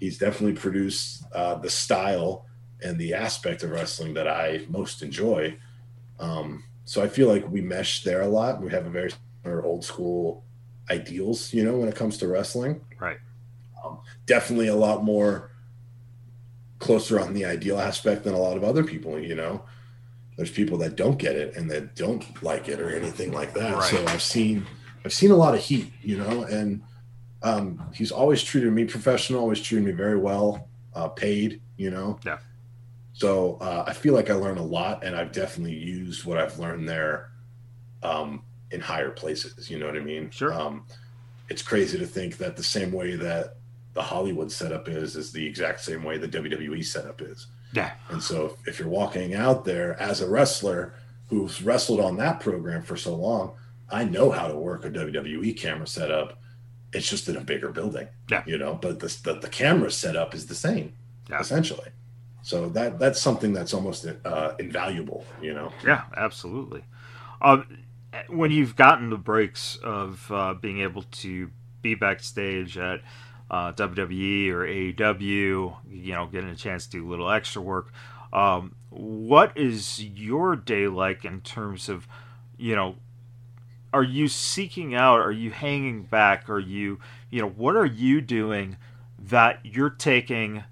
he's 0.00 0.16
definitely 0.16 0.58
produced 0.58 1.24
uh, 1.34 1.56
the 1.56 1.68
style 1.68 2.46
and 2.82 2.98
the 2.98 3.12
aspect 3.12 3.62
of 3.62 3.70
wrestling 3.70 4.14
that 4.14 4.28
I 4.28 4.64
most 4.70 5.02
enjoy. 5.02 5.56
Um, 6.18 6.64
so 6.86 7.02
I 7.02 7.08
feel 7.08 7.28
like 7.28 7.46
we 7.50 7.60
mesh 7.60 8.02
there 8.04 8.22
a 8.22 8.28
lot. 8.28 8.62
We 8.62 8.70
have 8.70 8.86
a 8.86 8.90
very 8.90 9.12
old 9.44 9.84
school 9.84 10.44
ideals, 10.90 11.52
you 11.52 11.62
know, 11.64 11.76
when 11.76 11.88
it 11.88 11.94
comes 11.94 12.16
to 12.18 12.28
wrestling. 12.28 12.80
Right. 12.98 13.18
Um, 13.88 14.00
definitely 14.26 14.68
a 14.68 14.76
lot 14.76 15.04
more 15.04 15.50
closer 16.78 17.18
on 17.20 17.34
the 17.34 17.44
ideal 17.44 17.78
aspect 17.78 18.24
than 18.24 18.34
a 18.34 18.38
lot 18.38 18.56
of 18.56 18.64
other 18.64 18.84
people, 18.84 19.18
you 19.18 19.34
know. 19.34 19.62
There's 20.36 20.50
people 20.50 20.78
that 20.78 20.94
don't 20.94 21.18
get 21.18 21.34
it 21.34 21.56
and 21.56 21.68
that 21.70 21.96
don't 21.96 22.42
like 22.42 22.68
it 22.68 22.80
or 22.80 22.90
anything 22.90 23.32
like 23.32 23.54
that. 23.54 23.74
Right. 23.74 23.90
So 23.90 24.06
I've 24.06 24.22
seen 24.22 24.66
I've 25.04 25.12
seen 25.12 25.30
a 25.30 25.36
lot 25.36 25.54
of 25.54 25.60
heat, 25.60 25.92
you 26.02 26.16
know, 26.16 26.42
and 26.42 26.82
um, 27.42 27.90
he's 27.94 28.12
always 28.12 28.42
treated 28.42 28.72
me 28.72 28.84
professional, 28.84 29.40
always 29.40 29.60
treated 29.60 29.84
me 29.84 29.92
very 29.92 30.18
well, 30.18 30.68
uh, 30.94 31.08
paid, 31.08 31.60
you 31.76 31.90
know. 31.90 32.18
Yeah. 32.24 32.38
So 33.12 33.58
uh, 33.60 33.84
I 33.86 33.94
feel 33.94 34.14
like 34.14 34.30
I 34.30 34.34
learned 34.34 34.58
a 34.58 34.62
lot, 34.62 35.04
and 35.04 35.16
I've 35.16 35.32
definitely 35.32 35.74
used 35.74 36.24
what 36.24 36.38
I've 36.38 36.58
learned 36.58 36.88
there 36.88 37.30
um, 38.04 38.44
in 38.70 38.80
higher 38.80 39.10
places. 39.10 39.68
You 39.68 39.78
know 39.78 39.86
what 39.86 39.96
I 39.96 40.00
mean? 40.00 40.30
Sure. 40.30 40.52
Um, 40.52 40.84
it's 41.48 41.62
crazy 41.62 41.98
to 41.98 42.06
think 42.06 42.36
that 42.38 42.56
the 42.56 42.62
same 42.62 42.92
way 42.92 43.16
that 43.16 43.56
the 43.94 44.02
Hollywood 44.02 44.50
setup 44.52 44.88
is 44.88 45.16
is 45.16 45.32
the 45.32 45.44
exact 45.46 45.80
same 45.80 46.04
way 46.04 46.18
the 46.18 46.28
WWE 46.28 46.84
setup 46.84 47.20
is. 47.22 47.46
Yeah. 47.72 47.92
And 48.10 48.22
so 48.22 48.56
if 48.66 48.78
you're 48.78 48.88
walking 48.88 49.34
out 49.34 49.64
there 49.64 50.00
as 50.00 50.20
a 50.20 50.28
wrestler 50.28 50.94
who's 51.28 51.62
wrestled 51.62 52.00
on 52.00 52.16
that 52.16 52.40
program 52.40 52.82
for 52.82 52.96
so 52.96 53.14
long, 53.14 53.52
I 53.90 54.04
know 54.04 54.30
how 54.30 54.48
to 54.48 54.54
work 54.56 54.84
a 54.84 54.90
WWE 54.90 55.56
camera 55.58 55.86
setup. 55.86 56.40
It's 56.92 57.08
just 57.08 57.28
in 57.28 57.36
a 57.36 57.40
bigger 57.42 57.70
building. 57.70 58.08
Yeah. 58.30 58.42
You 58.46 58.56
know, 58.56 58.74
but 58.74 59.00
the, 59.00 59.14
the, 59.24 59.34
the 59.40 59.48
camera 59.48 59.90
setup 59.90 60.34
is 60.34 60.46
the 60.46 60.54
same, 60.54 60.94
Yeah. 61.28 61.40
essentially. 61.40 61.90
So 62.42 62.70
that 62.70 62.98
that's 62.98 63.20
something 63.20 63.52
that's 63.52 63.74
almost 63.74 64.06
uh, 64.24 64.54
invaluable, 64.58 65.26
you 65.42 65.52
know. 65.52 65.70
Yeah, 65.84 66.04
absolutely. 66.16 66.82
Um, 67.42 67.78
when 68.28 68.50
you've 68.50 68.74
gotten 68.74 69.10
the 69.10 69.18
breaks 69.18 69.76
of 69.82 70.26
uh, 70.32 70.54
being 70.54 70.80
able 70.80 71.02
to 71.02 71.50
be 71.82 71.94
backstage 71.94 72.78
at 72.78 73.00
uh, 73.50 73.72
WWE 73.72 74.50
or 74.50 74.66
AEW, 74.66 75.76
you 75.90 76.12
know, 76.12 76.26
getting 76.26 76.50
a 76.50 76.56
chance 76.56 76.86
to 76.86 76.98
do 76.98 77.06
a 77.06 77.08
little 77.08 77.30
extra 77.30 77.62
work, 77.62 77.92
um, 78.32 78.74
what 78.90 79.56
is 79.56 80.02
your 80.02 80.56
day 80.56 80.86
like 80.86 81.24
in 81.24 81.40
terms 81.40 81.88
of, 81.88 82.06
you 82.56 82.76
know, 82.76 82.96
are 83.92 84.02
you 84.02 84.28
seeking 84.28 84.94
out? 84.94 85.20
Are 85.20 85.32
you 85.32 85.50
hanging 85.50 86.02
back? 86.02 86.48
Are 86.50 86.58
you, 86.58 86.98
you 87.30 87.40
know, 87.40 87.48
what 87.48 87.74
are 87.74 87.86
you 87.86 88.20
doing 88.20 88.76
that 89.18 89.60
you're 89.64 89.90
taking 89.90 90.64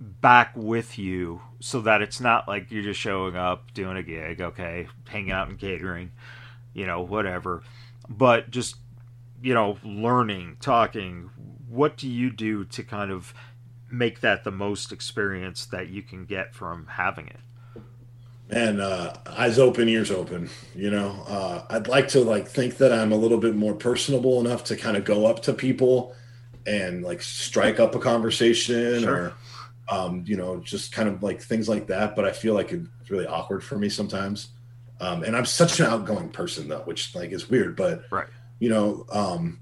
back 0.00 0.52
with 0.54 0.98
you 0.98 1.40
so 1.60 1.80
that 1.80 2.02
it's 2.02 2.20
not 2.20 2.46
like 2.46 2.70
you're 2.70 2.82
just 2.82 3.00
showing 3.00 3.36
up, 3.36 3.72
doing 3.72 3.96
a 3.96 4.02
gig, 4.02 4.40
okay, 4.40 4.88
hanging 5.08 5.30
out 5.30 5.48
and 5.48 5.58
catering, 5.58 6.12
you 6.72 6.86
know, 6.86 7.00
whatever, 7.00 7.62
but 8.08 8.50
just, 8.50 8.76
you 9.42 9.54
know, 9.54 9.78
learning, 9.84 10.56
talking. 10.60 11.30
What 11.68 11.96
do 11.96 12.08
you 12.08 12.30
do 12.30 12.64
to 12.64 12.82
kind 12.82 13.10
of 13.10 13.34
make 13.90 14.20
that 14.20 14.44
the 14.44 14.50
most 14.50 14.92
experience 14.92 15.66
that 15.66 15.88
you 15.88 16.02
can 16.02 16.24
get 16.24 16.54
from 16.54 16.86
having 16.86 17.26
it? 17.28 17.40
and 18.50 18.80
uh, 18.80 19.12
eyes 19.26 19.58
open, 19.58 19.90
ears 19.90 20.10
open. 20.10 20.48
You 20.74 20.90
know, 20.90 21.22
uh, 21.28 21.64
I'd 21.68 21.86
like 21.86 22.08
to 22.08 22.20
like 22.20 22.48
think 22.48 22.78
that 22.78 22.90
I'm 22.92 23.12
a 23.12 23.16
little 23.16 23.36
bit 23.36 23.54
more 23.54 23.74
personable 23.74 24.40
enough 24.40 24.64
to 24.64 24.76
kind 24.76 24.96
of 24.96 25.04
go 25.04 25.26
up 25.26 25.42
to 25.42 25.52
people 25.52 26.14
and 26.66 27.02
like 27.04 27.20
strike 27.20 27.78
up 27.78 27.94
a 27.94 27.98
conversation 27.98 29.00
Sure. 29.02 29.14
or, 29.14 29.94
um, 29.94 30.24
you 30.26 30.34
know, 30.38 30.60
just 30.60 30.92
kind 30.92 31.10
of 31.10 31.22
like 31.22 31.42
things 31.42 31.68
like 31.68 31.88
that. 31.88 32.16
But 32.16 32.24
I 32.24 32.32
feel 32.32 32.54
like 32.54 32.72
it's 32.72 33.10
really 33.10 33.26
awkward 33.26 33.62
for 33.62 33.76
me 33.76 33.90
sometimes. 33.90 34.48
Um, 34.98 35.24
and 35.24 35.36
I'm 35.36 35.44
such 35.44 35.78
an 35.80 35.84
outgoing 35.86 36.30
person 36.30 36.68
though, 36.68 36.80
which 36.86 37.14
like 37.14 37.32
is 37.32 37.50
weird. 37.50 37.76
But 37.76 38.04
Right. 38.10 38.28
you 38.60 38.70
know, 38.70 39.04
um, 39.10 39.60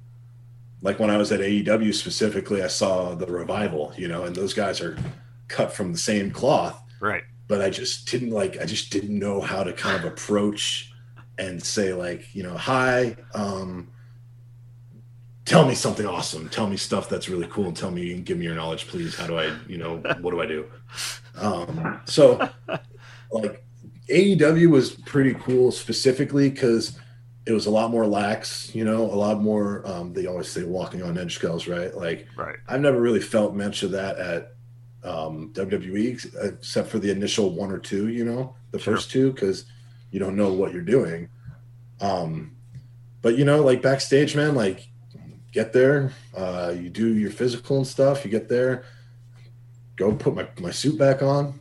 like 0.83 0.99
when 1.01 1.11
I 1.11 1.17
was 1.17 1.33
at 1.33 1.41
AEW 1.41 1.93
specifically, 1.95 2.63
I 2.63 2.69
saw 2.69 3.15
the 3.15 3.27
revival. 3.27 3.93
You 3.97 4.09
know, 4.09 4.25
and 4.25 4.35
those 4.37 4.55
guys 4.55 4.81
are 4.81 4.97
cut 5.49 5.73
from 5.73 5.93
the 5.93 5.99
same 5.99 6.31
cloth 6.31 6.83
Right. 7.01 7.23
but 7.47 7.61
I 7.63 7.71
just 7.71 8.11
didn't 8.11 8.31
like 8.31 8.61
I 8.61 8.65
just 8.65 8.91
didn't 8.91 9.17
know 9.19 9.41
how 9.41 9.63
to 9.63 9.73
kind 9.73 9.97
of 9.97 10.05
approach 10.05 10.93
and 11.39 11.63
say 11.63 11.93
like, 11.93 12.35
you 12.35 12.43
know, 12.43 12.57
hi, 12.57 13.17
um 13.35 13.89
tell 15.45 15.65
me 15.69 15.75
something 15.77 16.05
awesome. 16.07 16.49
Tell 16.49 16.67
me 16.67 16.77
stuff 16.77 17.09
that's 17.09 17.29
really 17.29 17.47
cool 17.49 17.67
and 17.67 17.77
tell 17.77 17.93
me 17.93 18.13
and 18.13 18.25
give 18.27 18.37
me 18.39 18.45
your 18.47 18.57
knowledge, 18.57 18.89
please. 18.89 19.15
How 19.15 19.29
do 19.29 19.39
I, 19.39 19.55
you 19.69 19.79
know, 19.79 19.99
what 20.21 20.33
do 20.33 20.41
I 20.41 20.47
do? 20.47 20.67
Um 21.37 22.01
so 22.07 22.49
like 23.31 23.63
AEW 24.11 24.69
was 24.71 24.91
pretty 24.91 25.35
cool 25.35 25.71
specifically 25.71 26.51
because 26.51 26.99
it 27.47 27.53
was 27.53 27.67
a 27.67 27.71
lot 27.71 27.91
more 27.91 28.07
lax, 28.07 28.75
you 28.75 28.85
know, 28.85 29.03
a 29.05 29.15
lot 29.15 29.41
more 29.41 29.87
um 29.87 30.13
they 30.13 30.27
always 30.27 30.49
say 30.49 30.65
walking 30.65 31.03
on 31.03 31.17
edge 31.19 31.35
skulls, 31.37 31.67
right? 31.69 31.95
Like 31.97 32.27
Right. 32.37 32.57
I've 32.69 32.81
never 32.81 33.01
really 33.01 33.21
felt 33.21 33.55
much 33.55 33.83
of 33.83 33.93
that 33.93 34.19
at 34.19 34.53
um, 35.05 35.53
WWE 35.55 36.27
except 36.59 36.89
for 36.89 36.99
the 36.99 37.11
initial 37.13 37.55
one 37.55 37.71
or 37.71 37.79
two, 37.79 38.09
you 38.09 38.25
know, 38.25 38.57
the 38.73 38.79
Sure. 38.81 38.95
first 38.97 39.11
two, 39.11 39.31
because 39.33 39.65
you 40.11 40.19
don't 40.19 40.35
know 40.35 40.53
what 40.53 40.73
you're 40.73 40.83
doing. 40.83 41.29
Um, 42.01 42.57
but 43.23 43.39
you 43.39 43.45
know, 43.45 43.63
like 43.63 43.83
backstage, 43.83 44.35
man, 44.35 44.57
like 44.57 44.89
get 45.53 45.73
there, 45.73 46.13
uh, 46.37 46.75
you 46.77 46.91
do 46.91 47.15
your 47.17 47.31
physical 47.31 47.77
and 47.77 47.87
stuff, 47.87 48.25
you 48.25 48.31
get 48.33 48.49
there, 48.49 48.85
go 49.95 50.13
put 50.13 50.35
my, 50.35 50.49
my 50.61 50.71
suit 50.73 50.99
back 50.99 51.23
on, 51.23 51.61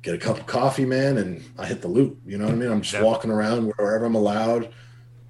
get 0.00 0.14
a 0.14 0.18
cup 0.18 0.38
of 0.38 0.46
coffee, 0.46 0.86
man, 0.86 1.18
and 1.18 1.44
I 1.58 1.66
hit 1.66 1.82
the 1.82 1.88
loop. 1.88 2.18
You 2.26 2.38
know 2.38 2.46
what 2.46 2.54
I 2.54 2.56
mean? 2.56 2.70
I'm 2.70 2.80
just 2.82 2.94
Yeah. 2.94 3.02
walking 3.02 3.30
around 3.30 3.66
wherever 3.76 4.04
I'm 4.06 4.14
allowed. 4.14 4.72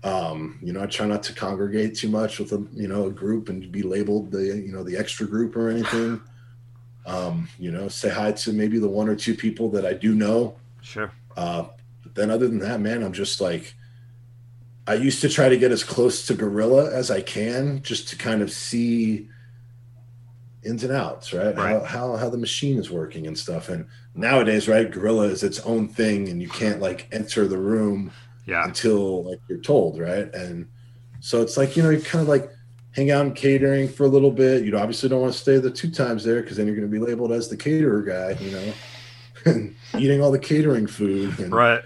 Um, 0.04 0.58
you 0.62 0.72
know, 0.72 0.82
I 0.82 0.86
try 0.86 1.06
not 1.06 1.22
to 1.24 1.32
congregate 1.32 1.94
too 1.94 2.08
much 2.08 2.38
with 2.38 2.52
a 2.52 2.66
you 2.72 2.88
know 2.88 3.06
a 3.06 3.10
group 3.10 3.48
and 3.48 3.70
be 3.70 3.82
labeled 3.82 4.32
the 4.32 4.42
you 4.42 4.72
know 4.72 4.82
the 4.82 4.96
extra 4.96 5.26
group 5.26 5.56
or 5.56 5.68
anything. 5.68 6.20
Um, 7.06 7.48
you 7.58 7.70
know, 7.70 7.88
say 7.88 8.10
hi 8.10 8.32
to 8.32 8.52
maybe 8.52 8.78
the 8.78 8.88
one 8.88 9.08
or 9.08 9.16
two 9.16 9.34
people 9.34 9.70
that 9.70 9.84
I 9.84 9.92
do 9.92 10.14
know. 10.14 10.56
Sure. 10.80 11.10
Uh, 11.36 11.64
but 12.02 12.14
then 12.14 12.30
other 12.30 12.48
than 12.48 12.58
that, 12.60 12.80
man, 12.80 13.02
I'm 13.02 13.12
just 13.12 13.40
like 13.40 13.74
I 14.86 14.94
used 14.94 15.20
to 15.20 15.28
try 15.28 15.48
to 15.48 15.56
get 15.56 15.70
as 15.70 15.84
close 15.84 16.26
to 16.26 16.34
gorilla 16.34 16.92
as 16.92 17.10
I 17.10 17.20
can 17.22 17.82
just 17.82 18.08
to 18.08 18.16
kind 18.16 18.42
of 18.42 18.50
see 18.50 19.28
ins 20.64 20.82
and 20.84 20.92
outs, 20.92 21.32
right? 21.32 21.54
How, 21.54 21.80
how 21.84 22.16
how 22.16 22.28
the 22.28 22.38
machine 22.38 22.78
is 22.78 22.90
working 22.90 23.26
and 23.26 23.38
stuff. 23.38 23.68
And 23.68 23.86
nowadays, 24.14 24.68
right, 24.68 24.90
gorilla 24.90 25.26
is 25.26 25.42
its 25.42 25.60
own 25.60 25.88
thing 25.88 26.28
and 26.28 26.42
you 26.42 26.48
can't 26.48 26.80
like 26.80 27.08
enter 27.12 27.46
the 27.46 27.58
room 27.58 28.10
Yeah. 28.44 28.64
until 28.64 29.24
like 29.24 29.40
you're 29.48 29.60
told, 29.60 29.98
right? 29.98 30.32
And 30.34 30.68
so 31.20 31.42
it's 31.42 31.56
like 31.56 31.76
you 31.76 31.82
know 31.82 31.90
you 31.90 32.00
kind 32.00 32.22
of 32.22 32.28
like 32.28 32.50
hang 32.92 33.10
out 33.10 33.26
in 33.26 33.32
catering 33.32 33.88
for 33.88 34.04
a 34.04 34.08
little 34.08 34.30
bit. 34.30 34.64
You 34.64 34.76
obviously 34.76 35.08
don't 35.08 35.20
want 35.20 35.32
to 35.32 35.38
stay 35.38 35.58
the 35.58 35.70
two 35.70 35.90
times 35.90 36.24
there 36.24 36.42
because 36.42 36.56
then 36.56 36.66
you're 36.66 36.76
going 36.76 36.90
to 36.90 36.92
be 36.92 37.04
labeled 37.04 37.32
as 37.32 37.48
the 37.48 37.56
caterer 37.56 38.02
guy, 38.02 38.36
you 38.40 38.50
know. 38.50 38.72
and 39.46 39.74
eating 39.98 40.22
all 40.22 40.30
the 40.30 40.38
catering 40.38 40.86
food. 40.86 41.38
And, 41.38 41.52
right. 41.52 41.82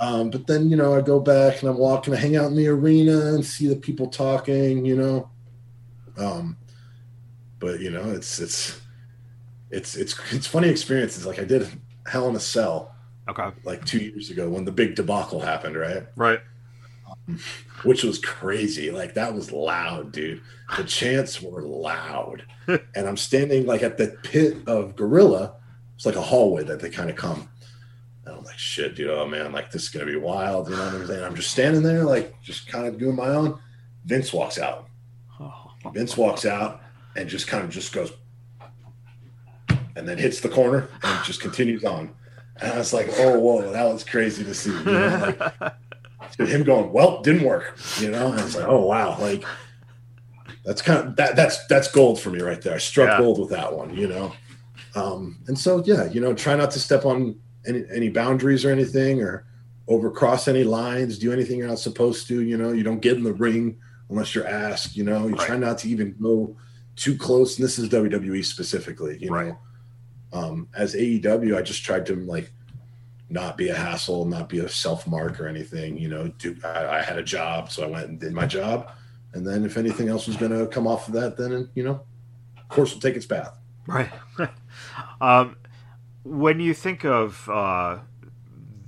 Um, 0.00 0.30
but 0.30 0.46
then 0.46 0.68
you 0.68 0.76
know 0.76 0.96
I 0.96 1.00
go 1.00 1.20
back 1.20 1.60
and 1.60 1.70
I'm 1.70 1.78
walking, 1.78 2.12
I 2.12 2.16
hang 2.16 2.36
out 2.36 2.46
in 2.46 2.56
the 2.56 2.68
arena 2.68 3.34
and 3.34 3.44
see 3.44 3.68
the 3.68 3.76
people 3.76 4.08
talking. 4.08 4.84
You 4.84 4.96
know, 4.96 5.30
um, 6.18 6.56
but 7.60 7.80
you 7.80 7.90
know 7.90 8.10
it's 8.10 8.40
it's 8.40 8.80
it's 9.70 9.96
it's 9.96 10.18
it's 10.32 10.46
funny 10.46 10.68
experiences. 10.68 11.24
Like 11.24 11.38
I 11.38 11.44
did 11.44 11.68
Hell 12.06 12.28
in 12.28 12.34
a 12.34 12.40
Cell, 12.40 12.91
okay, 13.38 13.56
like 13.64 13.84
two 13.84 13.98
years 13.98 14.30
ago 14.30 14.48
when 14.48 14.64
the 14.64 14.72
big 14.72 14.94
debacle 14.94 15.40
happened, 15.40 15.76
right? 15.76 16.04
Right. 16.16 16.40
Um, 17.10 17.38
which 17.84 18.04
was 18.04 18.18
crazy. 18.18 18.90
Like 18.90 19.14
that 19.14 19.34
was 19.34 19.52
loud, 19.52 20.12
dude. 20.12 20.40
The 20.76 20.84
chants 20.84 21.42
were 21.42 21.62
loud, 21.62 22.44
and 22.66 23.08
I'm 23.08 23.16
standing 23.16 23.66
like 23.66 23.82
at 23.82 23.98
the 23.98 24.16
pit 24.22 24.56
of 24.66 24.96
Gorilla. 24.96 25.56
It's 25.96 26.06
like 26.06 26.16
a 26.16 26.22
hallway 26.22 26.64
that 26.64 26.80
they 26.80 26.90
kind 26.90 27.10
of 27.10 27.16
come. 27.16 27.48
And 28.24 28.36
I'm 28.36 28.44
like, 28.44 28.58
shit, 28.58 28.94
dude. 28.94 29.10
Oh 29.10 29.26
man, 29.26 29.52
like 29.52 29.70
this 29.70 29.84
is 29.84 29.88
gonna 29.88 30.06
be 30.06 30.16
wild. 30.16 30.68
You 30.68 30.76
know 30.76 30.84
what 30.84 30.94
I'm 30.94 31.06
saying? 31.06 31.24
I'm 31.24 31.34
just 31.34 31.50
standing 31.50 31.82
there, 31.82 32.04
like 32.04 32.40
just 32.42 32.66
kind 32.68 32.86
of 32.86 32.98
doing 32.98 33.16
my 33.16 33.28
own. 33.28 33.58
Vince 34.04 34.32
walks 34.32 34.58
out. 34.58 34.88
Vince 35.92 36.16
walks 36.16 36.44
out 36.46 36.80
and 37.16 37.28
just 37.28 37.46
kind 37.46 37.64
of 37.64 37.70
just 37.70 37.92
goes 37.92 38.12
and 39.96 40.08
then 40.08 40.18
hits 40.18 40.40
the 40.40 40.48
corner 40.48 40.88
and 41.02 41.24
just 41.24 41.40
continues 41.40 41.84
on. 41.84 42.14
And 42.60 42.72
I 42.72 42.78
was 42.78 42.92
like, 42.92 43.08
oh, 43.18 43.38
whoa, 43.38 43.72
that 43.72 43.84
was 43.84 44.04
crazy 44.04 44.44
to 44.44 44.54
see. 44.54 44.70
You 44.70 44.84
know, 44.84 45.34
like, 45.60 45.74
him 46.38 46.62
going, 46.64 46.92
well, 46.92 47.22
didn't 47.22 47.44
work. 47.44 47.76
You 48.00 48.10
know, 48.10 48.28
and 48.32 48.42
was 48.42 48.56
like, 48.56 48.68
oh 48.68 48.86
wow, 48.86 49.18
like 49.18 49.44
that's 50.64 50.82
kind 50.82 51.08
of 51.08 51.16
that 51.16 51.36
that's 51.36 51.66
that's 51.66 51.90
gold 51.90 52.20
for 52.20 52.30
me 52.30 52.40
right 52.40 52.60
there. 52.60 52.74
I 52.74 52.78
struck 52.78 53.08
yeah. 53.08 53.18
gold 53.18 53.38
with 53.38 53.50
that 53.50 53.72
one. 53.72 53.96
You 53.96 54.08
know, 54.08 54.32
um, 54.94 55.38
and 55.46 55.58
so 55.58 55.82
yeah, 55.84 56.08
you 56.10 56.20
know, 56.20 56.34
try 56.34 56.56
not 56.56 56.70
to 56.72 56.80
step 56.80 57.04
on 57.04 57.38
any 57.66 57.84
any 57.94 58.08
boundaries 58.08 58.64
or 58.64 58.70
anything 58.70 59.20
or 59.22 59.46
overcross 59.88 60.48
any 60.48 60.64
lines, 60.64 61.18
do 61.18 61.32
anything 61.32 61.58
you're 61.58 61.68
not 61.68 61.78
supposed 61.78 62.28
to. 62.28 62.42
You 62.42 62.56
know, 62.56 62.72
you 62.72 62.82
don't 62.82 63.00
get 63.00 63.16
in 63.16 63.24
the 63.24 63.34
ring 63.34 63.78
unless 64.08 64.34
you're 64.34 64.46
asked. 64.46 64.96
You 64.96 65.04
know, 65.04 65.26
you 65.26 65.34
right. 65.34 65.46
try 65.46 65.56
not 65.56 65.78
to 65.78 65.88
even 65.88 66.16
go 66.20 66.56
too 66.96 67.16
close. 67.16 67.56
And 67.56 67.64
this 67.64 67.78
is 67.78 67.88
WWE 67.88 68.44
specifically. 68.44 69.18
You 69.20 69.30
right. 69.30 69.48
know 69.48 69.58
um, 70.32 70.68
as 70.74 70.94
AEW, 70.94 71.56
I 71.56 71.62
just 71.62 71.84
tried 71.84 72.06
to 72.06 72.16
like 72.16 72.50
not 73.28 73.56
be 73.56 73.68
a 73.68 73.74
hassle, 73.74 74.24
not 74.26 74.48
be 74.48 74.58
a 74.58 74.68
self 74.68 75.06
mark 75.06 75.40
or 75.40 75.46
anything. 75.46 75.96
You 75.96 76.08
know, 76.08 76.28
do 76.28 76.56
I, 76.64 76.98
I, 76.98 77.02
had 77.02 77.18
a 77.18 77.22
job, 77.22 77.70
so 77.70 77.82
I 77.82 77.86
went 77.86 78.08
and 78.08 78.20
did 78.20 78.32
my 78.32 78.46
job, 78.46 78.90
and 79.32 79.46
then 79.46 79.64
if 79.64 79.76
anything 79.76 80.08
else 80.08 80.26
was 80.26 80.36
going 80.36 80.52
to 80.52 80.66
come 80.66 80.86
off 80.86 81.08
of 81.08 81.14
that, 81.14 81.36
then 81.36 81.68
you 81.74 81.82
know, 81.82 82.02
of 82.58 82.68
course, 82.68 82.92
will 82.92 83.00
take 83.00 83.16
its 83.16 83.26
path. 83.26 83.58
Right. 83.86 84.10
um, 85.20 85.56
when 86.24 86.60
you 86.60 86.74
think 86.74 87.04
of 87.04 87.48
uh, 87.48 87.98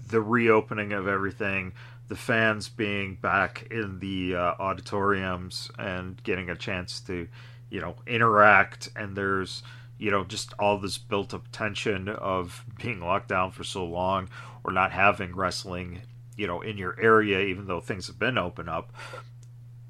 the 0.09 0.21
reopening 0.21 0.93
of 0.93 1.09
everything, 1.09 1.73
the 2.09 2.17
fans 2.17 2.69
being 2.69 3.17
back 3.17 3.67
in 3.71 3.99
the 3.99 4.37
uh, 4.37 4.55
auditoriums 4.59 5.71
and 5.79 6.23
getting 6.23 6.51
a 6.51 6.57
chance 6.57 7.01
to, 7.01 7.27
you 7.71 7.81
know, 7.81 7.97
interact, 8.07 8.91
and 8.95 9.17
there's 9.17 9.63
you 10.05 10.11
know, 10.11 10.23
just 10.23 10.53
all 10.59 10.77
this 10.77 10.99
built 10.99 11.33
up 11.33 11.51
tension 11.51 12.11
of 12.11 12.63
being 12.77 13.01
locked 13.01 13.27
down 13.27 13.51
for 13.51 13.65
so 13.65 13.83
long 13.83 14.29
or 14.63 14.71
not 14.71 14.93
having 14.93 15.35
wrestling, 15.35 16.03
you 16.37 16.47
know, 16.47 16.61
in 16.61 16.77
your 16.77 16.95
area, 17.01 17.41
even 17.41 17.67
though 17.67 17.81
things 17.81 18.07
have 18.09 18.19
been 18.19 18.37
open 18.37 18.69
up. 18.69 18.93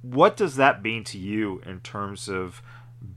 What 0.02 0.36
does 0.36 0.54
that 0.54 0.84
mean 0.84 1.02
to 1.02 1.18
you 1.18 1.60
in 1.66 1.80
terms 1.80 2.28
of 2.28 2.62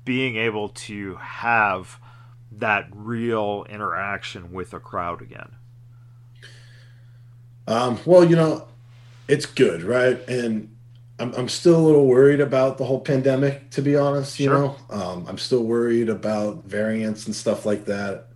being 0.05 0.37
able 0.37 0.69
to 0.69 1.17
have 1.17 1.99
that 2.51 2.87
real 2.91 3.67
interaction 3.69 4.51
with 4.51 4.73
a 4.73 4.79
crowd 4.79 5.21
again? 5.21 5.51
Um, 7.67 7.99
well, 8.05 8.25
you 8.25 8.35
know, 8.35 8.67
it's 9.27 9.45
good, 9.45 9.83
right? 9.83 10.17
And 10.27 10.75
I'm, 11.19 11.33
I'm 11.33 11.49
still 11.49 11.75
a 11.75 11.81
little 11.81 12.05
worried 12.05 12.41
about 12.41 12.77
the 12.77 12.85
whole 12.85 12.99
pandemic, 12.99 13.71
to 13.71 13.81
be 13.81 13.95
honest. 13.95 14.39
You 14.39 14.49
sure. 14.49 14.59
know, 14.59 14.75
um, 14.89 15.25
I'm 15.27 15.37
still 15.37 15.63
worried 15.63 16.09
about 16.09 16.65
variants 16.65 17.25
and 17.25 17.35
stuff 17.35 17.65
like 17.65 17.85
that. 17.85 18.27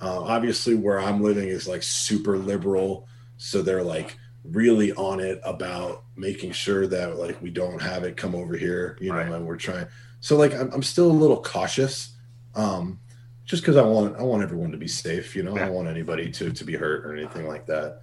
Uh, 0.00 0.20
obviously, 0.22 0.74
where 0.74 0.98
I'm 0.98 1.22
living 1.22 1.48
is 1.48 1.68
like 1.68 1.82
super 1.82 2.38
liberal, 2.38 3.06
so 3.36 3.62
they're 3.62 3.84
like 3.84 4.16
really 4.44 4.92
on 4.94 5.20
it 5.20 5.40
about 5.44 6.04
making 6.16 6.52
sure 6.52 6.86
that 6.88 7.16
like 7.16 7.40
we 7.40 7.50
don't 7.50 7.80
have 7.80 8.02
it 8.02 8.16
come 8.16 8.34
over 8.34 8.56
here, 8.56 8.96
you 9.00 9.12
right. 9.12 9.28
know, 9.28 9.36
and 9.36 9.46
we're 9.46 9.56
trying. 9.56 9.86
So 10.20 10.36
like, 10.36 10.54
I'm, 10.54 10.72
I'm 10.72 10.82
still 10.82 11.10
a 11.10 11.12
little 11.12 11.40
cautious, 11.42 12.16
um, 12.54 12.98
just 13.44 13.62
because 13.62 13.76
I 13.76 13.82
want 13.82 14.16
I 14.16 14.22
want 14.22 14.42
everyone 14.42 14.72
to 14.72 14.78
be 14.78 14.88
safe. 14.88 15.36
You 15.36 15.42
know, 15.42 15.54
yeah. 15.54 15.62
I 15.62 15.66
don't 15.66 15.74
want 15.74 15.88
anybody 15.88 16.30
to 16.32 16.50
to 16.50 16.64
be 16.64 16.74
hurt 16.74 17.04
or 17.04 17.14
anything 17.14 17.46
like 17.46 17.66
that. 17.66 18.02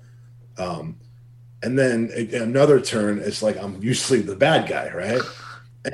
Um, 0.57 0.99
and 1.61 1.77
then 1.77 2.09
another 2.33 2.79
turn 2.79 3.19
it's 3.19 3.41
like 3.41 3.57
i'm 3.57 3.81
usually 3.81 4.21
the 4.21 4.35
bad 4.35 4.67
guy 4.67 4.91
right 4.93 5.21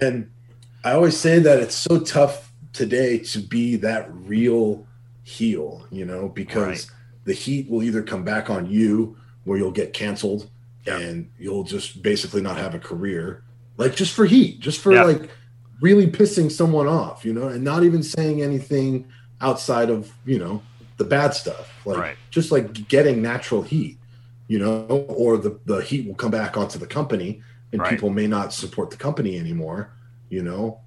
and 0.01 0.29
i 0.83 0.91
always 0.91 1.17
say 1.17 1.39
that 1.39 1.59
it's 1.59 1.75
so 1.75 1.99
tough 1.99 2.51
today 2.73 3.19
to 3.19 3.39
be 3.39 3.75
that 3.75 4.07
real 4.13 4.85
heel 5.23 5.85
you 5.91 6.05
know 6.05 6.29
because 6.29 6.67
right. 6.67 6.87
the 7.23 7.33
heat 7.33 7.69
will 7.69 7.81
either 7.81 8.03
come 8.03 8.23
back 8.23 8.49
on 8.49 8.69
you 8.69 9.17
where 9.43 9.57
you'll 9.57 9.71
get 9.71 9.93
canceled 9.93 10.49
yeah. 10.85 10.97
and 10.99 11.29
you'll 11.39 11.63
just 11.63 12.03
basically 12.03 12.41
not 12.41 12.57
have 12.57 12.75
a 12.75 12.79
career 12.79 13.43
like 13.77 13.95
just 13.95 14.13
for 14.13 14.25
heat 14.25 14.59
just 14.59 14.79
for 14.79 14.93
yeah. 14.93 15.03
like 15.03 15.29
really 15.81 16.07
pissing 16.07 16.51
someone 16.51 16.87
off 16.87 17.25
you 17.25 17.33
know 17.33 17.47
and 17.47 17.63
not 17.63 17.83
even 17.83 18.03
saying 18.03 18.41
anything 18.41 19.07
outside 19.41 19.89
of 19.89 20.13
you 20.25 20.37
know 20.37 20.61
the 20.97 21.03
bad 21.03 21.33
stuff 21.33 21.73
like 21.85 21.97
right. 21.97 22.17
just 22.29 22.51
like 22.51 22.87
getting 22.87 23.21
natural 23.21 23.61
heat 23.61 23.97
you 24.47 24.59
know, 24.59 25.05
or 25.09 25.37
the, 25.37 25.59
the 25.65 25.79
heat 25.81 26.07
will 26.07 26.15
come 26.15 26.31
back 26.31 26.57
onto 26.57 26.77
the 26.77 26.87
company 26.87 27.41
and 27.71 27.81
right. 27.81 27.89
people 27.89 28.09
may 28.09 28.27
not 28.27 28.53
support 28.53 28.91
the 28.91 28.97
company 28.97 29.37
anymore, 29.37 29.93
you 30.29 30.43
know. 30.43 30.79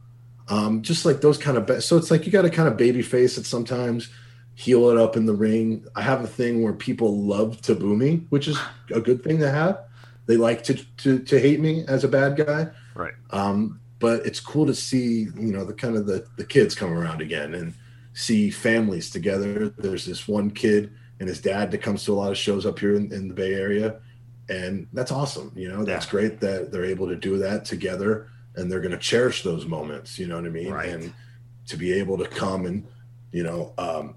Um, 0.49 0.83
just 0.83 1.05
like 1.05 1.21
those 1.21 1.37
kind 1.37 1.59
of 1.59 1.67
be- 1.67 1.81
so 1.81 1.97
it's 1.97 2.11
like 2.11 2.25
you 2.25 2.33
got 2.33 2.43
to 2.43 2.51
kind 2.51 2.69
of 2.69 2.77
baby 2.77 3.03
face 3.03 3.37
it 3.37 3.45
sometimes, 3.45 4.09
heal 4.55 4.89
it 4.89 4.97
up 4.97 5.17
in 5.17 5.27
the 5.27 5.35
ring. 5.35 5.85
I 5.95 6.03
have 6.03 6.25
a 6.25 6.27
thing 6.27 6.63
where 6.63 6.73
people 6.73 7.19
love 7.19 7.61
to 7.63 7.75
boo 7.75 7.97
me, 7.97 8.27
which 8.31 8.49
is 8.49 8.59
a 8.95 9.01
good 9.01 9.23
thing 9.23 9.39
to 9.41 9.51
have. 9.51 9.81
They 10.27 10.37
like 10.37 10.63
to 10.65 10.75
to, 10.75 11.19
to 11.19 11.39
hate 11.39 11.61
me 11.61 11.85
as 11.87 12.05
a 12.05 12.09
bad 12.09 12.37
guy. 12.37 12.69
Right. 12.95 13.15
Um, 13.31 13.81
but 13.99 14.25
it's 14.25 14.41
cool 14.41 14.67
to 14.67 14.75
see, 14.75 15.27
you 15.37 15.53
know, 15.53 15.65
the 15.65 15.75
kind 15.75 15.97
of 15.97 16.07
the, 16.07 16.27
the 16.37 16.45
kids 16.45 16.75
come 16.75 16.93
around 16.93 17.21
again 17.21 17.55
and 17.55 17.75
see 18.15 18.51
families 18.51 19.11
together. 19.11 19.69
There's 19.71 20.07
this 20.07 20.27
one 20.29 20.51
kid 20.51 20.93
and 21.21 21.29
his 21.29 21.41
dad 21.41 21.71
that 21.71 21.79
comes 21.79 22.05
to 22.05 22.13
a 22.13 22.15
lot 22.15 22.31
of 22.31 22.39
shows 22.39 22.67
up 22.67 22.79
here 22.79 22.95
in, 22.95 23.13
in 23.13 23.29
the 23.29 23.35
Bay 23.35 23.55
Area. 23.55 24.01
And 24.49 24.87
that's 24.93 25.13
awesome. 25.13 25.53
You 25.55 25.69
know, 25.69 25.85
that's 25.85 26.07
yeah. 26.07 26.11
great 26.11 26.41
that 26.41 26.73
they're 26.73 26.85
able 26.85 27.09
to 27.09 27.17
do 27.17 27.39
that 27.39 27.65
together 27.65 28.29
and 28.57 28.71
they're 28.71 28.81
going 28.81 28.93
to 28.93 28.99
cherish 28.99 29.43
those 29.43 29.67
moments. 29.67 30.19
You 30.19 30.27
know 30.27 30.37
what 30.37 30.47
I 30.47 30.51
mean? 30.51 30.73
Right. 30.73 30.89
And 30.89 31.13
to 31.67 31.77
be 31.77 31.93
able 31.93 32.17
to 32.19 32.27
come 32.27 32.67
and, 32.67 32.87
you 33.33 33.43
know, 33.43 33.75
um, 33.79 34.15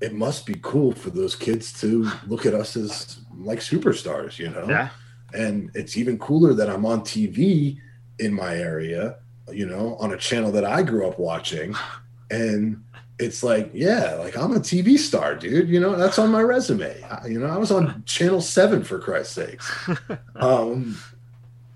it 0.00 0.14
must 0.14 0.46
be 0.46 0.56
cool 0.62 0.92
for 0.92 1.10
those 1.10 1.36
kids 1.36 1.78
to 1.80 2.10
look 2.26 2.46
at 2.46 2.54
us 2.54 2.76
as 2.76 3.20
like 3.36 3.60
superstars, 3.60 4.38
you 4.38 4.50
know? 4.50 4.66
Yeah. 4.68 4.88
And 5.32 5.70
it's 5.74 5.96
even 5.96 6.18
cooler 6.18 6.54
that 6.54 6.70
I'm 6.70 6.86
on 6.86 7.00
TV 7.00 7.78
in 8.18 8.32
my 8.32 8.56
area, 8.56 9.16
you 9.52 9.66
know, 9.66 9.96
on 9.96 10.12
a 10.12 10.16
channel 10.16 10.52
that 10.52 10.64
I 10.64 10.82
grew 10.82 11.06
up 11.06 11.18
watching. 11.18 11.74
And 12.30 12.82
it's 13.18 13.42
like, 13.42 13.70
yeah, 13.72 14.14
like 14.14 14.36
I'm 14.36 14.52
a 14.52 14.60
TV 14.60 14.98
star, 14.98 15.34
dude. 15.36 15.68
You 15.68 15.78
know, 15.78 15.96
that's 15.96 16.18
on 16.18 16.30
my 16.30 16.42
resume. 16.42 17.02
I, 17.04 17.26
you 17.26 17.38
know, 17.38 17.46
I 17.46 17.58
was 17.58 17.70
on 17.70 18.02
Channel 18.06 18.40
Seven 18.40 18.82
for 18.82 18.98
Christ's 18.98 19.34
sakes. 19.34 19.88
Um, 20.36 20.96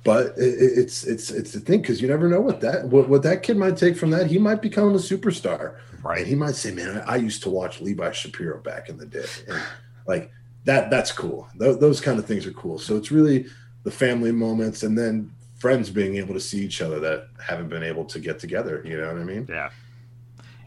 but 0.04 0.36
it, 0.36 0.78
it's 0.78 1.04
it's 1.04 1.30
it's 1.30 1.52
the 1.52 1.60
thing 1.60 1.80
because 1.80 2.02
you 2.02 2.08
never 2.08 2.28
know 2.28 2.40
what 2.40 2.60
that 2.60 2.86
what, 2.88 3.08
what 3.08 3.22
that 3.22 3.42
kid 3.42 3.56
might 3.56 3.76
take 3.76 3.96
from 3.96 4.10
that. 4.10 4.26
He 4.26 4.38
might 4.38 4.60
become 4.60 4.94
a 4.94 4.98
superstar, 4.98 5.76
right? 6.02 6.18
And 6.18 6.26
he 6.26 6.34
might 6.34 6.56
say, 6.56 6.72
"Man, 6.72 6.98
I, 6.98 7.14
I 7.14 7.16
used 7.16 7.42
to 7.44 7.50
watch 7.50 7.80
Levi 7.80 8.10
Shapiro 8.12 8.58
back 8.60 8.88
in 8.88 8.96
the 8.96 9.06
day." 9.06 9.26
And 9.46 9.62
like 10.06 10.32
that, 10.64 10.90
that's 10.90 11.12
cool. 11.12 11.48
Th- 11.58 11.78
those 11.78 12.00
kind 12.00 12.18
of 12.18 12.26
things 12.26 12.46
are 12.46 12.52
cool. 12.52 12.78
So 12.78 12.96
it's 12.96 13.12
really 13.12 13.46
the 13.84 13.90
family 13.90 14.32
moments, 14.32 14.82
and 14.82 14.98
then 14.98 15.30
friends 15.58 15.88
being 15.88 16.16
able 16.16 16.34
to 16.34 16.40
see 16.40 16.64
each 16.64 16.82
other 16.82 16.98
that 17.00 17.28
haven't 17.44 17.68
been 17.68 17.82
able 17.84 18.04
to 18.06 18.18
get 18.18 18.38
together. 18.38 18.82
You 18.84 19.00
know 19.00 19.12
what 19.12 19.22
I 19.22 19.24
mean? 19.24 19.46
Yeah 19.48 19.70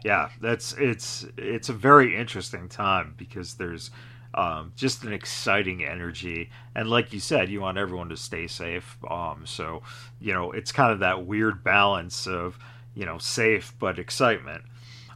yeah, 0.04 0.30
that's 0.40 0.74
it's 0.74 1.26
it's 1.36 1.68
a 1.68 1.72
very 1.72 2.16
interesting 2.16 2.68
time 2.68 3.14
because 3.16 3.54
there's 3.54 3.90
um, 4.34 4.72
just 4.76 5.04
an 5.04 5.12
exciting 5.12 5.84
energy, 5.84 6.50
and 6.74 6.88
like 6.88 7.12
you 7.12 7.20
said, 7.20 7.50
you 7.50 7.60
want 7.60 7.78
everyone 7.78 8.08
to 8.08 8.16
stay 8.16 8.46
safe. 8.46 8.96
Um, 9.08 9.42
so 9.44 9.82
you 10.20 10.32
know, 10.32 10.52
it's 10.52 10.72
kind 10.72 10.92
of 10.92 11.00
that 11.00 11.26
weird 11.26 11.62
balance 11.62 12.26
of 12.26 12.58
you 12.94 13.06
know 13.06 13.18
safe 13.18 13.74
but 13.78 13.98
excitement. 13.98 14.62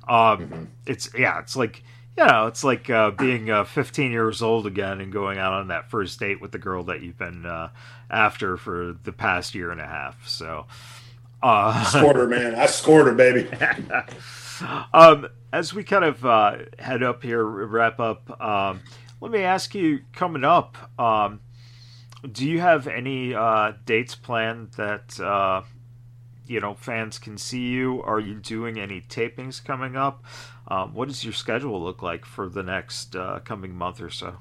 Um, 0.06 0.38
mm-hmm. 0.38 0.64
It's 0.86 1.10
yeah, 1.16 1.40
it's 1.40 1.56
like 1.56 1.82
you 2.16 2.24
know, 2.24 2.46
it's 2.46 2.62
like 2.62 2.88
uh, 2.88 3.10
being 3.10 3.50
uh, 3.50 3.64
15 3.64 4.12
years 4.12 4.40
old 4.40 4.66
again 4.66 5.00
and 5.00 5.12
going 5.12 5.38
out 5.38 5.52
on 5.52 5.68
that 5.68 5.90
first 5.90 6.18
date 6.18 6.40
with 6.40 6.52
the 6.52 6.58
girl 6.58 6.84
that 6.84 7.02
you've 7.02 7.18
been 7.18 7.44
uh, 7.44 7.70
after 8.08 8.56
for 8.56 8.96
the 9.04 9.12
past 9.12 9.54
year 9.54 9.70
and 9.70 9.80
a 9.80 9.86
half. 9.86 10.26
So, 10.28 10.66
uh, 11.42 11.84
scored 11.84 12.16
her, 12.16 12.26
man. 12.26 12.54
I 12.54 12.66
scored 12.66 13.06
her, 13.06 13.14
baby. 13.14 13.48
um, 14.92 15.28
as 15.52 15.72
we 15.72 15.84
kind 15.84 16.04
of 16.04 16.24
uh, 16.24 16.56
head 16.78 17.02
up 17.02 17.22
here, 17.22 17.44
wrap 17.44 18.00
up, 18.00 18.40
um, 18.40 18.80
let 19.20 19.30
me 19.30 19.40
ask 19.40 19.74
you 19.74 20.00
coming 20.12 20.44
up, 20.44 20.76
um, 20.98 21.40
do 22.30 22.48
you 22.48 22.60
have 22.60 22.86
any 22.86 23.34
uh, 23.34 23.72
dates 23.84 24.14
planned 24.14 24.72
that 24.72 25.18
uh, 25.20 25.62
you 26.46 26.60
know 26.60 26.74
fans 26.74 27.18
can 27.18 27.38
see 27.38 27.68
you? 27.68 28.02
Are 28.02 28.20
you 28.20 28.34
doing 28.34 28.78
any 28.78 29.00
tapings 29.00 29.62
coming 29.64 29.96
up? 29.96 30.24
Um, 30.68 30.94
what 30.94 31.08
does 31.08 31.24
your 31.24 31.32
schedule 31.32 31.82
look 31.82 32.02
like 32.02 32.24
for 32.24 32.48
the 32.48 32.62
next 32.62 33.14
uh, 33.14 33.40
coming 33.44 33.74
month 33.74 34.00
or 34.00 34.10
so? 34.10 34.36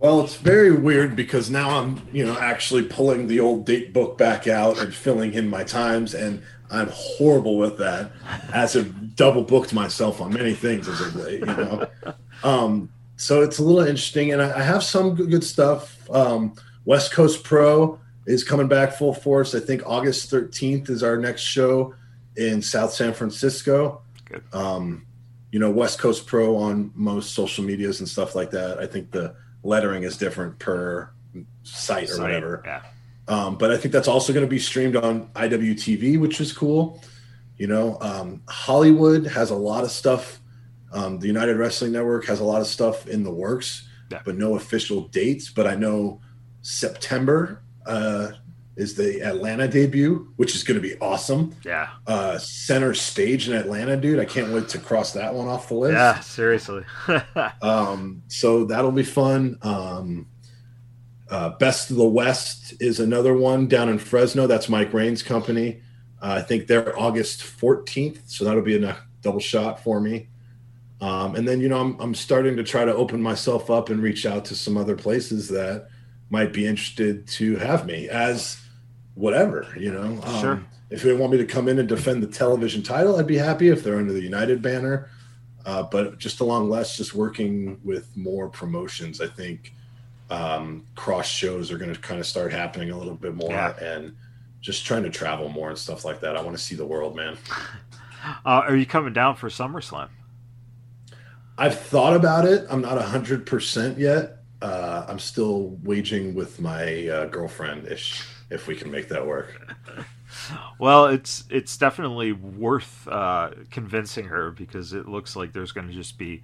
Well, 0.00 0.20
it's 0.22 0.34
very 0.34 0.72
weird 0.72 1.14
because 1.14 1.48
now 1.48 1.78
I'm, 1.78 2.08
you 2.12 2.26
know, 2.26 2.36
actually 2.36 2.82
pulling 2.82 3.28
the 3.28 3.38
old 3.38 3.64
date 3.64 3.92
book 3.92 4.18
back 4.18 4.48
out 4.48 4.80
and 4.80 4.92
filling 4.92 5.34
in 5.34 5.48
my 5.48 5.62
times, 5.62 6.12
and 6.12 6.42
I'm 6.72 6.88
horrible 6.90 7.58
with 7.58 7.78
that. 7.78 8.10
As 8.52 8.76
I've 8.76 9.14
double 9.14 9.42
booked 9.42 9.72
myself 9.74 10.20
on 10.20 10.32
many 10.32 10.54
things 10.54 10.88
as 10.88 11.00
of 11.00 11.14
late, 11.16 11.40
you 11.40 11.46
know. 11.46 11.86
Um, 12.44 12.90
so 13.14 13.40
it's 13.42 13.60
a 13.60 13.62
little 13.62 13.82
interesting, 13.82 14.32
and 14.32 14.42
I, 14.42 14.58
I 14.58 14.62
have 14.64 14.82
some 14.82 15.14
good 15.14 15.44
stuff. 15.44 16.10
Um, 16.10 16.54
West 16.84 17.12
Coast 17.12 17.44
Pro 17.44 18.00
is 18.26 18.42
coming 18.42 18.66
back 18.66 18.94
full 18.94 19.14
force. 19.14 19.54
I 19.54 19.60
think 19.60 19.82
August 19.86 20.28
13th 20.28 20.90
is 20.90 21.04
our 21.04 21.16
next 21.16 21.42
show 21.42 21.94
in 22.36 22.60
South 22.60 22.92
San 22.92 23.12
Francisco. 23.12 24.02
Um, 24.52 25.06
you 25.52 25.60
know, 25.60 25.70
West 25.70 26.00
Coast 26.00 26.26
Pro 26.26 26.56
on 26.56 26.90
most 26.96 27.34
social 27.34 27.62
medias 27.62 28.00
and 28.00 28.08
stuff 28.08 28.34
like 28.34 28.50
that. 28.50 28.78
I 28.78 28.86
think 28.86 29.12
the 29.12 29.36
lettering 29.62 30.02
is 30.02 30.16
different 30.16 30.58
per 30.58 31.10
site 31.62 32.04
or 32.04 32.14
site, 32.14 32.22
whatever. 32.22 32.62
Yeah. 32.64 32.82
Um, 33.28 33.56
but 33.56 33.70
I 33.70 33.76
think 33.76 33.92
that's 33.92 34.08
also 34.08 34.32
going 34.32 34.44
to 34.44 34.50
be 34.50 34.58
streamed 34.58 34.96
on 34.96 35.28
IWTV, 35.28 36.18
which 36.20 36.40
is 36.40 36.52
cool. 36.52 37.02
You 37.56 37.68
know, 37.68 37.98
um, 38.00 38.42
Hollywood 38.48 39.26
has 39.26 39.50
a 39.50 39.56
lot 39.56 39.84
of 39.84 39.90
stuff. 39.90 40.40
Um, 40.92 41.18
the 41.18 41.26
United 41.26 41.56
Wrestling 41.56 41.92
Network 41.92 42.26
has 42.26 42.40
a 42.40 42.44
lot 42.44 42.60
of 42.60 42.66
stuff 42.66 43.06
in 43.06 43.22
the 43.22 43.30
works, 43.30 43.88
yeah. 44.10 44.20
but 44.24 44.36
no 44.36 44.56
official 44.56 45.08
dates. 45.08 45.50
But 45.50 45.66
I 45.66 45.74
know 45.74 46.20
September 46.62 47.62
uh, 47.86 48.32
is 48.76 48.94
the 48.94 49.22
Atlanta 49.22 49.68
debut, 49.68 50.32
which 50.36 50.54
is 50.54 50.64
going 50.64 50.80
to 50.80 50.86
be 50.86 50.98
awesome. 50.98 51.54
Yeah. 51.64 51.90
Uh, 52.06 52.38
center 52.38 52.94
stage 52.94 53.48
in 53.48 53.54
Atlanta, 53.54 53.96
dude. 53.96 54.18
I 54.18 54.24
can't 54.24 54.52
wait 54.52 54.68
to 54.70 54.78
cross 54.78 55.12
that 55.12 55.34
one 55.34 55.48
off 55.48 55.68
the 55.68 55.74
list. 55.74 55.94
Yeah, 55.94 56.20
seriously. 56.20 56.84
um, 57.62 58.22
so 58.28 58.64
that'll 58.64 58.92
be 58.92 59.04
fun. 59.04 59.58
Um, 59.62 60.26
uh, 61.32 61.48
Best 61.48 61.90
of 61.90 61.96
the 61.96 62.04
West 62.04 62.74
is 62.78 63.00
another 63.00 63.34
one 63.34 63.66
down 63.66 63.88
in 63.88 63.98
Fresno. 63.98 64.46
That's 64.46 64.68
Mike 64.68 64.92
Rain's 64.92 65.22
company. 65.22 65.80
Uh, 66.20 66.34
I 66.34 66.42
think 66.42 66.66
they're 66.66 66.96
August 66.98 67.40
14th, 67.40 68.18
so 68.26 68.44
that'll 68.44 68.60
be 68.62 68.76
a 68.76 68.96
double 69.22 69.40
shot 69.40 69.82
for 69.82 69.98
me. 69.98 70.28
Um, 71.00 71.34
and 71.34 71.48
then, 71.48 71.62
you 71.62 71.70
know, 71.70 71.80
I'm, 71.80 71.98
I'm 72.00 72.14
starting 72.14 72.54
to 72.58 72.62
try 72.62 72.84
to 72.84 72.94
open 72.94 73.22
myself 73.22 73.70
up 73.70 73.88
and 73.88 74.02
reach 74.02 74.26
out 74.26 74.44
to 74.46 74.54
some 74.54 74.76
other 74.76 74.94
places 74.94 75.48
that 75.48 75.88
might 76.28 76.52
be 76.52 76.66
interested 76.66 77.26
to 77.28 77.56
have 77.56 77.86
me 77.86 78.10
as 78.10 78.60
whatever, 79.14 79.66
you 79.78 79.90
know. 79.90 80.20
Um, 80.22 80.40
sure. 80.40 80.64
If 80.90 81.02
they 81.02 81.14
want 81.14 81.32
me 81.32 81.38
to 81.38 81.46
come 81.46 81.66
in 81.66 81.78
and 81.78 81.88
defend 81.88 82.22
the 82.22 82.26
television 82.26 82.82
title, 82.82 83.16
I'd 83.16 83.26
be 83.26 83.38
happy 83.38 83.70
if 83.70 83.82
they're 83.82 83.96
under 83.96 84.12
the 84.12 84.20
United 84.20 84.60
banner. 84.60 85.08
Uh, 85.64 85.82
but 85.84 86.18
just 86.18 86.40
along 86.40 86.68
less, 86.68 86.94
just 86.94 87.14
working 87.14 87.80
with 87.82 88.14
more 88.18 88.50
promotions, 88.50 89.22
I 89.22 89.28
think 89.28 89.72
um, 90.32 90.86
cross 90.94 91.28
shows 91.28 91.70
are 91.70 91.78
going 91.78 91.92
to 91.92 92.00
kind 92.00 92.18
of 92.18 92.26
start 92.26 92.52
happening 92.52 92.90
a 92.90 92.96
little 92.96 93.14
bit 93.14 93.34
more, 93.34 93.50
yeah. 93.50 93.76
and 93.78 94.16
just 94.60 94.86
trying 94.86 95.02
to 95.02 95.10
travel 95.10 95.48
more 95.48 95.68
and 95.68 95.78
stuff 95.78 96.04
like 96.04 96.20
that. 96.20 96.36
I 96.36 96.42
want 96.42 96.56
to 96.56 96.62
see 96.62 96.74
the 96.74 96.86
world, 96.86 97.16
man. 97.16 97.36
Uh, 98.46 98.62
are 98.68 98.76
you 98.76 98.86
coming 98.86 99.12
down 99.12 99.34
for 99.34 99.48
SummerSlam? 99.48 100.08
I've 101.58 101.76
thought 101.76 102.14
about 102.14 102.44
it. 102.44 102.64
I'm 102.70 102.80
not 102.80 103.02
hundred 103.02 103.46
percent 103.46 103.98
yet. 103.98 104.44
Uh, 104.62 105.04
I'm 105.08 105.18
still 105.18 105.76
waging 105.82 106.32
with 106.36 106.60
my 106.60 107.08
uh, 107.08 107.26
girlfriend 107.26 107.88
ish 107.88 108.24
if 108.48 108.68
we 108.68 108.76
can 108.76 108.92
make 108.92 109.08
that 109.08 109.26
work. 109.26 109.76
well, 110.78 111.06
it's 111.06 111.42
it's 111.50 111.76
definitely 111.76 112.30
worth 112.30 113.08
uh, 113.08 113.50
convincing 113.72 114.26
her 114.26 114.52
because 114.52 114.92
it 114.92 115.08
looks 115.08 115.34
like 115.34 115.52
there's 115.52 115.72
going 115.72 115.88
to 115.88 115.92
just 115.92 116.16
be 116.16 116.42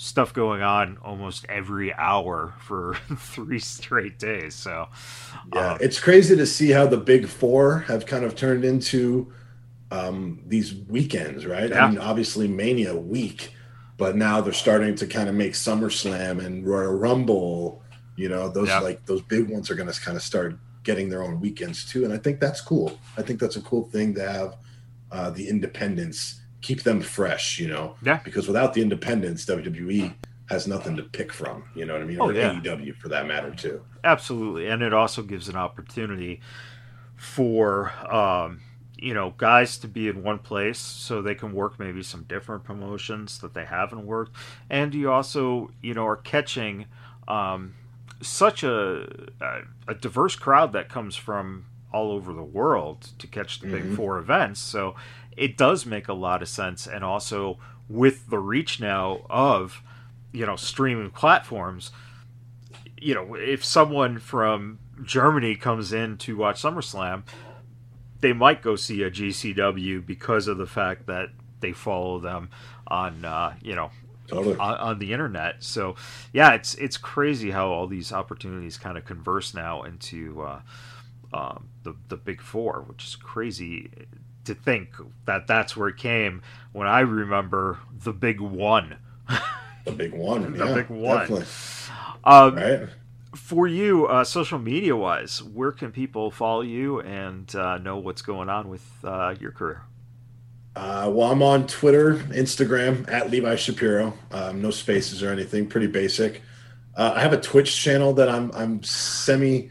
stuff 0.00 0.32
going 0.32 0.62
on 0.62 0.96
almost 1.04 1.44
every 1.50 1.92
hour 1.92 2.54
for 2.58 2.94
three 3.18 3.58
straight 3.58 4.18
days. 4.18 4.54
So, 4.54 4.88
yeah, 5.54 5.72
um, 5.72 5.78
it's 5.80 6.00
crazy 6.00 6.34
to 6.36 6.46
see 6.46 6.70
how 6.70 6.86
the 6.86 6.96
big 6.96 7.28
four 7.28 7.80
have 7.80 8.06
kind 8.06 8.24
of 8.24 8.34
turned 8.34 8.64
into 8.64 9.30
um, 9.90 10.40
these 10.46 10.74
weekends, 10.74 11.44
right? 11.44 11.68
Yeah. 11.68 11.84
I 11.84 11.90
mean, 11.90 11.98
obviously 11.98 12.48
Mania 12.48 12.96
week, 12.96 13.54
but 13.98 14.16
now 14.16 14.40
they're 14.40 14.54
starting 14.54 14.94
to 14.94 15.06
kind 15.06 15.28
of 15.28 15.34
make 15.34 15.52
SummerSlam 15.52 16.42
and 16.42 16.66
Royal 16.66 16.94
Rumble. 16.94 17.82
You 18.16 18.30
know, 18.30 18.48
those 18.48 18.68
yeah. 18.68 18.80
like 18.80 19.04
those 19.04 19.20
big 19.20 19.50
ones 19.50 19.70
are 19.70 19.74
going 19.74 19.90
to 19.90 20.00
kind 20.00 20.16
of 20.16 20.22
start 20.22 20.58
getting 20.82 21.10
their 21.10 21.22
own 21.22 21.40
weekends 21.40 21.84
too, 21.84 22.04
and 22.04 22.12
I 22.12 22.16
think 22.16 22.40
that's 22.40 22.62
cool. 22.62 22.98
I 23.18 23.22
think 23.22 23.38
that's 23.38 23.56
a 23.56 23.62
cool 23.62 23.84
thing 23.84 24.14
to 24.14 24.26
have 24.26 24.56
uh, 25.12 25.28
the 25.28 25.46
independents 25.46 26.40
keep 26.60 26.82
them 26.82 27.00
fresh, 27.00 27.58
you 27.58 27.68
know? 27.68 27.96
Yeah. 28.02 28.20
Because 28.24 28.46
without 28.46 28.74
the 28.74 28.82
independents, 28.82 29.44
WWE 29.46 30.14
has 30.50 30.66
nothing 30.66 30.96
to 30.96 31.02
pick 31.02 31.32
from. 31.32 31.64
You 31.74 31.86
know 31.86 31.94
what 31.94 32.02
I 32.02 32.06
mean? 32.06 32.20
Oh, 32.20 32.28
or 32.28 32.32
yeah. 32.32 32.54
AEW 32.54 32.96
for 32.96 33.08
that 33.08 33.26
matter 33.26 33.50
too. 33.52 33.82
Absolutely, 34.02 34.66
and 34.66 34.82
it 34.82 34.92
also 34.92 35.22
gives 35.22 35.48
an 35.48 35.56
opportunity 35.56 36.40
for 37.16 37.92
um, 38.12 38.60
you 38.96 39.14
know 39.14 39.34
guys 39.36 39.78
to 39.78 39.88
be 39.88 40.08
in 40.08 40.22
one 40.22 40.38
place 40.38 40.78
so 40.78 41.22
they 41.22 41.34
can 41.34 41.52
work 41.52 41.78
maybe 41.78 42.02
some 42.02 42.24
different 42.24 42.64
promotions 42.64 43.38
that 43.38 43.54
they 43.54 43.64
haven't 43.64 44.04
worked, 44.04 44.34
and 44.68 44.94
you 44.94 45.10
also 45.10 45.70
you 45.80 45.94
know 45.94 46.06
are 46.06 46.16
catching. 46.16 46.86
Um, 47.28 47.74
such 48.22 48.62
a, 48.62 49.08
a, 49.88 49.94
diverse 49.94 50.36
crowd 50.36 50.74
that 50.74 50.90
comes 50.90 51.16
from 51.16 51.64
all 51.90 52.10
over 52.12 52.34
the 52.34 52.42
world 52.42 53.08
to 53.18 53.26
catch 53.26 53.60
the 53.60 53.66
big 53.66 53.82
mm-hmm. 53.82 53.94
four 53.94 54.18
events. 54.18 54.60
So 54.60 54.94
it 55.36 55.56
does 55.56 55.86
make 55.86 56.08
a 56.08 56.12
lot 56.12 56.42
of 56.42 56.48
sense. 56.48 56.86
And 56.86 57.04
also 57.04 57.58
with 57.88 58.28
the 58.30 58.38
reach 58.38 58.80
now 58.80 59.22
of, 59.28 59.82
you 60.32 60.46
know, 60.46 60.56
streaming 60.56 61.10
platforms, 61.10 61.90
you 63.00 63.14
know, 63.14 63.34
if 63.34 63.64
someone 63.64 64.18
from 64.18 64.78
Germany 65.02 65.56
comes 65.56 65.92
in 65.92 66.18
to 66.18 66.36
watch 66.36 66.62
SummerSlam, 66.62 67.22
they 68.20 68.32
might 68.32 68.62
go 68.62 68.76
see 68.76 69.02
a 69.02 69.10
GCW 69.10 70.04
because 70.04 70.46
of 70.46 70.58
the 70.58 70.66
fact 70.66 71.06
that 71.06 71.30
they 71.60 71.72
follow 71.72 72.18
them 72.18 72.50
on, 72.86 73.24
uh, 73.24 73.54
you 73.62 73.74
know, 73.74 73.90
Totally. 74.28 74.56
On, 74.58 74.76
on, 74.76 74.98
the 75.00 75.12
internet. 75.12 75.56
So, 75.58 75.96
yeah, 76.32 76.52
it's 76.52 76.76
it's 76.76 76.96
crazy 76.96 77.50
how 77.50 77.70
all 77.70 77.88
these 77.88 78.12
opportunities 78.12 78.76
kind 78.76 78.96
of 78.96 79.04
converse 79.04 79.54
now 79.54 79.82
into 79.82 80.42
uh, 80.42 80.60
um, 81.34 81.68
the 81.82 81.96
the 82.08 82.16
big 82.16 82.40
four, 82.40 82.84
which 82.86 83.04
is 83.04 83.16
crazy 83.16 83.90
to 84.50 84.54
think 84.54 84.90
that 85.26 85.46
that's 85.46 85.76
where 85.76 85.88
it 85.88 85.96
came. 85.96 86.42
When 86.72 86.88
I 86.88 87.00
remember 87.00 87.78
the 88.02 88.12
big 88.12 88.40
one, 88.40 88.96
the 89.84 89.92
big 89.92 90.12
one, 90.12 90.56
the 90.56 90.66
yeah, 90.66 90.74
big 90.74 90.88
one. 90.88 91.44
Um, 92.24 92.56
right. 92.56 92.88
For 93.34 93.68
you, 93.68 94.06
uh, 94.06 94.24
social 94.24 94.58
media 94.58 94.96
wise, 94.96 95.40
where 95.40 95.70
can 95.70 95.92
people 95.92 96.32
follow 96.32 96.62
you 96.62 97.00
and 97.00 97.54
uh, 97.54 97.78
know 97.78 97.98
what's 97.98 98.22
going 98.22 98.48
on 98.48 98.68
with 98.68 98.84
uh, 99.04 99.36
your 99.40 99.52
career? 99.52 99.82
Uh, 100.74 101.10
well, 101.12 101.30
I'm 101.30 101.42
on 101.42 101.66
Twitter, 101.68 102.16
Instagram 102.30 103.08
at 103.10 103.30
Levi 103.30 103.54
Shapiro. 103.54 104.14
Um, 104.32 104.60
no 104.60 104.70
spaces 104.70 105.22
or 105.22 105.30
anything. 105.30 105.68
Pretty 105.68 105.86
basic. 105.86 106.42
Uh, 106.96 107.12
I 107.14 107.20
have 107.20 107.32
a 107.32 107.40
Twitch 107.40 107.80
channel 107.80 108.12
that 108.14 108.28
I'm 108.28 108.50
I'm 108.52 108.82
semi 108.82 109.70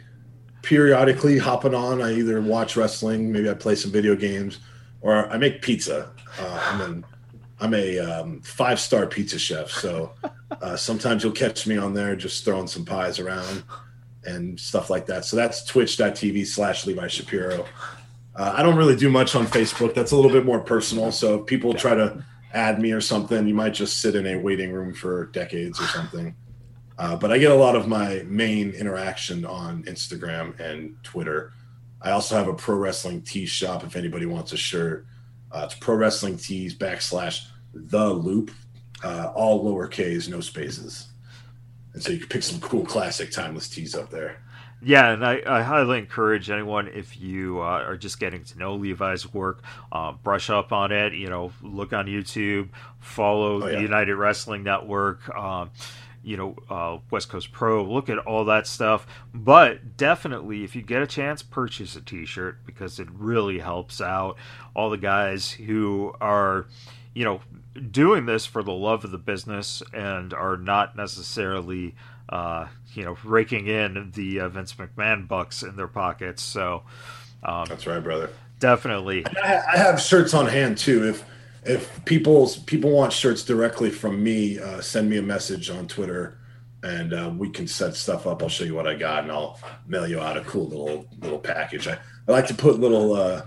periodically 0.62 1.38
hopping 1.38 1.74
on. 1.74 2.02
I 2.02 2.14
either 2.14 2.42
watch 2.42 2.78
wrestling, 2.78 3.32
maybe 3.32 3.50
I 3.50 3.54
play 3.54 3.76
some 3.76 3.92
video 3.92 4.16
games, 4.16 4.60
or 5.02 5.30
I 5.30 5.38
make 5.38 5.62
pizza. 5.62 6.12
Uh, 6.40 6.60
I'm 6.72 6.82
an 6.82 7.06
I'm 7.62 7.74
a 7.74 8.00
um, 8.00 8.42
five 8.42 8.80
star 8.80 9.06
pizza 9.06 9.38
chef, 9.38 9.70
so 9.70 10.14
uh, 10.62 10.76
sometimes 10.76 11.24
you'll 11.24 11.34
catch 11.34 11.68
me 11.68 11.78
on 11.78 11.94
there 11.94 12.16
just 12.16 12.46
throwing 12.46 12.68
some 12.68 12.86
pies 12.86 13.20
around 13.20 13.64
and 14.24 14.60
stuff 14.60 14.90
like 14.90 15.06
that. 15.08 15.26
So 15.26 15.36
that's 15.36 15.66
twitch.tv 15.66 16.46
slash 16.46 16.86
Levi 16.86 17.08
Shapiro. 17.08 17.66
Uh, 18.36 18.54
I 18.56 18.64
don't 18.64 18.76
really 18.76 18.96
do 18.96 19.10
much 19.10 19.36
on 19.36 19.46
Facebook. 19.46 19.94
That's 19.94 20.12
a 20.12 20.16
little 20.16 20.32
bit 20.32 20.46
more 20.46 20.60
personal. 20.60 21.12
So 21.12 21.40
if 21.40 21.46
people 21.46 21.74
try 21.74 21.96
to 21.96 22.24
add 22.54 22.82
me 22.82 22.92
or 22.92 23.02
something, 23.02 23.48
you 23.48 23.54
might 23.54 23.74
just 23.74 24.02
sit 24.02 24.16
in 24.16 24.26
a 24.28 24.38
waiting 24.38 24.72
room 24.72 24.94
for 24.94 25.26
decades 25.28 25.80
or 25.80 25.86
something. 25.88 26.36
Uh, 26.98 27.16
but 27.16 27.32
I 27.32 27.38
get 27.38 27.52
a 27.52 27.56
lot 27.56 27.76
of 27.76 27.88
my 27.88 28.24
main 28.26 28.72
interaction 28.72 29.46
on 29.46 29.84
Instagram 29.84 30.60
and 30.60 30.96
Twitter. 31.04 31.54
I 32.02 32.12
also 32.12 32.36
have 32.38 32.48
a 32.48 32.54
pro 32.54 32.76
wrestling 32.76 33.22
tee 33.22 33.46
shop 33.46 33.84
if 33.84 33.96
anybody 33.96 34.26
wants 34.26 34.54
a 34.54 34.58
shirt. 34.58 35.06
Uh, 35.52 35.64
it's 35.66 35.76
pro 35.76 35.96
wrestling 35.96 36.38
tees 36.38 36.76
backslash 36.76 37.48
the 37.74 38.10
loop, 38.10 38.52
uh, 39.04 39.32
all 39.36 39.64
lower 39.64 39.88
K's, 39.88 40.30
no 40.30 40.42
spaces. 40.42 41.08
And 41.94 42.04
so 42.04 42.12
you 42.12 42.20
can 42.20 42.30
pick 42.30 42.44
some 42.44 42.60
cool 42.60 42.86
classic 42.86 43.32
timeless 43.32 43.70
tees 43.70 43.96
up 43.96 44.10
there. 44.10 44.42
Yeah, 44.82 45.12
and 45.12 45.26
I, 45.26 45.42
I, 45.46 45.62
highly 45.62 45.98
encourage 45.98 46.50
anyone 46.50 46.88
if 46.88 47.20
you 47.20 47.60
uh, 47.60 47.84
are 47.84 47.98
just 47.98 48.18
getting 48.18 48.46
to 48.46 48.58
know 48.58 48.76
Levi's 48.76 49.34
work, 49.34 49.62
uh, 49.92 50.14
brush 50.14 50.50
up 50.50 50.72
on 50.72 50.94
it. 50.94 51.14
You 51.14 51.28
know, 51.28 51.52
look 51.62 51.92
on 51.92 52.06
YouTube, 52.06 52.70
follow 53.00 53.62
oh, 53.62 53.68
yeah. 53.68 53.76
the 53.76 53.82
United 53.82 54.16
Wrestling 54.16 54.64
Network. 54.64 55.28
Um, 55.36 55.72
you 56.24 56.38
know, 56.38 56.56
uh, 56.70 56.98
West 57.12 57.30
Coast 57.30 57.52
Pro. 57.52 57.84
Look 57.84 58.10
at 58.10 58.18
all 58.20 58.46
that 58.46 58.68
stuff. 58.68 59.08
But 59.34 59.98
definitely, 59.98 60.64
if 60.64 60.76
you 60.76 60.82
get 60.82 61.02
a 61.02 61.08
chance, 61.08 61.42
purchase 61.42 61.96
a 61.96 62.02
T-shirt 62.02 62.66
because 62.66 63.00
it 63.00 63.08
really 63.12 63.60
helps 63.60 64.02
out 64.02 64.38
all 64.76 64.90
the 64.90 64.98
guys 64.98 65.52
who 65.52 66.14
are, 66.20 66.68
you 67.14 67.26
know, 67.26 67.42
doing 67.92 68.26
this 68.26 68.46
for 68.46 68.64
the 68.64 68.72
love 68.72 69.04
of 69.06 69.12
the 69.12 69.18
business 69.18 69.82
and 69.94 70.34
are 70.34 70.58
not 70.58 70.96
necessarily, 70.96 71.96
uh, 72.30 72.68
you 72.94 73.06
know, 73.06 73.18
raking 73.24 73.68
in 73.68 74.12
the 74.16 74.42
uh, 74.42 74.50
Vince 74.50 74.74
McMahon 74.74 75.28
bucks 75.28 75.64
in 75.64 75.76
their 75.76 75.88
pockets. 75.88 76.44
So 76.44 76.84
um, 77.44 77.66
that's 77.68 77.88
right, 77.88 78.04
brother. 78.04 78.30
Definitely. 78.60 79.26
I 79.42 79.78
have 79.78 80.02
shirts 80.02 80.34
on 80.34 80.48
hand 80.48 80.78
too. 80.78 81.08
If 81.08 81.24
if 81.64 82.04
people's 82.06 82.58
people 82.58 82.92
want 82.92 83.14
shirts 83.14 83.44
directly 83.44 83.90
from 83.90 84.24
me, 84.24 84.60
uh, 84.60 84.82
send 84.82 85.10
me 85.10 85.18
a 85.18 85.22
message 85.22 85.70
on 85.70 85.88
Twitter, 85.88 86.38
and 86.84 87.14
uh, 87.14 87.32
we 87.36 87.50
can 87.50 87.68
set 87.68 87.96
stuff 87.96 88.26
up. 88.26 88.42
I'll 88.42 88.50
show 88.50 88.64
you 88.64 88.76
what 88.76 88.88
I 88.88 88.96
got, 88.96 89.24
and 89.24 89.32
I'll 89.32 89.60
mail 89.88 90.08
you 90.08 90.20
out 90.20 90.38
a 90.38 90.42
cool 90.42 90.68
little 90.68 91.08
little 91.20 91.40
package. 91.40 91.88
I, 91.88 91.98
I 92.28 92.32
like 92.32 92.48
to 92.48 92.54
put 92.54 92.80
little 92.80 93.14
uh, 93.14 93.44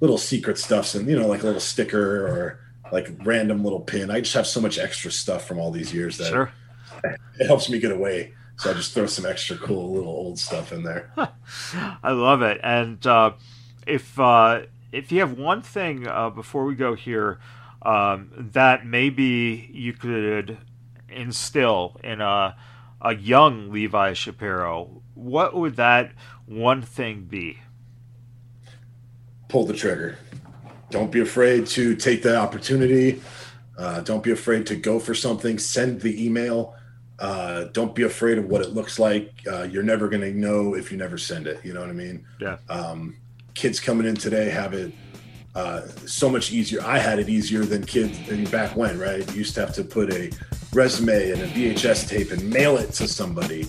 little 0.00 0.18
secret 0.18 0.58
stuffs 0.58 0.94
in, 0.94 1.08
you 1.08 1.18
know, 1.18 1.26
like 1.26 1.42
a 1.42 1.46
little 1.46 1.60
sticker 1.60 2.26
or 2.26 2.60
like 2.92 3.08
random 3.24 3.62
little 3.62 3.80
pin. 3.80 4.10
I 4.10 4.20
just 4.20 4.34
have 4.34 4.46
so 4.46 4.60
much 4.60 4.78
extra 4.78 5.10
stuff 5.10 5.46
from 5.46 5.58
all 5.58 5.70
these 5.70 5.92
years 5.92 6.18
that 6.18 6.28
sure. 6.28 6.52
it 7.38 7.46
helps 7.46 7.68
me 7.68 7.78
get 7.78 7.92
away. 7.92 8.34
So 8.56 8.70
I 8.70 8.74
just 8.74 8.94
throw 8.94 9.06
some 9.06 9.26
extra 9.26 9.56
cool 9.56 9.92
little 9.92 10.12
old 10.12 10.38
stuff 10.38 10.72
in 10.72 10.84
there. 10.84 11.10
I 12.02 12.12
love 12.12 12.42
it. 12.42 12.60
And 12.62 13.04
uh, 13.06 13.32
if 13.86 14.18
uh, 14.18 14.62
if 14.94 15.10
you 15.10 15.20
have 15.20 15.36
one 15.36 15.60
thing 15.60 16.06
uh, 16.06 16.30
before 16.30 16.64
we 16.64 16.74
go 16.74 16.94
here 16.94 17.40
um, 17.82 18.30
that 18.52 18.86
maybe 18.86 19.68
you 19.72 19.92
could 19.92 20.58
instill 21.08 22.00
in 22.02 22.20
a 22.20 22.56
a 23.00 23.14
young 23.14 23.70
Levi 23.70 24.14
Shapiro, 24.14 25.02
what 25.14 25.54
would 25.54 25.76
that 25.76 26.12
one 26.46 26.80
thing 26.80 27.24
be? 27.24 27.58
Pull 29.48 29.66
the 29.66 29.74
trigger. 29.74 30.16
Don't 30.90 31.12
be 31.12 31.20
afraid 31.20 31.66
to 31.68 31.94
take 31.96 32.22
the 32.22 32.36
opportunity. 32.36 33.20
Uh, 33.76 34.00
don't 34.00 34.22
be 34.22 34.30
afraid 34.30 34.66
to 34.68 34.76
go 34.76 34.98
for 34.98 35.14
something. 35.14 35.58
Send 35.58 36.00
the 36.00 36.24
email. 36.24 36.76
Uh, 37.18 37.64
don't 37.72 37.94
be 37.94 38.04
afraid 38.04 38.38
of 38.38 38.46
what 38.46 38.62
it 38.62 38.70
looks 38.70 38.98
like. 38.98 39.32
Uh, 39.50 39.64
you're 39.64 39.82
never 39.82 40.08
going 40.08 40.22
to 40.22 40.32
know 40.32 40.74
if 40.74 40.90
you 40.90 40.96
never 40.96 41.18
send 41.18 41.46
it. 41.46 41.62
You 41.62 41.74
know 41.74 41.80
what 41.80 41.90
I 41.90 41.94
mean? 41.94 42.24
Yeah. 42.40 42.56
Um, 42.70 43.16
kids 43.54 43.80
coming 43.80 44.06
in 44.06 44.14
today 44.14 44.50
have 44.50 44.74
it 44.74 44.92
uh, 45.54 45.82
so 46.06 46.28
much 46.28 46.52
easier. 46.52 46.82
I 46.82 46.98
had 46.98 47.18
it 47.18 47.28
easier 47.28 47.64
than 47.64 47.84
kids 47.84 48.18
back 48.50 48.76
when, 48.76 48.98
right? 48.98 49.26
You 49.30 49.38
used 49.38 49.54
to 49.54 49.60
have 49.60 49.74
to 49.74 49.84
put 49.84 50.12
a 50.12 50.30
resume 50.72 51.30
and 51.30 51.42
a 51.42 51.48
VHS 51.48 52.08
tape 52.08 52.32
and 52.32 52.50
mail 52.50 52.76
it 52.76 52.92
to 52.94 53.06
somebody. 53.06 53.66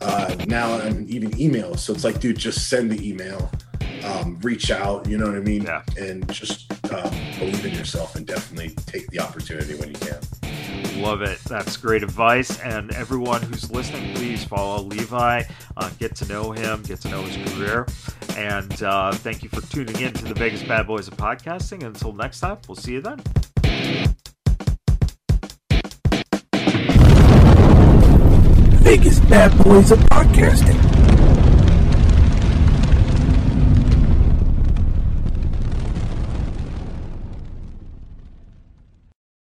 Uh, 0.00 0.34
now 0.46 0.74
I'm 0.74 1.06
even 1.08 1.38
email. 1.40 1.76
So 1.76 1.92
it's 1.92 2.04
like, 2.04 2.20
dude, 2.20 2.38
just 2.38 2.68
send 2.68 2.90
the 2.90 3.08
email, 3.08 3.50
um, 4.04 4.38
reach 4.42 4.70
out, 4.70 5.08
you 5.08 5.16
know 5.16 5.26
what 5.26 5.36
I 5.36 5.40
mean? 5.40 5.62
Yeah. 5.62 5.82
And 5.96 6.30
just 6.32 6.72
uh, 6.92 7.08
believe 7.38 7.64
in 7.64 7.74
yourself 7.74 8.16
and 8.16 8.26
definitely 8.26 8.70
take 8.86 9.06
the 9.08 9.20
opportunity 9.20 9.74
when 9.74 9.90
you 9.90 9.96
can. 9.96 10.18
Love 10.96 11.22
it. 11.22 11.38
That's 11.44 11.76
great 11.76 12.02
advice. 12.02 12.58
And 12.60 12.92
everyone 12.92 13.42
who's 13.42 13.70
listening, 13.70 14.14
please 14.14 14.44
follow 14.44 14.82
Levi, 14.82 15.42
uh, 15.76 15.90
get 15.98 16.14
to 16.16 16.26
know 16.26 16.52
him, 16.52 16.82
get 16.82 17.00
to 17.02 17.08
know 17.08 17.22
his 17.22 17.52
career. 17.52 17.86
And 18.36 18.82
uh, 18.82 19.12
thank 19.12 19.42
you 19.42 19.48
for 19.48 19.60
tuning 19.72 20.00
in 20.00 20.12
to 20.14 20.24
the 20.24 20.34
Vegas 20.34 20.62
Badboyz 20.62 21.08
of 21.08 21.16
Podcasting. 21.16 21.84
Until 21.84 22.12
next 22.12 22.40
time, 22.40 22.58
we'll 22.66 22.76
see 22.76 22.92
you 22.92 23.00
then. 23.00 23.22
Vegas 28.82 29.20
Badboyz 29.20 29.92
of 29.92 29.98
Podcasting. 30.00 31.07